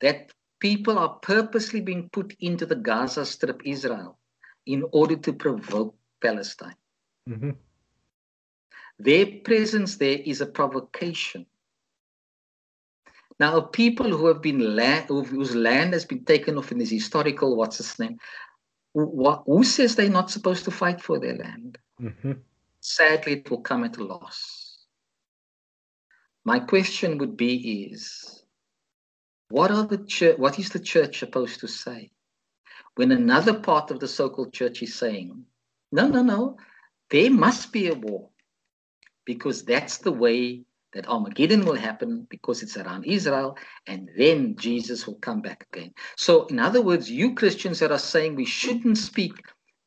that 0.00 0.32
people 0.58 0.98
are 0.98 1.18
purposely 1.22 1.80
being 1.80 2.08
put 2.10 2.34
into 2.40 2.66
the 2.66 2.74
Gaza 2.74 3.24
Strip, 3.24 3.62
Israel, 3.64 4.18
in 4.66 4.84
order 4.92 5.16
to 5.16 5.32
provoke 5.32 5.94
Palestine. 6.20 6.76
Mm-hmm. 7.28 7.50
Their 8.98 9.26
presence 9.44 9.96
there 9.96 10.18
is 10.24 10.40
a 10.40 10.46
provocation. 10.46 11.46
Now, 13.38 13.60
people 13.60 14.08
who 14.16 14.26
have 14.28 14.40
been 14.40 14.76
land, 14.76 15.06
whose 15.08 15.54
land 15.54 15.92
has 15.92 16.06
been 16.06 16.24
taken 16.24 16.56
off 16.56 16.72
in 16.72 16.78
this 16.78 16.90
historical, 16.90 17.54
what's 17.56 17.76
his 17.78 17.98
name? 17.98 18.18
Who, 18.94 19.42
who 19.44 19.62
says 19.62 19.94
they're 19.94 20.08
not 20.08 20.30
supposed 20.30 20.64
to 20.64 20.70
fight 20.70 21.02
for 21.02 21.18
their 21.18 21.36
land? 21.36 21.76
Mm-hmm. 22.00 22.32
Sadly, 22.80 23.32
it 23.34 23.50
will 23.50 23.60
come 23.60 23.84
at 23.84 23.98
a 23.98 24.04
loss. 24.04 24.86
My 26.44 26.60
question 26.60 27.18
would 27.18 27.36
be: 27.36 27.90
Is 27.90 28.44
what 29.48 29.70
are 29.70 29.84
the 29.84 29.98
church? 29.98 30.38
What 30.38 30.58
is 30.58 30.70
the 30.70 30.78
church 30.78 31.18
supposed 31.18 31.60
to 31.60 31.68
say 31.68 32.12
when 32.96 33.12
another 33.12 33.54
part 33.60 33.90
of 33.90 34.00
the 34.00 34.08
so-called 34.08 34.52
church 34.52 34.82
is 34.82 34.94
saying, 34.94 35.44
"No, 35.92 36.08
no, 36.08 36.22
no, 36.22 36.58
there 37.10 37.30
must 37.30 37.72
be 37.72 37.88
a 37.88 37.94
war," 37.94 38.30
because 39.24 39.64
that's 39.64 39.98
the 39.98 40.12
way 40.12 40.64
that 40.92 41.08
Armageddon 41.08 41.64
will 41.64 41.74
happen 41.74 42.26
because 42.30 42.62
it's 42.62 42.76
around 42.76 43.04
Israel, 43.04 43.56
and 43.86 44.08
then 44.16 44.56
Jesus 44.56 45.06
will 45.06 45.16
come 45.16 45.42
back 45.42 45.66
again. 45.72 45.92
So, 46.16 46.46
in 46.46 46.58
other 46.58 46.80
words, 46.80 47.10
you 47.10 47.34
Christians 47.34 47.78
that 47.80 47.92
are 47.92 47.98
saying 47.98 48.34
we 48.34 48.46
shouldn't 48.46 48.96
speak, 48.96 49.32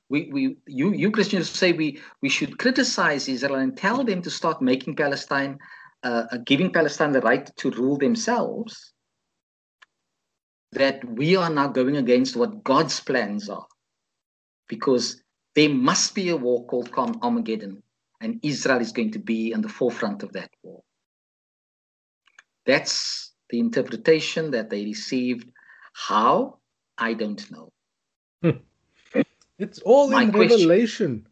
we, 0.09 0.29
we 0.31 0.57
you 0.67 0.91
you 0.93 1.11
Christians 1.11 1.49
say 1.49 1.71
we 1.71 2.01
we 2.21 2.29
should 2.29 2.57
criticize 2.57 3.27
Israel 3.27 3.55
and 3.55 3.77
tell 3.77 4.03
them 4.03 4.21
to 4.23 4.29
start 4.29 4.61
making 4.61 4.95
Palestine, 4.95 5.57
uh, 6.03 6.25
uh 6.31 6.37
giving 6.45 6.71
Palestine 6.71 7.11
the 7.11 7.21
right 7.21 7.49
to 7.57 7.71
rule 7.71 7.97
themselves. 7.97 8.93
That 10.71 11.03
we 11.03 11.35
are 11.35 11.49
now 11.49 11.67
going 11.67 11.97
against 11.97 12.35
what 12.35 12.63
God's 12.63 12.99
plans 12.99 13.49
are, 13.49 13.65
because 14.67 15.23
there 15.59 15.69
must 15.69 16.15
be 16.15 16.29
a 16.29 16.37
war 16.37 16.65
called 16.67 16.89
Armageddon, 17.21 17.83
and 18.21 18.39
Israel 18.43 18.79
is 18.79 18.93
going 18.93 19.11
to 19.11 19.19
be 19.19 19.51
in 19.51 19.61
the 19.61 19.67
forefront 19.67 20.23
of 20.23 20.31
that 20.31 20.49
war. 20.63 20.81
That's 22.65 23.33
the 23.49 23.59
interpretation 23.59 24.51
that 24.51 24.69
they 24.69 24.85
received. 24.85 25.51
How? 25.91 26.59
I 26.97 27.13
don't 27.13 27.43
know. 27.51 27.73
It's 29.59 29.79
all 29.79 30.09
My 30.09 30.23
in 30.23 30.31
question. 30.31 30.49
revelation. 30.49 31.27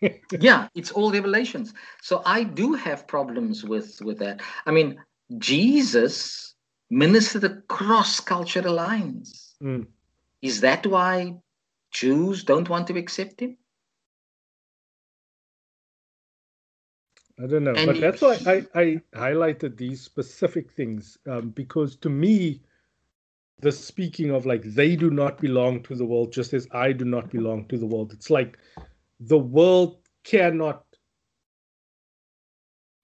yeah, 0.40 0.66
it's 0.74 0.90
all 0.90 1.12
revelations. 1.12 1.72
So 2.02 2.20
I 2.26 2.42
do 2.42 2.74
have 2.74 3.06
problems 3.06 3.62
with 3.62 4.02
with 4.02 4.18
that. 4.18 4.40
I 4.66 4.72
mean, 4.72 4.98
Jesus 5.38 6.56
ministered 6.90 7.44
across 7.44 8.18
cultural 8.18 8.74
lines. 8.74 9.54
Mm. 9.62 9.86
Is 10.42 10.60
that 10.62 10.84
why 10.84 11.36
Jews 11.90 12.44
don't 12.44 12.68
want 12.68 12.86
to 12.88 12.98
accept 12.98 13.40
him? 13.40 13.56
I 17.42 17.46
don't 17.46 17.64
know, 17.64 17.74
and 17.74 17.86
but 17.86 18.00
that's 18.00 18.20
why 18.20 18.38
I, 18.46 18.80
I 18.80 19.00
highlighted 19.14 19.76
these 19.76 20.00
specific 20.00 20.72
things 20.72 21.18
um, 21.28 21.50
because 21.50 21.94
to 21.96 22.08
me, 22.08 22.62
the 23.60 23.70
speaking 23.70 24.30
of 24.30 24.44
like 24.44 24.62
they 24.62 24.96
do 24.96 25.10
not 25.10 25.38
belong 25.38 25.82
to 25.84 25.94
the 25.94 26.04
world, 26.04 26.32
just 26.32 26.52
as 26.52 26.66
I 26.72 26.92
do 26.92 27.04
not 27.04 27.30
belong 27.30 27.66
to 27.68 27.78
the 27.78 27.86
world. 27.86 28.12
It's 28.12 28.30
like 28.30 28.58
the 29.20 29.38
world 29.38 29.98
cannot 30.24 30.84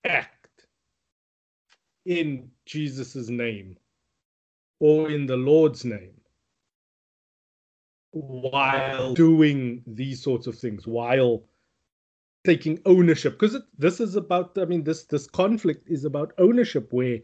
act 0.04 0.66
in 2.04 2.50
Jesus's 2.66 3.30
name 3.30 3.76
or 4.80 5.10
in 5.10 5.26
the 5.26 5.36
Lord's 5.36 5.84
name 5.84 6.20
while 8.14 9.12
doing 9.14 9.82
these 9.86 10.22
sorts 10.22 10.46
of 10.46 10.56
things, 10.56 10.86
while 10.86 11.44
taking 12.44 12.80
ownership. 12.86 13.38
Because 13.38 13.56
this 13.78 14.00
is 14.00 14.16
about 14.16 14.56
i 14.58 14.64
mean 14.64 14.84
this 14.84 15.04
this 15.04 15.26
conflict 15.26 15.88
is 15.88 16.04
about 16.04 16.32
ownership 16.38 16.92
where 16.92 17.20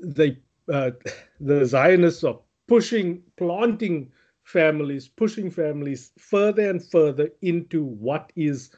they 0.00 0.38
uh, 0.72 0.90
the 1.40 1.64
zionists 1.64 2.24
are 2.24 2.38
pushing 2.68 3.22
planting 3.36 4.12
families 4.44 5.08
pushing 5.08 5.50
families 5.50 6.12
further 6.18 6.70
and 6.70 6.84
further 6.90 7.28
into 7.42 7.84
what 7.84 8.32
is 8.36 8.70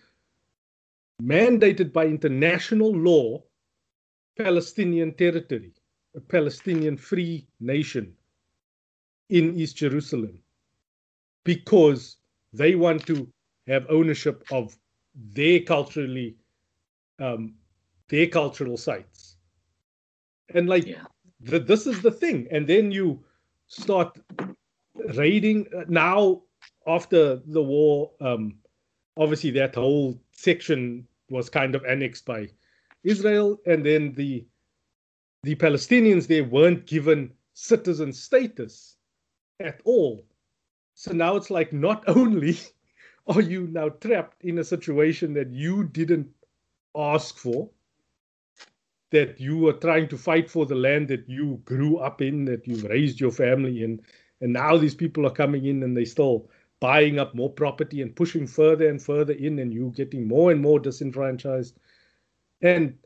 mandated 1.22 1.92
by 1.92 2.06
international 2.06 2.92
law 2.92 3.42
palestinian 4.36 5.12
territory 5.14 5.72
a 6.16 6.20
palestinian 6.20 6.96
free 6.96 7.46
nation 7.60 8.16
in 9.30 9.54
east 9.56 9.76
jerusalem 9.76 10.38
because 11.44 12.16
they 12.52 12.74
want 12.74 13.06
to 13.06 13.28
have 13.66 13.86
ownership 13.88 14.44
of 14.50 14.76
their 15.14 15.60
culturally 15.60 16.36
um, 17.18 17.54
their 18.08 18.26
cultural 18.26 18.76
sites. 18.76 19.36
And 20.54 20.68
like 20.68 20.86
Yeah. 20.86 21.04
th- 21.46 21.66
this 21.66 21.86
is 21.86 22.02
the 22.02 22.10
thing. 22.10 22.48
And 22.50 22.66
then 22.66 22.90
you 22.90 23.24
start 23.68 24.18
raiding 25.14 25.66
uh, 25.74 25.84
now 25.88 26.42
after 26.86 27.36
the 27.36 27.62
war. 27.62 28.10
Um, 28.20 28.58
obviously, 29.16 29.50
that 29.52 29.74
whole 29.74 30.20
section 30.32 31.06
was 31.28 31.48
kind 31.48 31.74
of 31.74 31.84
annexed 31.84 32.24
by 32.24 32.48
Israel, 33.04 33.60
and 33.66 33.84
then 33.86 34.12
the 34.14 34.46
the 35.42 35.54
Palestinians 35.54 36.26
there 36.26 36.44
weren't 36.44 36.86
given 36.86 37.32
citizen 37.54 38.12
status 38.12 38.96
at 39.60 39.80
all. 39.84 40.24
So 40.94 41.12
now 41.12 41.36
it's 41.36 41.50
like 41.50 41.72
not 41.72 42.04
only 42.08 42.56
are 43.26 43.40
you 43.40 43.68
now 43.68 43.90
trapped 43.90 44.44
in 44.44 44.58
a 44.58 44.64
situation 44.64 45.34
that 45.34 45.50
you 45.50 45.84
didn't 45.84 46.28
ask 46.96 47.36
for, 47.36 47.70
that 49.10 49.38
you 49.40 49.58
were 49.58 49.74
trying 49.74 50.08
to 50.08 50.18
fight 50.18 50.50
for 50.50 50.66
the 50.66 50.74
land 50.74 51.08
that 51.08 51.28
you 51.28 51.60
grew 51.64 51.98
up 51.98 52.22
in, 52.22 52.44
that 52.46 52.66
you've 52.66 52.84
raised 52.84 53.20
your 53.20 53.30
family 53.30 53.84
in, 53.84 54.00
and 54.40 54.52
now 54.52 54.76
these 54.76 54.94
people 54.94 55.26
are 55.26 55.30
coming 55.32 55.66
in 55.66 55.82
and 55.82 55.96
they 55.96 56.04
still 56.04 56.48
buying 56.80 57.18
up 57.18 57.34
more 57.34 57.50
property 57.52 58.00
and 58.00 58.16
pushing 58.16 58.46
further 58.46 58.88
and 58.88 59.02
further 59.02 59.34
in, 59.34 59.58
and 59.58 59.72
you 59.72 59.92
getting 59.94 60.26
more 60.26 60.50
and 60.50 60.60
more 60.60 60.80
disenfranchised. 60.80 61.78
And 62.62 62.96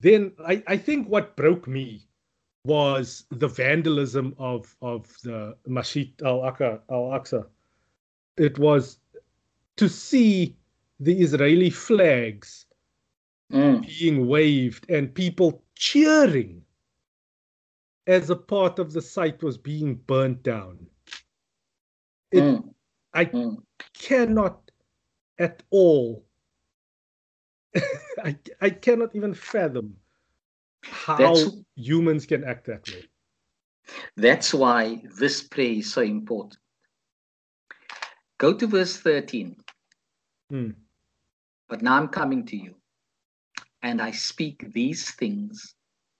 then 0.00 0.32
I, 0.44 0.62
I 0.66 0.76
think 0.76 1.08
what 1.08 1.36
broke 1.36 1.68
me 1.68 2.08
was 2.64 3.24
the 3.30 3.48
vandalism 3.48 4.34
of 4.38 4.74
of 4.82 5.06
the 5.22 5.56
Masjid 5.66 6.12
al 6.24 6.40
Aqsa. 6.40 6.80
Al 6.90 7.10
Aqsa. 7.18 7.46
It 8.36 8.58
was 8.58 8.98
to 9.76 9.88
see 9.88 10.56
the 11.00 11.18
Israeli 11.20 11.70
flags 11.70 12.66
Mm. 13.52 13.84
being 13.98 14.28
waved 14.28 14.88
and 14.90 15.12
people 15.12 15.64
cheering 15.74 16.64
as 18.06 18.30
a 18.30 18.36
part 18.36 18.78
of 18.78 18.92
the 18.92 19.02
site 19.02 19.42
was 19.42 19.58
being 19.58 19.96
burnt 19.96 20.42
down. 20.44 20.86
It, 22.30 22.44
Mm. 22.44 22.74
I 23.12 23.24
Mm. 23.24 23.64
cannot 23.94 24.70
at 25.38 25.62
all. 25.70 26.24
I, 28.24 28.38
I 28.60 28.70
cannot 28.70 29.16
even 29.16 29.34
fathom 29.34 29.99
how 30.82 31.16
That's- 31.16 31.50
humans 31.76 32.26
can 32.26 32.44
act 32.44 32.66
that 32.66 32.88
way. 32.88 33.08
That's 34.16 34.54
why 34.54 35.02
this 35.18 35.42
prayer 35.42 35.78
is 35.78 35.92
so 35.92 36.02
important. 36.02 36.58
Go 38.38 38.54
to 38.54 38.66
verse 38.66 38.96
13. 38.96 39.56
Hmm. 40.48 40.70
But 41.68 41.82
now 41.82 41.96
I'm 41.96 42.08
coming 42.08 42.46
to 42.46 42.56
you, 42.56 42.74
and 43.82 44.00
I 44.00 44.10
speak 44.10 44.72
these 44.72 45.10
things 45.14 45.74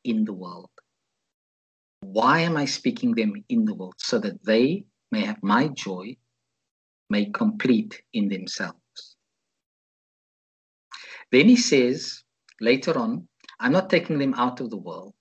in 0.04 0.24
the 0.24 0.32
world. 0.32 0.70
Why 2.00 2.40
am 2.40 2.56
I 2.56 2.64
speaking 2.66 3.14
them 3.14 3.44
in 3.48 3.64
the 3.64 3.74
world? 3.74 3.94
So 3.98 4.18
that 4.18 4.42
they 4.44 4.84
may 5.10 5.24
have 5.24 5.42
my 5.42 5.68
joy, 5.68 6.16
may 7.08 7.26
complete 7.26 8.02
in 8.12 8.28
themselves. 8.28 9.16
Then 11.32 11.48
he 11.48 11.56
says 11.56 12.22
later 12.60 12.98
on, 12.98 13.28
I'm 13.60 13.72
not 13.72 13.90
taking 13.90 14.18
them 14.18 14.34
out 14.34 14.60
of 14.60 14.70
the 14.70 14.78
world, 14.78 15.14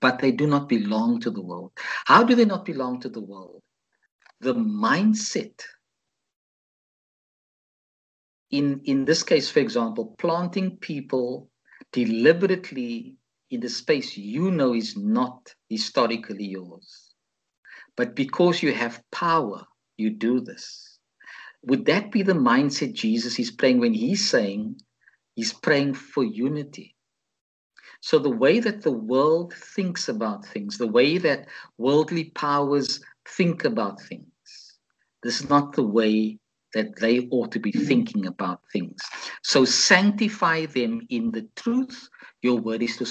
but 0.00 0.20
they 0.20 0.32
do 0.32 0.46
not 0.46 0.68
belong 0.68 1.20
to 1.22 1.30
the 1.30 1.42
world. 1.42 1.72
How 2.06 2.24
do 2.24 2.34
they 2.36 2.46
not 2.46 2.64
belong 2.66 3.00
to 3.02 3.10
the 3.10 3.22
world? 3.22 3.62
The 4.40 4.54
mindset 4.54 5.62
in 8.50 8.82
in 8.86 9.06
this 9.06 9.24
case 9.24 9.50
for 9.50 9.60
example 9.60 10.16
planting 10.18 10.78
people 10.78 11.50
deliberately 11.92 13.16
in 13.50 13.60
the 13.60 13.70
space 13.70 14.16
you 14.18 14.52
know 14.52 14.74
is 14.74 14.96
not 14.96 15.54
historically 15.70 16.46
yours 16.46 17.14
but 17.96 18.16
because 18.16 18.62
you 18.62 18.72
have 18.74 19.02
power 19.12 19.64
you 19.98 20.10
do 20.10 20.40
this 20.40 20.98
would 21.64 21.86
that 21.86 22.12
be 22.12 22.22
the 22.22 22.34
mindset 22.34 22.94
jesus 22.94 23.38
is 23.38 23.50
praying 23.50 23.80
when 23.80 23.94
he's 23.94 24.30
saying 24.30 24.76
he's 25.36 25.52
praying 25.52 25.94
for 25.94 26.24
unity 26.24 26.96
so 28.00 28.18
the 28.18 28.36
way 28.44 28.58
that 28.60 28.82
the 28.82 28.92
world 28.92 29.54
thinks 29.54 30.08
about 30.08 30.44
things 30.44 30.78
the 30.78 30.92
way 30.98 31.18
that 31.18 31.46
worldly 31.78 32.24
powers 32.30 33.00
think 33.36 33.64
about 33.64 34.00
things 34.00 34.30
this 35.22 35.40
is 35.40 35.48
not 35.48 35.72
the 35.74 35.82
way 35.86 36.38
that 36.76 36.94
they 37.00 37.26
ought 37.30 37.50
to 37.52 37.58
be 37.58 37.72
thinking 37.72 38.26
about 38.26 38.60
things. 38.72 39.00
So 39.42 39.64
sanctify 39.64 40.66
them 40.66 41.00
in 41.08 41.30
the 41.32 41.48
truth. 41.56 42.08
Your 42.42 42.58
word 42.60 42.82
is 42.82 42.98
to. 42.98 43.06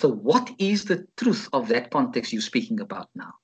So, 0.00 0.08
what 0.08 0.50
is 0.58 0.86
the 0.86 1.06
truth 1.16 1.48
of 1.52 1.68
that 1.68 1.90
context 1.90 2.32
you're 2.32 2.42
speaking 2.42 2.80
about 2.80 3.08
now? 3.14 3.34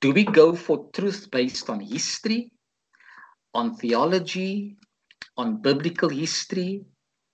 Do 0.00 0.12
we 0.12 0.24
go 0.24 0.54
for 0.54 0.88
truth 0.94 1.28
based 1.30 1.68
on 1.68 1.80
history, 1.80 2.52
on 3.52 3.74
theology, 3.74 4.76
on 5.36 5.60
biblical 5.60 6.08
history, 6.08 6.84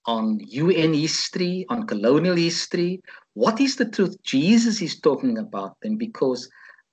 on 0.07 0.41
UN 0.41 0.95
history, 0.95 1.67
on 1.69 1.87
colonial 1.87 2.37
history? 2.37 3.03
What 3.35 3.61
is 3.61 3.77
the 3.77 3.89
truth 3.89 4.23
Jesus 4.23 4.81
is 4.81 5.01
talking 5.01 5.39
about 5.39 5.77
then? 5.83 5.97
Because 5.97 6.49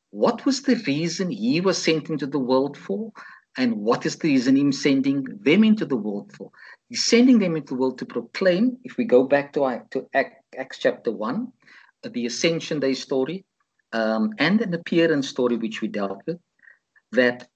what 0.09 0.45
was 0.45 0.61
the 0.61 0.75
reason 0.87 1.29
he 1.31 1.61
was 1.61 1.81
sent 1.81 2.09
into 2.09 2.27
the 2.27 2.39
world 2.39 2.77
for? 2.77 3.11
And 3.57 3.77
what 3.77 4.05
is 4.05 4.17
the 4.17 4.29
reason 4.29 4.55
him 4.55 4.71
sending 4.71 5.25
them 5.41 5.63
into 5.63 5.85
the 5.85 5.95
world 5.95 6.33
for? 6.33 6.51
He's 6.89 7.03
sending 7.03 7.39
them 7.39 7.55
into 7.55 7.73
the 7.73 7.79
world 7.79 7.97
to 7.99 8.05
proclaim, 8.05 8.77
if 8.83 8.97
we 8.97 9.05
go 9.05 9.23
back 9.23 9.53
to, 9.53 9.81
to 9.91 10.07
Acts 10.13 10.77
chapter 10.79 11.11
1, 11.11 11.51
the 12.03 12.25
Ascension 12.25 12.79
Day 12.79 12.93
story, 12.93 13.45
um, 13.91 14.31
and 14.39 14.61
an 14.61 14.73
appearance 14.73 15.29
story 15.29 15.57
which 15.57 15.81
we 15.81 15.87
dealt 15.87 16.21
with, 16.25 16.39
that, 17.11 17.47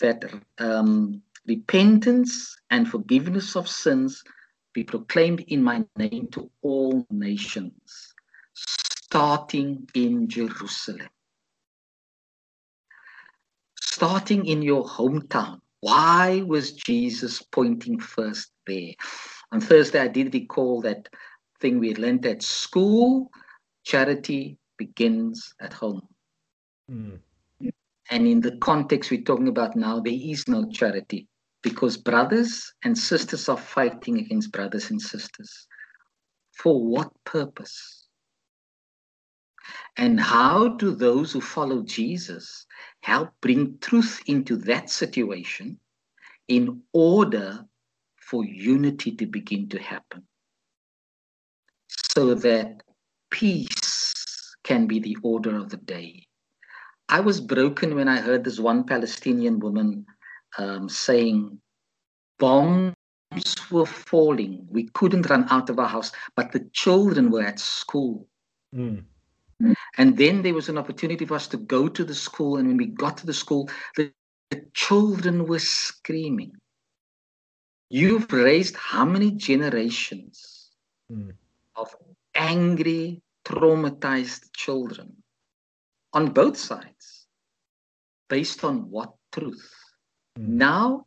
that 0.00 0.24
um, 0.58 1.22
repentance 1.48 2.56
and 2.70 2.88
forgiveness 2.88 3.56
of 3.56 3.68
sins 3.68 4.22
be 4.74 4.84
proclaimed 4.84 5.40
in 5.48 5.62
my 5.62 5.84
name 5.96 6.28
to 6.32 6.50
all 6.62 7.06
nations, 7.10 8.12
starting 8.54 9.88
in 9.94 10.28
Jerusalem 10.28 11.08
starting 13.98 14.46
in 14.46 14.62
your 14.62 14.84
hometown. 14.84 15.58
Why 15.80 16.44
was 16.46 16.72
Jesus 16.72 17.42
pointing 17.42 17.98
first 17.98 18.52
there? 18.64 18.92
On 19.50 19.60
Thursday, 19.60 19.98
I 19.98 20.06
did 20.06 20.32
recall 20.34 20.80
that 20.82 21.08
thing 21.60 21.80
we 21.80 21.96
learned 21.96 22.24
at 22.24 22.44
school 22.44 23.28
charity 23.82 24.56
begins 24.76 25.52
at 25.60 25.72
home. 25.72 26.06
Mm. 26.88 27.18
And 28.10 28.26
in 28.28 28.40
the 28.40 28.56
context 28.58 29.10
we're 29.10 29.22
talking 29.22 29.48
about 29.48 29.74
now, 29.74 29.98
there 29.98 30.14
is 30.14 30.46
no 30.46 30.70
charity 30.70 31.26
because 31.62 31.96
brothers 31.96 32.72
and 32.84 32.96
sisters 32.96 33.48
are 33.48 33.56
fighting 33.56 34.18
against 34.18 34.52
brothers 34.52 34.90
and 34.90 35.00
sisters. 35.00 35.66
For 36.56 36.84
what 36.84 37.12
purpose? 37.24 38.06
And 39.96 40.20
how 40.20 40.68
do 40.68 40.94
those 40.94 41.32
who 41.32 41.40
follow 41.40 41.82
Jesus 41.82 42.66
help 43.02 43.30
bring 43.40 43.78
truth 43.80 44.22
into 44.26 44.56
that 44.58 44.90
situation 44.90 45.78
in 46.46 46.82
order 46.92 47.64
for 48.16 48.44
unity 48.44 49.14
to 49.16 49.26
begin 49.26 49.68
to 49.70 49.78
happen? 49.80 50.22
So 51.88 52.34
that 52.34 52.82
peace 53.30 54.54
can 54.62 54.86
be 54.86 55.00
the 55.00 55.16
order 55.22 55.56
of 55.56 55.70
the 55.70 55.76
day. 55.76 56.26
I 57.08 57.20
was 57.20 57.40
broken 57.40 57.94
when 57.94 58.08
I 58.08 58.20
heard 58.20 58.44
this 58.44 58.58
one 58.60 58.84
Palestinian 58.84 59.60
woman 59.60 60.04
um, 60.56 60.88
saying, 60.88 61.60
Bombs 62.38 62.94
were 63.70 63.86
falling. 63.86 64.66
We 64.70 64.84
couldn't 64.90 65.28
run 65.28 65.46
out 65.50 65.68
of 65.70 65.78
our 65.78 65.88
house, 65.88 66.12
but 66.36 66.52
the 66.52 66.68
children 66.72 67.30
were 67.30 67.42
at 67.42 67.58
school. 67.58 68.26
Mm. 68.74 69.04
And 69.98 70.16
then 70.16 70.42
there 70.42 70.54
was 70.54 70.68
an 70.68 70.78
opportunity 70.78 71.26
for 71.26 71.34
us 71.34 71.48
to 71.48 71.56
go 71.56 71.88
to 71.88 72.04
the 72.04 72.14
school. 72.14 72.58
And 72.58 72.68
when 72.68 72.76
we 72.76 72.86
got 72.86 73.16
to 73.18 73.26
the 73.26 73.34
school, 73.34 73.68
the, 73.96 74.12
the 74.50 74.64
children 74.72 75.46
were 75.46 75.58
screaming. 75.58 76.52
You've 77.90 78.32
raised 78.32 78.76
how 78.76 79.04
many 79.04 79.32
generations 79.32 80.58
Mm. 81.10 81.32
of 81.74 81.96
angry, 82.34 83.22
traumatized 83.42 84.52
children 84.52 85.16
on 86.12 86.32
both 86.32 86.58
sides 86.58 87.26
based 88.28 88.62
on 88.62 88.90
what 88.90 89.14
truth? 89.32 89.77
Mm. 90.38 90.48
Now, 90.48 91.06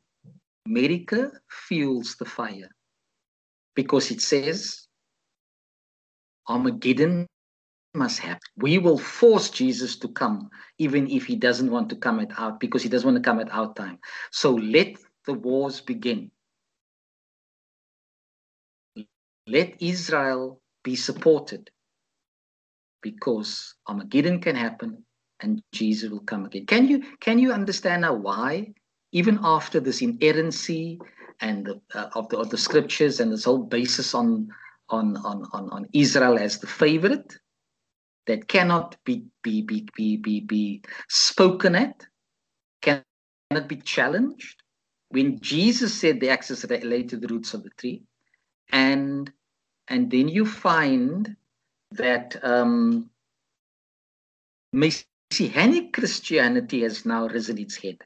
America 0.65 1.31
fuels 1.49 2.15
the 2.15 2.25
fire 2.25 2.69
because 3.75 4.11
it 4.11 4.21
says 4.21 4.87
Armageddon 6.47 7.27
must 7.93 8.19
happen. 8.19 8.39
We 8.57 8.77
will 8.77 8.97
force 8.97 9.49
Jesus 9.49 9.97
to 9.97 10.07
come, 10.09 10.49
even 10.77 11.09
if 11.09 11.25
he 11.25 11.35
doesn't 11.35 11.71
want 11.71 11.89
to 11.89 11.95
come 11.95 12.19
at 12.19 12.37
our 12.39 12.53
because 12.53 12.83
he 12.83 12.89
doesn't 12.89 13.07
want 13.11 13.21
to 13.23 13.29
come 13.29 13.39
at 13.39 13.51
our 13.51 13.73
time. 13.73 13.99
So 14.31 14.53
let 14.53 14.95
the 15.25 15.33
wars 15.33 15.81
begin. 15.81 16.31
Let 19.47 19.81
Israel 19.81 20.61
be 20.83 20.95
supported 20.95 21.69
because 23.01 23.75
Armageddon 23.87 24.39
can 24.39 24.55
happen 24.55 25.03
and 25.41 25.61
Jesus 25.73 26.09
will 26.09 26.21
come 26.21 26.45
again. 26.45 26.65
Can 26.65 26.87
you 26.87 27.03
can 27.19 27.39
you 27.39 27.51
understand 27.51 28.03
now 28.03 28.13
why, 28.13 28.73
even 29.11 29.39
after 29.43 29.79
this 29.79 30.01
inerrancy 30.01 30.99
and 31.41 31.65
the, 31.65 31.81
uh, 31.93 32.09
of 32.15 32.29
the 32.29 32.37
of 32.37 32.49
the 32.49 32.57
scriptures 32.57 33.19
and 33.19 33.31
this 33.31 33.45
whole 33.45 33.63
basis 33.63 34.13
on 34.13 34.49
on 34.89 35.17
on 35.17 35.47
on, 35.53 35.69
on 35.69 35.87
Israel 35.93 36.37
as 36.37 36.59
the 36.59 36.67
favorite 36.67 37.37
that 38.27 38.47
cannot 38.47 38.95
be 39.03 39.25
be 39.41 39.61
be 39.61 39.87
be 39.95 40.17
be, 40.17 40.39
be 40.41 40.81
spoken 41.09 41.75
at, 41.75 42.05
cannot 42.81 43.67
be 43.67 43.77
challenged. 43.77 44.61
When 45.09 45.39
Jesus 45.41 45.93
said 45.93 46.19
the 46.19 46.29
axis 46.29 46.63
lay 46.69 47.03
to 47.03 47.17
the 47.17 47.27
roots 47.27 47.53
of 47.53 47.63
the 47.63 47.71
tree, 47.71 48.03
and 48.71 49.31
and 49.87 50.09
then 50.09 50.29
you 50.29 50.45
find 50.45 51.35
that 51.91 52.37
um, 52.43 53.09
Messianic 54.71 55.91
Christianity 55.91 56.83
has 56.83 57.05
now 57.05 57.27
risen 57.27 57.57
its 57.57 57.75
head. 57.75 57.97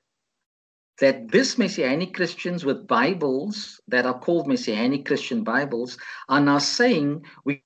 That 1.01 1.29
this 1.29 1.57
Messianic 1.57 2.13
Christians 2.13 2.63
with 2.63 2.87
Bibles 2.87 3.81
that 3.87 4.05
are 4.05 4.17
called 4.17 4.47
Messianic 4.47 5.05
Christian 5.05 5.43
Bibles 5.43 5.97
are 6.29 6.39
now 6.39 6.59
saying 6.59 7.25
we 7.43 7.63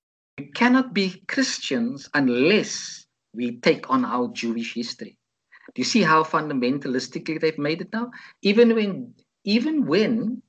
cannot 0.55 0.93
be 0.93 1.21
Christians 1.27 2.09
unless 2.13 3.05
we 3.34 3.57
take 3.57 3.89
on 3.89 4.03
our 4.03 4.30
Jewish 4.30 4.73
history. 4.73 5.17
Do 5.75 5.82
you 5.82 5.86
see 5.86 6.01
how 6.01 6.23
fundamentalistically 6.23 7.39
they've 7.39 7.59
made 7.59 7.82
it 7.82 7.93
now? 7.93 8.09
Even 8.41 8.73
when, 8.73 9.13
even 9.43 9.86
when 9.86 10.41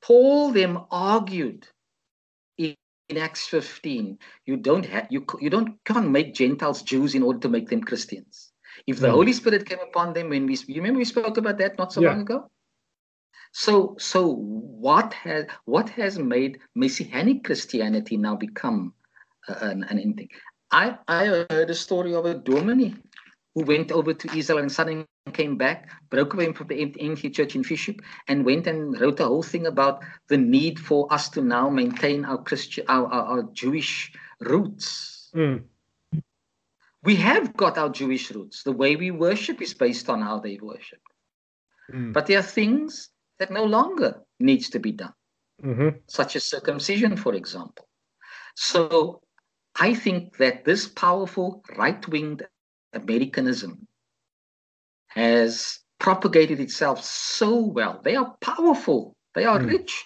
Paul 0.00 0.52
them 0.52 0.84
argued 0.90 1.66
in 2.56 2.76
Acts 3.16 3.46
15, 3.48 4.18
you 4.44 4.56
don't 4.56 4.86
have 4.86 5.06
you 5.10 5.24
you 5.40 5.50
don't 5.50 5.82
can't 5.84 6.10
make 6.10 6.34
Gentiles 6.34 6.82
Jews 6.82 7.14
in 7.14 7.22
order 7.22 7.40
to 7.40 7.48
make 7.48 7.68
them 7.68 7.82
Christians. 7.82 8.52
If 8.86 9.00
the 9.00 9.08
mm. 9.08 9.12
Holy 9.12 9.32
Spirit 9.32 9.68
came 9.68 9.80
upon 9.80 10.12
them 10.12 10.30
when 10.30 10.46
we 10.46 10.56
you 10.66 10.76
remember 10.76 10.98
we 10.98 11.04
spoke 11.04 11.36
about 11.36 11.58
that 11.58 11.78
not 11.78 11.92
so 11.92 12.00
yeah. 12.00 12.10
long 12.10 12.20
ago. 12.22 12.50
So 13.52 13.96
so 13.98 14.34
what 14.34 15.12
has 15.14 15.46
what 15.64 15.88
has 15.90 16.18
made 16.18 16.58
Messianic 16.74 17.44
Christianity 17.44 18.16
now 18.16 18.36
become 18.36 18.94
uh, 19.48 19.54
an, 19.60 19.84
an 19.84 19.98
anything? 19.98 20.28
I 20.70 20.98
I 21.08 21.46
heard 21.50 21.70
a 21.70 21.74
story 21.74 22.14
of 22.14 22.26
a 22.26 22.34
Dominee 22.34 22.94
who 23.56 23.62
went 23.64 23.90
over 23.90 24.12
to 24.12 24.36
Israel 24.36 24.58
and 24.58 24.70
suddenly 24.70 25.06
came 25.32 25.56
back, 25.56 25.90
broke 26.10 26.34
away 26.34 26.52
from 26.52 26.68
the 26.68 26.94
NG 27.00 27.32
Church 27.32 27.56
in 27.56 27.64
Fish 27.64 27.86
Hoek, 27.86 28.02
and 28.28 28.44
went 28.44 28.66
and 28.66 29.00
wrote 29.00 29.18
a 29.18 29.24
whole 29.24 29.42
thing 29.42 29.66
about 29.66 30.04
the 30.28 30.36
need 30.36 30.78
for 30.78 31.10
us 31.12 31.30
to 31.30 31.40
now 31.40 31.70
maintain 31.70 32.24
our 32.24 32.38
Christian, 32.42 32.84
our, 32.88 33.06
our, 33.06 33.24
our 33.24 33.42
Jewish 33.54 34.12
roots. 34.40 35.30
Mm. 35.34 35.64
We 37.06 37.14
have 37.16 37.56
got 37.56 37.78
our 37.78 37.88
Jewish 37.88 38.32
roots. 38.32 38.64
The 38.64 38.72
way 38.72 38.96
we 38.96 39.12
worship 39.12 39.62
is 39.62 39.74
based 39.74 40.10
on 40.10 40.20
how 40.20 40.40
they 40.40 40.58
worship. 40.60 40.98
Mm. 41.92 42.12
But 42.12 42.26
there 42.26 42.40
are 42.40 42.42
things 42.42 43.10
that 43.38 43.52
no 43.52 43.64
longer 43.64 44.22
needs 44.40 44.70
to 44.70 44.80
be 44.80 44.90
done, 44.90 45.12
mm-hmm. 45.64 45.98
such 46.08 46.34
as 46.34 46.44
circumcision, 46.44 47.16
for 47.16 47.34
example. 47.34 47.86
So 48.56 49.20
I 49.78 49.94
think 49.94 50.36
that 50.38 50.64
this 50.64 50.88
powerful 50.88 51.62
right-winged 51.76 52.44
Americanism 52.92 53.86
has 55.08 55.78
propagated 56.00 56.58
itself 56.58 57.04
so 57.04 57.60
well. 57.60 58.00
They 58.02 58.16
are 58.16 58.34
powerful, 58.40 59.14
they 59.36 59.44
are 59.44 59.60
mm. 59.60 59.68
rich, 59.68 60.04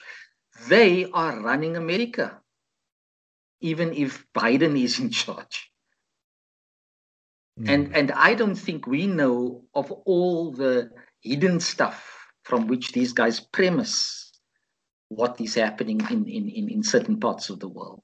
they 0.69 1.07
are 1.15 1.41
running 1.41 1.79
America, 1.79 2.41
even 3.63 3.95
if 3.95 4.27
Biden 4.35 4.79
is 4.79 4.99
in 4.99 5.11
charge. 5.23 5.70
Mm. 7.61 7.69
And, 7.69 7.97
and 7.97 8.13
I 8.13 8.35
don't 8.35 8.55
think 8.55 8.87
we 8.87 9.07
know 9.07 9.65
of 9.75 9.91
all 10.07 10.53
the 10.53 10.91
hidden 11.21 11.61
stuff 11.61 12.07
from 12.45 12.67
which 12.67 12.93
these 12.93 13.13
guys 13.13 13.41
premise 13.41 14.33
what 15.09 15.41
is 15.41 15.55
happening 15.55 16.01
in, 16.11 16.27
in, 16.27 16.49
in, 16.49 16.69
in 16.69 16.83
certain 16.83 17.19
parts 17.19 17.51
of 17.51 17.61
the 17.61 17.69
world. 17.69 18.03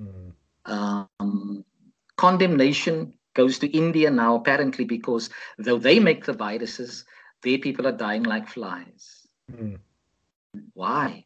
Mm. 0.00 0.32
Um, 0.66 1.64
condemnation 2.16 3.14
goes 3.34 3.58
to 3.58 3.68
India 3.68 4.10
now, 4.10 4.36
apparently, 4.36 4.84
because 4.84 5.30
though 5.58 5.78
they 5.78 5.98
make 5.98 6.24
the 6.24 6.32
viruses, 6.32 7.04
their 7.42 7.58
people 7.58 7.86
are 7.86 7.92
dying 7.92 8.22
like 8.22 8.48
flies. 8.48 9.26
Mm. 9.50 9.78
Why? 10.74 11.24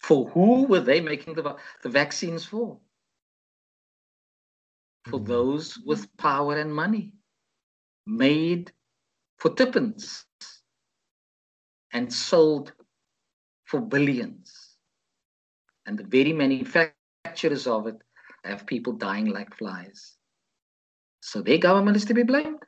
For 0.00 0.28
who 0.28 0.66
were 0.66 0.80
they 0.80 1.00
making 1.00 1.34
the, 1.34 1.56
the 1.82 1.88
vaccines 1.88 2.44
for? 2.44 2.78
For 5.06 5.18
mm. 5.18 5.26
those 5.26 5.78
with 5.84 6.14
power 6.16 6.56
and 6.56 6.74
money, 6.74 7.12
made 8.06 8.72
for 9.38 9.54
tuppence 9.54 10.24
and 11.92 12.12
sold 12.12 12.72
for 13.64 13.80
billions. 13.80 14.76
And 15.86 15.98
the 15.98 16.04
very 16.04 16.32
manufacturers 16.32 17.66
of 17.66 17.86
it 17.86 17.96
have 18.44 18.66
people 18.66 18.92
dying 18.92 19.26
like 19.26 19.56
flies. 19.56 20.16
So 21.20 21.42
their 21.42 21.58
government 21.58 21.96
is 21.96 22.04
to 22.06 22.14
be 22.14 22.22
blamed. 22.22 22.62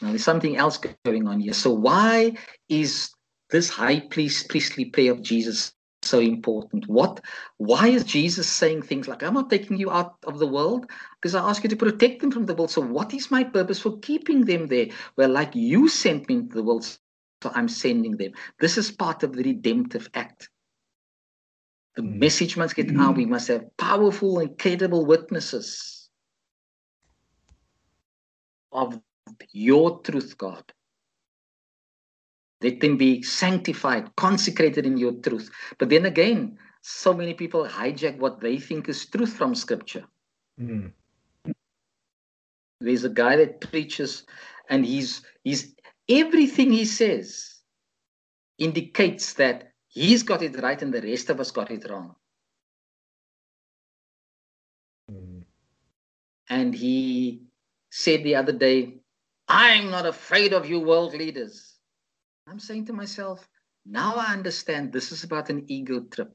Now 0.00 0.08
there's 0.08 0.24
something 0.24 0.56
else 0.56 0.78
going 1.04 1.28
on 1.28 1.40
here. 1.40 1.52
So 1.52 1.70
why 1.70 2.36
is 2.68 3.10
this 3.50 3.68
high 3.68 4.00
priest, 4.00 4.48
priestly 4.48 4.86
prayer 4.86 5.12
of 5.12 5.22
Jesus 5.22 5.72
so 6.02 6.18
important? 6.18 6.88
What 6.88 7.20
why 7.58 7.88
is 7.88 8.04
Jesus 8.04 8.48
saying 8.48 8.82
things 8.82 9.08
like, 9.08 9.22
I'm 9.22 9.34
not 9.34 9.50
taking 9.50 9.78
you 9.78 9.90
out 9.90 10.16
of 10.24 10.38
the 10.38 10.46
world 10.46 10.90
because 11.20 11.34
I 11.34 11.48
ask 11.48 11.62
you 11.62 11.70
to 11.70 11.76
protect 11.76 12.20
them 12.20 12.30
from 12.30 12.46
the 12.46 12.54
world. 12.54 12.70
So 12.70 12.80
what 12.80 13.12
is 13.12 13.30
my 13.30 13.44
purpose 13.44 13.80
for 13.80 13.98
keeping 13.98 14.44
them 14.44 14.66
there? 14.66 14.88
Well, 15.16 15.30
like 15.30 15.54
you 15.54 15.88
sent 15.88 16.28
me 16.28 16.36
into 16.36 16.56
the 16.56 16.62
world, 16.62 16.84
so 16.84 17.50
I'm 17.54 17.68
sending 17.68 18.16
them. 18.16 18.32
This 18.58 18.78
is 18.78 18.90
part 18.90 19.22
of 19.22 19.34
the 19.34 19.42
redemptive 19.42 20.08
act. 20.14 20.48
The 21.96 22.02
mm. 22.02 22.18
message 22.18 22.56
must 22.56 22.76
get 22.76 22.96
out. 22.96 23.16
We 23.16 23.26
must 23.26 23.48
have 23.48 23.76
powerful 23.76 24.38
and 24.38 24.56
credible 24.58 25.04
witnesses 25.04 26.08
of 28.72 29.00
your 29.52 30.00
truth, 30.00 30.38
God. 30.38 30.72
Let 32.62 32.80
them 32.80 32.96
be 32.96 33.22
sanctified, 33.22 34.14
consecrated 34.16 34.84
in 34.84 34.98
your 34.98 35.12
truth. 35.12 35.50
But 35.78 35.88
then 35.88 36.04
again, 36.04 36.58
so 36.82 37.14
many 37.14 37.34
people 37.34 37.66
hijack 37.66 38.18
what 38.18 38.40
they 38.40 38.58
think 38.58 38.88
is 38.88 39.06
truth 39.06 39.32
from 39.32 39.54
Scripture. 39.54 40.04
Mm. 40.60 40.92
There's 42.80 43.04
a 43.04 43.10
guy 43.10 43.36
that 43.36 43.60
preaches, 43.60 44.24
and 44.68 44.84
he's 44.84 45.22
he's 45.44 45.74
everything 46.08 46.72
he 46.72 46.84
says 46.84 47.60
indicates 48.58 49.34
that 49.34 49.72
he's 49.88 50.22
got 50.22 50.42
it 50.42 50.60
right 50.62 50.80
and 50.80 50.92
the 50.92 51.02
rest 51.02 51.30
of 51.30 51.40
us 51.40 51.50
got 51.50 51.70
it 51.70 51.88
wrong. 51.88 52.14
Mm. 55.10 55.44
And 56.48 56.74
he 56.74 57.42
said 57.90 58.24
the 58.24 58.36
other 58.36 58.52
day, 58.52 59.00
I'm 59.48 59.90
not 59.90 60.06
afraid 60.06 60.52
of 60.52 60.68
you 60.68 60.80
world 60.80 61.14
leaders. 61.14 61.79
I'm 62.50 62.58
saying 62.58 62.86
to 62.86 62.92
myself, 62.92 63.48
now 63.86 64.16
I 64.16 64.32
understand 64.32 64.92
this 64.92 65.12
is 65.12 65.22
about 65.22 65.50
an 65.50 65.64
ego 65.68 66.00
trip. 66.00 66.34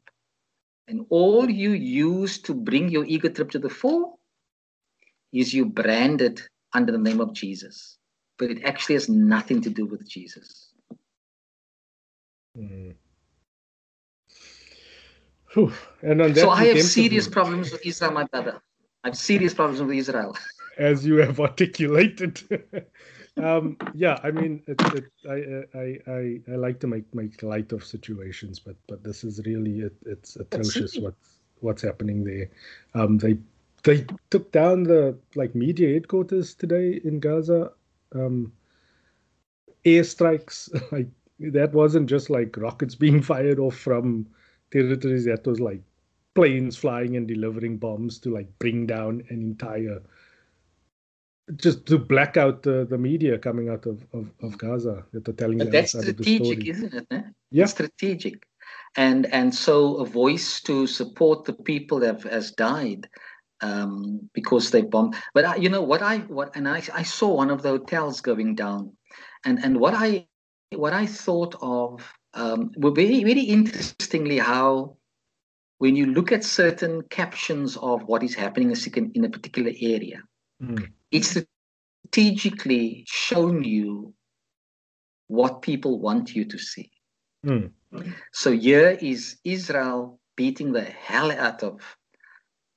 And 0.87 1.05
all 1.09 1.49
you 1.49 1.71
use 1.71 2.41
to 2.43 2.53
bring 2.53 2.89
your 2.89 3.03
ego 3.05 3.27
trip 3.27 3.51
to 3.51 3.59
the 3.59 3.69
fore 3.69 4.13
is 5.33 5.53
you 5.53 5.65
branded 5.65 6.41
under 6.73 6.93
the 6.93 6.97
name 6.97 7.19
of 7.19 7.33
Jesus. 7.33 7.97
But 8.37 8.49
it 8.49 8.63
actually 8.63 8.95
has 8.95 9.09
nothing 9.09 9.61
to 9.61 9.69
do 9.69 9.85
with 9.85 10.07
Jesus. 10.07 10.71
Mm. 12.57 12.95
And 16.01 16.37
so 16.37 16.49
I 16.49 16.65
have 16.65 16.81
serious 16.81 17.27
problems 17.27 17.71
with 17.71 17.85
Israel, 17.85 18.11
my 18.11 18.25
brother. 18.25 18.61
I 19.03 19.09
have 19.09 19.17
serious 19.17 19.53
problems 19.53 19.81
with 19.81 19.97
Israel. 19.97 20.37
as 20.77 21.05
you 21.05 21.15
have 21.17 21.39
articulated. 21.39 22.41
um, 23.37 23.77
yeah, 23.93 24.19
I 24.23 24.31
mean, 24.31 24.63
it, 24.67 24.81
it, 24.93 25.05
I, 25.29 25.77
I, 25.77 25.99
I, 26.11 26.39
I 26.53 26.55
like 26.55 26.79
to 26.81 26.87
make 26.87 27.13
make 27.13 27.43
light 27.43 27.71
of 27.71 27.83
situations, 27.83 28.59
but 28.59 28.75
but 28.87 29.03
this 29.03 29.23
is 29.23 29.41
really 29.45 29.79
it, 29.81 29.95
it's 30.05 30.35
atrocious 30.37 30.97
what's 30.97 31.39
what's 31.59 31.81
happening 31.81 32.23
there. 32.23 32.49
Um, 32.93 33.17
they 33.17 33.37
they 33.83 34.05
took 34.29 34.51
down 34.51 34.83
the 34.83 35.17
like 35.35 35.53
media 35.53 35.93
headquarters 35.93 36.53
today 36.53 37.01
in 37.03 37.19
Gaza. 37.19 37.71
Um, 38.13 38.53
airstrikes 39.85 40.69
like 40.91 41.07
that 41.39 41.73
wasn't 41.73 42.09
just 42.09 42.29
like 42.29 42.55
rockets 42.57 42.95
being 42.95 43.21
fired 43.31 43.59
off 43.59 43.75
from 43.75 44.27
territories. 44.71 45.25
That 45.25 45.45
was 45.45 45.59
like 45.59 45.81
planes 46.35 46.77
flying 46.77 47.15
and 47.15 47.27
delivering 47.27 47.77
bombs 47.77 48.19
to 48.19 48.33
like 48.33 48.47
bring 48.59 48.85
down 48.85 49.23
an 49.29 49.41
entire 49.41 50.01
just 51.57 51.85
to 51.85 51.97
black 51.97 52.37
out 52.37 52.63
the, 52.63 52.85
the 52.89 52.97
media 52.97 53.37
coming 53.37 53.69
out 53.69 53.85
of, 53.85 54.05
of, 54.13 54.31
of 54.41 54.57
Gaza 54.57 55.05
that 55.13 55.27
are 55.29 55.33
telling 55.33 55.59
but 55.59 55.71
that's 55.71 55.91
strategic, 55.91 56.67
isn't 56.67 56.93
it? 56.93 57.07
Eh? 57.11 57.21
Yeah. 57.51 57.65
strategic. 57.65 58.45
And 58.97 59.25
and 59.27 59.53
so 59.53 59.97
a 59.97 60.05
voice 60.05 60.61
to 60.61 60.87
support 60.87 61.45
the 61.45 61.53
people 61.53 61.99
that 61.99 62.07
have, 62.07 62.23
has 62.23 62.51
died 62.51 63.07
um, 63.61 64.29
because 64.33 64.71
they 64.71 64.81
bombed. 64.81 65.15
But 65.33 65.45
I, 65.45 65.55
you 65.57 65.69
know 65.69 65.81
what 65.81 66.01
I 66.01 66.19
what 66.19 66.55
and 66.55 66.67
I, 66.67 66.81
I 66.93 67.03
saw 67.03 67.33
one 67.33 67.51
of 67.51 67.61
the 67.61 67.69
hotels 67.69 68.21
going 68.21 68.55
down, 68.55 68.93
and 69.43 69.59
and 69.63 69.79
what 69.79 69.93
I 69.93 70.27
what 70.71 70.93
I 70.93 71.05
thought 71.05 71.55
of 71.61 72.01
um, 72.33 72.71
were 72.77 72.91
very 72.91 73.23
very 73.23 73.41
interestingly 73.41 74.39
how 74.39 74.97
when 75.77 75.95
you 75.95 76.05
look 76.05 76.31
at 76.31 76.43
certain 76.43 77.01
captions 77.03 77.77
of 77.77 78.03
what 78.03 78.23
is 78.23 78.33
happening 78.33 78.73
in 79.13 79.25
a 79.25 79.29
particular 79.29 79.71
area, 79.81 80.23
mm. 80.63 80.89
It's 81.11 81.37
strategically 82.07 83.05
shown 83.07 83.63
you 83.63 84.13
what 85.27 85.61
people 85.61 85.99
want 85.99 86.35
you 86.35 86.45
to 86.45 86.57
see. 86.57 86.91
Mm. 87.45 87.71
So 88.31 88.51
here 88.51 88.97
is 89.01 89.37
Israel 89.43 90.19
beating 90.35 90.71
the 90.73 90.83
hell 90.83 91.31
out 91.31 91.63
of 91.63 91.81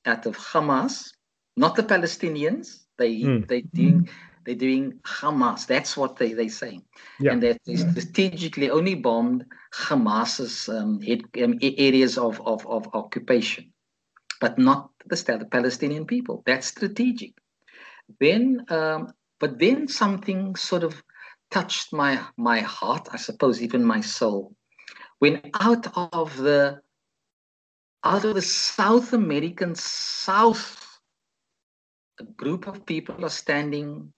out 0.05 0.25
of 0.25 0.37
Hamas, 0.37 1.11
not 1.57 1.75
the 1.75 1.83
Palestinians. 1.83 2.85
They 2.97 3.21
mm. 3.21 3.47
they 3.47 3.61
doing 3.61 4.09
they're 4.45 4.55
doing 4.55 4.99
Hamas. 5.03 5.67
That's 5.67 5.97
what 5.97 6.17
they 6.17 6.33
they 6.33 6.47
saying, 6.47 6.83
yeah. 7.19 7.33
and 7.33 7.43
that 7.43 7.59
they 7.65 7.75
strategically 7.75 8.69
only 8.69 8.95
bombed 8.95 9.45
Hamas's 9.73 10.69
um, 10.69 11.01
head, 11.01 11.21
um, 11.43 11.59
areas 11.61 12.17
of, 12.17 12.41
of 12.45 12.65
of 12.65 12.87
occupation, 12.93 13.71
but 14.39 14.57
not 14.57 14.89
the, 15.05 15.15
the 15.15 15.45
Palestinian 15.45 16.05
people. 16.05 16.43
That's 16.45 16.67
strategic. 16.67 17.33
Then, 18.19 18.65
um, 18.69 19.13
but 19.39 19.59
then 19.59 19.87
something 19.87 20.55
sort 20.55 20.83
of 20.83 21.01
touched 21.51 21.93
my 21.93 22.19
my 22.37 22.59
heart. 22.59 23.07
I 23.11 23.17
suppose 23.17 23.61
even 23.61 23.83
my 23.83 24.01
soul, 24.01 24.53
when 25.19 25.41
out 25.59 25.87
of 25.95 26.37
the 26.37 26.81
out 28.03 28.25
of 28.25 28.35
the 28.35 28.41
South 28.41 29.13
American 29.13 29.75
South, 29.75 30.99
a 32.19 32.23
group 32.23 32.67
of 32.67 32.85
people 32.85 33.25
are 33.25 33.29
standing 33.29 34.13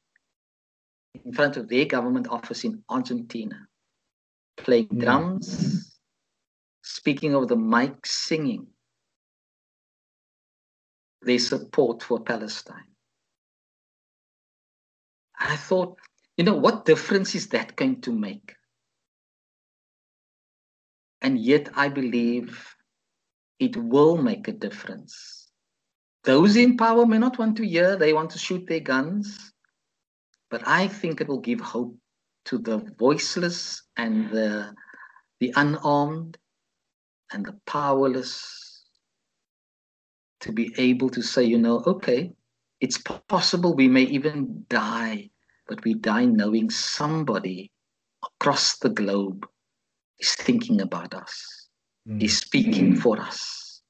in 1.26 1.34
front 1.34 1.58
of 1.58 1.68
their 1.68 1.86
government 1.86 2.28
office 2.30 2.64
in 2.64 2.84
Argentina, 2.90 3.68
playing 4.58 4.88
mm. 4.88 5.00
drums, 5.00 6.00
speaking 6.84 7.36
over 7.36 7.46
the 7.46 7.56
mic, 7.56 8.06
singing 8.06 8.68
their 11.22 11.40
support 11.40 12.02
for 12.02 12.20
Palestine. 12.20 12.91
I 15.42 15.56
thought, 15.56 15.98
you 16.38 16.44
know, 16.44 16.56
what 16.56 16.86
difference 16.86 17.36
is 17.36 17.48
that 17.50 17.76
going 17.76 18.02
to 18.02 18.12
make? 18.12 18.56
And 21.22 21.40
yet, 21.40 21.70
I 21.76 21.90
believe 21.90 22.76
it 23.60 23.76
will 23.76 24.18
make 24.18 24.48
a 24.48 24.54
difference. 24.54 25.50
Those 26.24 26.56
in 26.56 26.78
power 26.78 27.06
may 27.06 27.18
not 27.18 27.40
want 27.40 27.58
to 27.58 27.68
hear, 27.68 27.96
they 27.96 28.14
want 28.14 28.30
to 28.32 28.40
shoot 28.40 28.66
their 28.68 28.80
guns. 28.80 29.52
But 30.50 30.68
I 30.68 30.88
think 30.88 31.22
it 31.22 31.28
will 31.28 31.40
give 31.40 31.60
hope 31.60 31.96
to 32.46 32.58
the 32.58 32.78
voiceless 33.00 33.84
and 33.98 34.30
the, 34.30 34.74
the 35.40 35.54
unarmed 35.56 36.38
and 37.32 37.46
the 37.46 37.58
powerless 37.66 38.84
to 40.42 40.52
be 40.52 40.74
able 40.78 41.10
to 41.10 41.22
say, 41.22 41.44
you 41.44 41.58
know, 41.58 41.84
okay, 41.86 42.34
it's 42.80 42.98
possible 42.98 43.76
we 43.76 43.88
may 43.88 44.04
even 44.04 44.66
die, 44.70 45.30
but 45.72 45.84
we 45.86 45.94
die 45.94 46.26
knowing 46.26 46.70
somebody 46.70 47.72
across 48.30 48.78
the 48.84 48.90
globe 48.90 49.48
is 50.20 50.36
thinking 50.36 50.82
about 50.82 51.16
us, 51.16 51.70
mm. 52.08 52.22
is 52.22 52.38
speaking 52.38 52.96
for 52.96 53.16
us. 53.20 53.82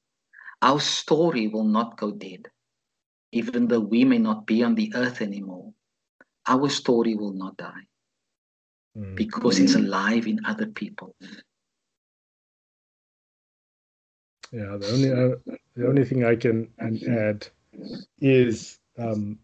Our 0.62 0.78
story 0.78 1.48
will 1.48 1.64
not 1.78 1.98
go 1.98 2.12
dead, 2.12 2.46
even 3.32 3.66
though 3.66 3.80
we 3.80 4.04
may 4.04 4.18
not 4.18 4.46
be 4.46 4.62
on 4.62 4.76
the 4.76 4.92
earth 4.94 5.20
anymore 5.20 5.72
our 6.46 6.68
story 6.68 7.14
will 7.14 7.32
not 7.32 7.56
die 7.56 7.86
mm. 8.98 9.14
because 9.14 9.58
it's 9.58 9.74
alive 9.74 10.26
in 10.26 10.44
other 10.44 10.66
people. 10.66 11.14
Yeah, 14.50 14.76
the 14.76 14.92
only 14.92 15.10
uh, 15.10 15.54
the 15.76 15.88
only 15.88 16.04
thing 16.04 16.24
I 16.24 16.36
can 16.36 16.68
add 17.08 17.46
is 18.20 18.78
um, 18.98 19.38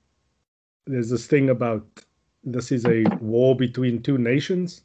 there's 0.87 1.09
this 1.09 1.27
thing 1.27 1.49
about 1.49 1.87
this 2.45 2.73
is 2.73 2.85
a 2.87 3.05
war 3.21 3.57
between 3.57 4.03
two 4.03 4.19
nations, 4.19 4.83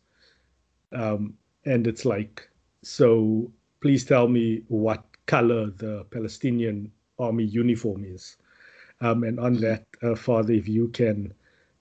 um, 0.92 1.34
and 1.66 1.88
it's 1.88 2.06
like 2.06 2.50
so. 2.82 3.52
Please 3.82 4.06
tell 4.06 4.28
me 4.28 4.64
what 4.70 5.04
color 5.26 5.70
the 5.72 6.06
Palestinian 6.12 6.92
army 7.20 7.44
uniform 7.44 8.06
is, 8.06 8.38
um, 9.02 9.24
and 9.24 9.40
on 9.40 9.56
that, 9.56 9.86
uh, 10.02 10.16
Father, 10.16 10.54
if 10.54 10.68
you 10.68 10.88
can 10.90 11.34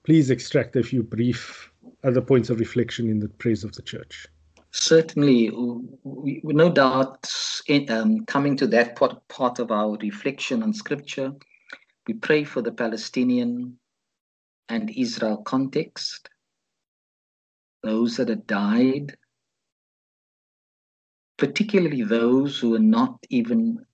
please 0.05 0.31
extract 0.31 0.77
a 0.77 0.83
few 0.83 1.03
brief 1.03 1.71
other 2.05 2.21
points 2.21 2.51
of 2.51 2.59
reflection 2.59 3.09
in 3.09 3.21
the 3.21 3.29
praise 3.29 3.65
of 3.65 3.73
the 3.73 3.83
church. 3.83 4.27
Certainly, 4.73 5.51
we, 6.03 6.41
no 6.45 6.71
doubt, 6.71 7.31
in, 7.67 7.91
um, 7.91 8.25
coming 8.27 8.57
to 8.57 8.67
that 8.69 8.97
part, 8.97 9.17
part 9.29 9.59
of 9.59 9.71
our 9.71 9.97
reflection 9.99 10.63
on 10.63 10.73
scripture, 10.73 11.33
we 12.07 12.15
pray 12.15 12.43
for 12.43 12.63
the 12.63 12.73
Palestinian 12.73 13.79
and 14.69 14.91
Israel 14.91 15.39
context, 15.39 16.29
those 17.83 18.17
that 18.17 18.29
have 18.29 18.47
died, 18.47 19.17
particularly 21.37 22.03
those 22.03 22.59
who 22.59 22.75
are 22.75 22.79
not 22.79 23.19
even 23.31 23.85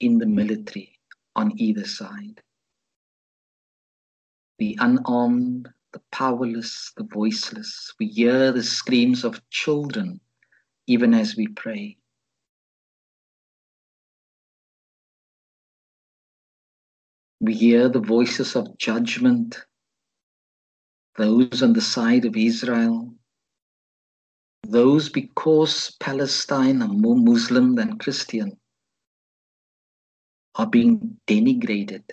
in 0.00 0.18
the 0.18 0.26
military 0.26 0.98
on 1.36 1.52
either 1.58 1.84
side 1.84 2.42
the 4.60 4.76
unarmed, 4.78 5.70
the 5.92 6.02
powerless, 6.12 6.92
the 6.98 7.04
voiceless. 7.04 7.94
We 7.98 8.06
hear 8.08 8.52
the 8.52 8.62
screams 8.62 9.24
of 9.24 9.40
children 9.48 10.20
even 10.86 11.14
as 11.14 11.34
we 11.34 11.48
pray. 11.48 11.96
We 17.40 17.54
hear 17.54 17.88
the 17.88 18.00
voices 18.00 18.54
of 18.54 18.76
judgment, 18.76 19.64
those 21.16 21.62
on 21.62 21.72
the 21.72 21.80
side 21.80 22.24
of 22.24 22.36
Israel, 22.36 23.14
those 24.62 25.08
because 25.08 25.96
Palestine 26.00 26.82
are 26.82 26.88
more 26.88 27.16
Muslim 27.16 27.74
than 27.74 27.98
Christian, 27.98 28.58
are 30.54 30.66
being 30.66 31.18
denigrated 31.26 32.04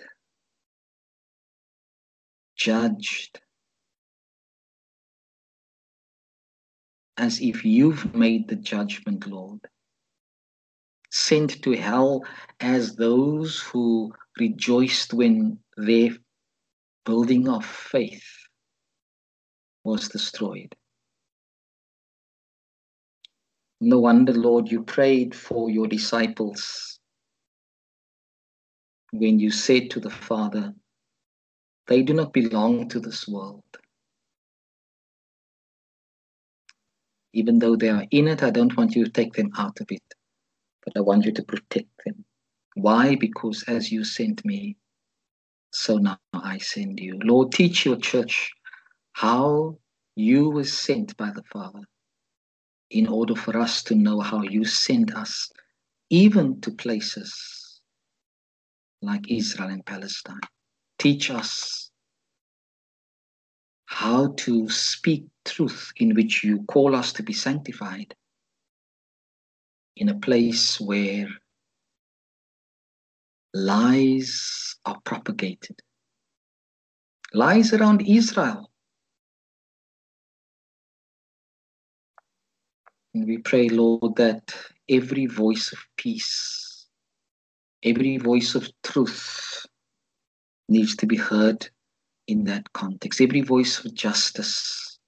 judged 2.58 3.40
as 7.16 7.40
if 7.40 7.64
you've 7.64 8.14
made 8.14 8.48
the 8.48 8.56
judgment, 8.56 9.26
Lord. 9.26 9.60
Sent 11.10 11.62
to 11.62 11.72
hell 11.72 12.24
as 12.60 12.96
those 12.96 13.60
who 13.60 14.12
rejoiced 14.38 15.14
when 15.14 15.58
their 15.76 16.10
building 17.06 17.48
of 17.48 17.64
faith 17.64 18.37
was 19.88 20.08
destroyed. 20.08 20.74
No 23.80 24.00
wonder, 24.00 24.32
Lord, 24.32 24.70
you 24.70 24.82
prayed 24.82 25.34
for 25.34 25.70
your 25.70 25.86
disciples 25.86 26.98
when 29.12 29.38
you 29.38 29.50
said 29.50 29.90
to 29.90 30.00
the 30.00 30.10
Father, 30.10 30.74
they 31.86 32.02
do 32.02 32.12
not 32.12 32.32
belong 32.32 32.88
to 32.90 33.00
this 33.00 33.26
world. 33.26 33.64
Even 37.32 37.58
though 37.58 37.76
they 37.76 37.88
are 37.88 38.04
in 38.10 38.28
it, 38.28 38.42
I 38.42 38.50
don't 38.50 38.76
want 38.76 38.94
you 38.94 39.04
to 39.04 39.10
take 39.10 39.32
them 39.32 39.50
out 39.56 39.80
of 39.80 39.86
it, 39.90 40.02
but 40.84 40.92
I 40.96 41.00
want 41.00 41.24
you 41.24 41.32
to 41.32 41.42
protect 41.42 41.88
them. 42.04 42.24
Why? 42.74 43.16
Because 43.16 43.64
as 43.68 43.90
you 43.90 44.04
sent 44.04 44.44
me, 44.44 44.76
so 45.70 45.98
now 45.98 46.18
I 46.34 46.58
send 46.58 47.00
you. 47.00 47.18
Lord, 47.22 47.52
teach 47.52 47.84
your 47.86 47.96
church 47.96 48.50
how 49.18 49.76
you 50.14 50.48
were 50.48 50.62
sent 50.62 51.16
by 51.16 51.28
the 51.32 51.42
Father 51.52 51.80
in 52.92 53.08
order 53.08 53.34
for 53.34 53.58
us 53.58 53.82
to 53.82 53.96
know 53.96 54.20
how 54.20 54.42
you 54.42 54.64
send 54.64 55.12
us 55.12 55.50
even 56.08 56.60
to 56.60 56.70
places 56.70 57.80
like 59.02 59.28
Israel 59.28 59.70
and 59.70 59.84
Palestine. 59.84 60.38
Teach 61.00 61.32
us 61.32 61.90
how 63.86 64.34
to 64.36 64.68
speak 64.68 65.24
truth 65.44 65.90
in 65.96 66.14
which 66.14 66.44
you 66.44 66.62
call 66.66 66.94
us 66.94 67.12
to 67.14 67.24
be 67.24 67.32
sanctified 67.32 68.14
in 69.96 70.10
a 70.10 70.20
place 70.20 70.80
where 70.80 71.26
lies 73.52 74.76
are 74.84 75.00
propagated. 75.04 75.80
Lies 77.34 77.72
around 77.72 78.02
Israel. 78.02 78.70
And 83.18 83.26
we 83.26 83.38
pray, 83.38 83.68
Lord, 83.68 84.14
that 84.14 84.54
every 84.88 85.26
voice 85.26 85.72
of 85.72 85.80
peace, 85.96 86.86
every 87.82 88.16
voice 88.16 88.54
of 88.54 88.70
truth 88.84 89.66
needs 90.68 90.94
to 90.94 91.06
be 91.06 91.16
heard 91.16 91.68
in 92.28 92.44
that 92.44 92.72
context, 92.74 93.20
every 93.20 93.40
voice 93.40 93.84
of 93.84 93.92
justice. 93.92 95.00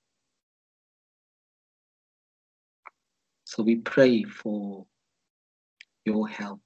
So 3.44 3.62
we 3.62 3.76
pray 3.76 4.24
for 4.24 4.86
your 6.04 6.26
help. 6.26 6.62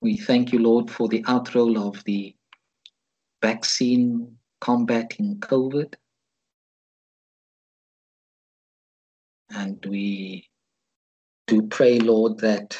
We 0.00 0.16
thank 0.16 0.52
you, 0.52 0.58
Lord, 0.58 0.90
for 0.90 1.06
the 1.06 1.22
outroll 1.22 1.78
of 1.86 2.02
the 2.02 2.34
vaccine 3.40 4.38
combating 4.60 5.36
COVID. 5.38 5.94
And 9.50 9.84
we 9.86 10.48
do 11.46 11.62
pray, 11.62 11.98
Lord, 11.98 12.38
that 12.38 12.78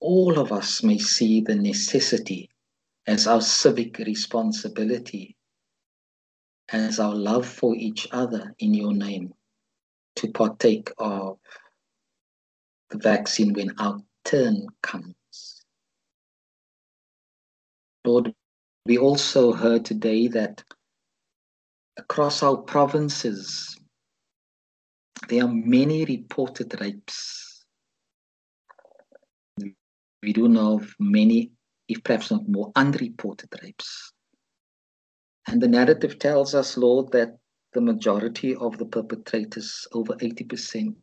all 0.00 0.38
of 0.38 0.52
us 0.52 0.82
may 0.82 0.98
see 0.98 1.40
the 1.40 1.56
necessity 1.56 2.50
as 3.06 3.26
our 3.26 3.40
civic 3.40 3.98
responsibility, 3.98 5.36
as 6.70 7.00
our 7.00 7.14
love 7.14 7.46
for 7.46 7.74
each 7.74 8.08
other 8.12 8.54
in 8.58 8.74
your 8.74 8.92
name, 8.92 9.32
to 10.16 10.30
partake 10.30 10.90
of 10.98 11.38
the 12.90 12.98
vaccine 12.98 13.52
when 13.52 13.72
our 13.78 13.98
turn 14.24 14.66
comes. 14.82 15.64
Lord, 18.04 18.32
we 18.84 18.98
also 18.98 19.52
heard 19.52 19.84
today 19.84 20.28
that 20.28 20.62
across 21.96 22.42
our 22.42 22.56
provinces, 22.56 23.76
there 25.28 25.44
are 25.44 25.52
many 25.52 26.04
reported 26.04 26.80
rapes. 26.80 27.64
We 30.22 30.32
do 30.32 30.48
know 30.48 30.76
of 30.76 30.94
many, 30.98 31.52
if 31.88 32.02
perhaps 32.02 32.30
not 32.30 32.48
more, 32.48 32.72
unreported 32.76 33.50
rapes. 33.62 34.12
And 35.48 35.60
the 35.60 35.68
narrative 35.68 36.18
tells 36.18 36.54
us, 36.54 36.76
Lord, 36.76 37.12
that 37.12 37.38
the 37.72 37.80
majority 37.80 38.54
of 38.56 38.78
the 38.78 38.86
perpetrators, 38.86 39.86
over 39.92 40.14
80%, 40.14 40.94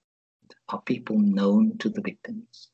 are 0.70 0.82
people 0.82 1.18
known 1.18 1.78
to 1.78 1.90
the 1.90 2.02
victims. 2.02 2.70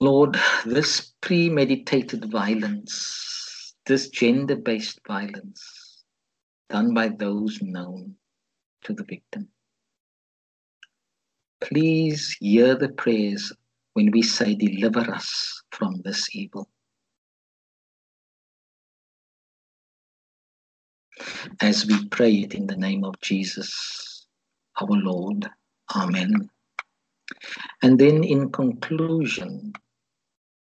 Lord, 0.00 0.36
this 0.64 1.12
premeditated 1.20 2.30
violence, 2.30 3.74
this 3.86 4.08
gender 4.08 4.56
based 4.56 5.00
violence 5.06 6.04
done 6.70 6.94
by 6.94 7.08
those 7.08 7.60
known 7.60 8.16
to 8.82 8.92
the 8.92 9.04
victim. 9.04 9.48
Please 11.60 12.36
hear 12.40 12.74
the 12.74 12.88
prayers 12.88 13.52
when 13.94 14.10
we 14.10 14.22
say, 14.22 14.54
Deliver 14.54 15.00
us 15.00 15.62
from 15.70 16.00
this 16.04 16.34
evil. 16.34 16.68
As 21.60 21.86
we 21.86 22.08
pray 22.08 22.32
it 22.32 22.54
in 22.54 22.66
the 22.66 22.76
name 22.76 23.04
of 23.04 23.20
Jesus, 23.20 24.26
our 24.80 24.88
Lord. 24.88 25.48
Amen. 25.94 26.48
And 27.82 27.98
then 27.98 28.24
in 28.24 28.50
conclusion, 28.50 29.72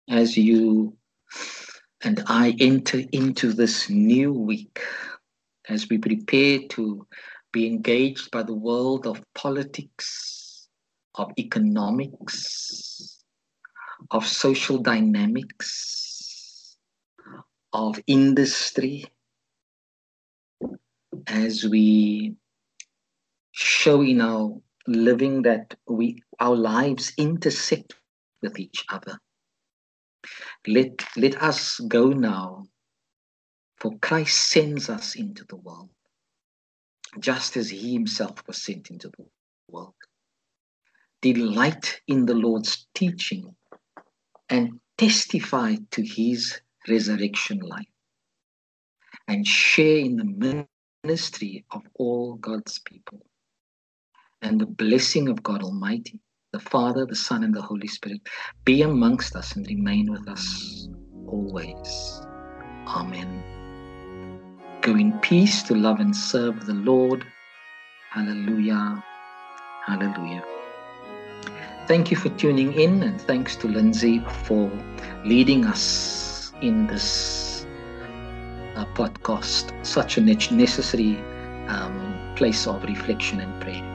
as 0.08 0.36
you 0.36 0.96
and 2.02 2.22
I 2.26 2.56
enter 2.58 3.02
into 3.12 3.52
this 3.52 3.88
new 3.88 4.32
week, 4.32 4.80
as 5.68 5.88
we 5.88 5.98
prepare 5.98 6.60
to 6.70 7.06
be 7.52 7.66
engaged 7.66 8.30
by 8.30 8.42
the 8.42 8.54
world 8.54 9.06
of 9.06 9.22
politics, 9.34 10.68
of 11.14 11.30
economics, 11.38 13.22
of 14.10 14.26
social 14.26 14.78
dynamics, 14.78 16.76
of 17.72 18.00
industry, 18.06 19.04
as 21.26 21.64
we 21.64 22.34
show 23.52 24.02
in 24.02 24.20
our 24.20 24.56
living 24.86 25.42
that 25.42 25.74
we 25.86 26.22
our 26.40 26.56
lives 26.56 27.12
intersect 27.16 27.94
with 28.42 28.58
each 28.58 28.84
other. 28.88 29.18
Let, 30.66 31.04
let 31.16 31.40
us 31.42 31.78
go 31.80 32.08
now, 32.08 32.64
for 33.76 33.92
Christ 33.98 34.48
sends 34.48 34.88
us 34.88 35.14
into 35.14 35.44
the 35.48 35.56
world, 35.56 35.90
just 37.20 37.56
as 37.56 37.70
he 37.70 37.92
himself 37.94 38.42
was 38.46 38.62
sent 38.62 38.90
into 38.90 39.08
the 39.16 39.26
world. 39.68 39.94
Delight 41.22 42.00
in 42.08 42.26
the 42.26 42.34
Lord's 42.34 42.86
teaching 42.94 43.56
and 44.50 44.80
testify 44.98 45.76
to 45.92 46.02
his 46.02 46.60
resurrection 46.88 47.60
life, 47.60 47.86
and 49.28 49.46
share 49.46 49.98
in 49.98 50.16
the 50.16 50.66
ministry 51.04 51.64
of 51.72 51.82
all 51.96 52.34
God's 52.36 52.80
people. 52.80 53.20
And 54.42 54.60
the 54.60 54.66
blessing 54.66 55.28
of 55.28 55.42
God 55.42 55.62
Almighty 55.62 56.20
the 56.52 56.60
Father, 56.60 57.06
the 57.06 57.16
Son, 57.16 57.44
and 57.44 57.54
the 57.54 57.62
Holy 57.62 57.88
Spirit 57.88 58.20
be 58.64 58.82
amongst 58.82 59.36
us 59.36 59.56
and 59.56 59.66
remain 59.68 60.10
with 60.10 60.28
us 60.28 60.88
always. 61.26 62.22
Amen. 62.88 63.44
Go 64.82 64.96
in 64.96 65.16
peace 65.20 65.62
to 65.64 65.76
love 65.76 66.00
and 66.00 66.14
serve 66.14 66.66
the 66.66 66.74
Lord. 66.74 67.24
Hallelujah. 68.10 69.00
Hallelujah. 69.86 70.42
Thank 71.86 72.10
you 72.10 72.16
for 72.16 72.30
tuning 72.30 72.72
in, 72.72 73.04
and 73.04 73.20
thanks 73.20 73.54
to 73.56 73.68
Lindsay 73.68 74.24
for 74.44 74.68
leading 75.24 75.66
us 75.66 76.52
in 76.62 76.88
this 76.88 77.64
uh, 78.74 78.84
podcast, 78.94 79.72
such 79.86 80.18
a 80.18 80.20
necessary 80.20 81.16
um, 81.68 82.34
place 82.34 82.66
of 82.66 82.82
reflection 82.82 83.40
and 83.40 83.60
prayer. 83.62 83.91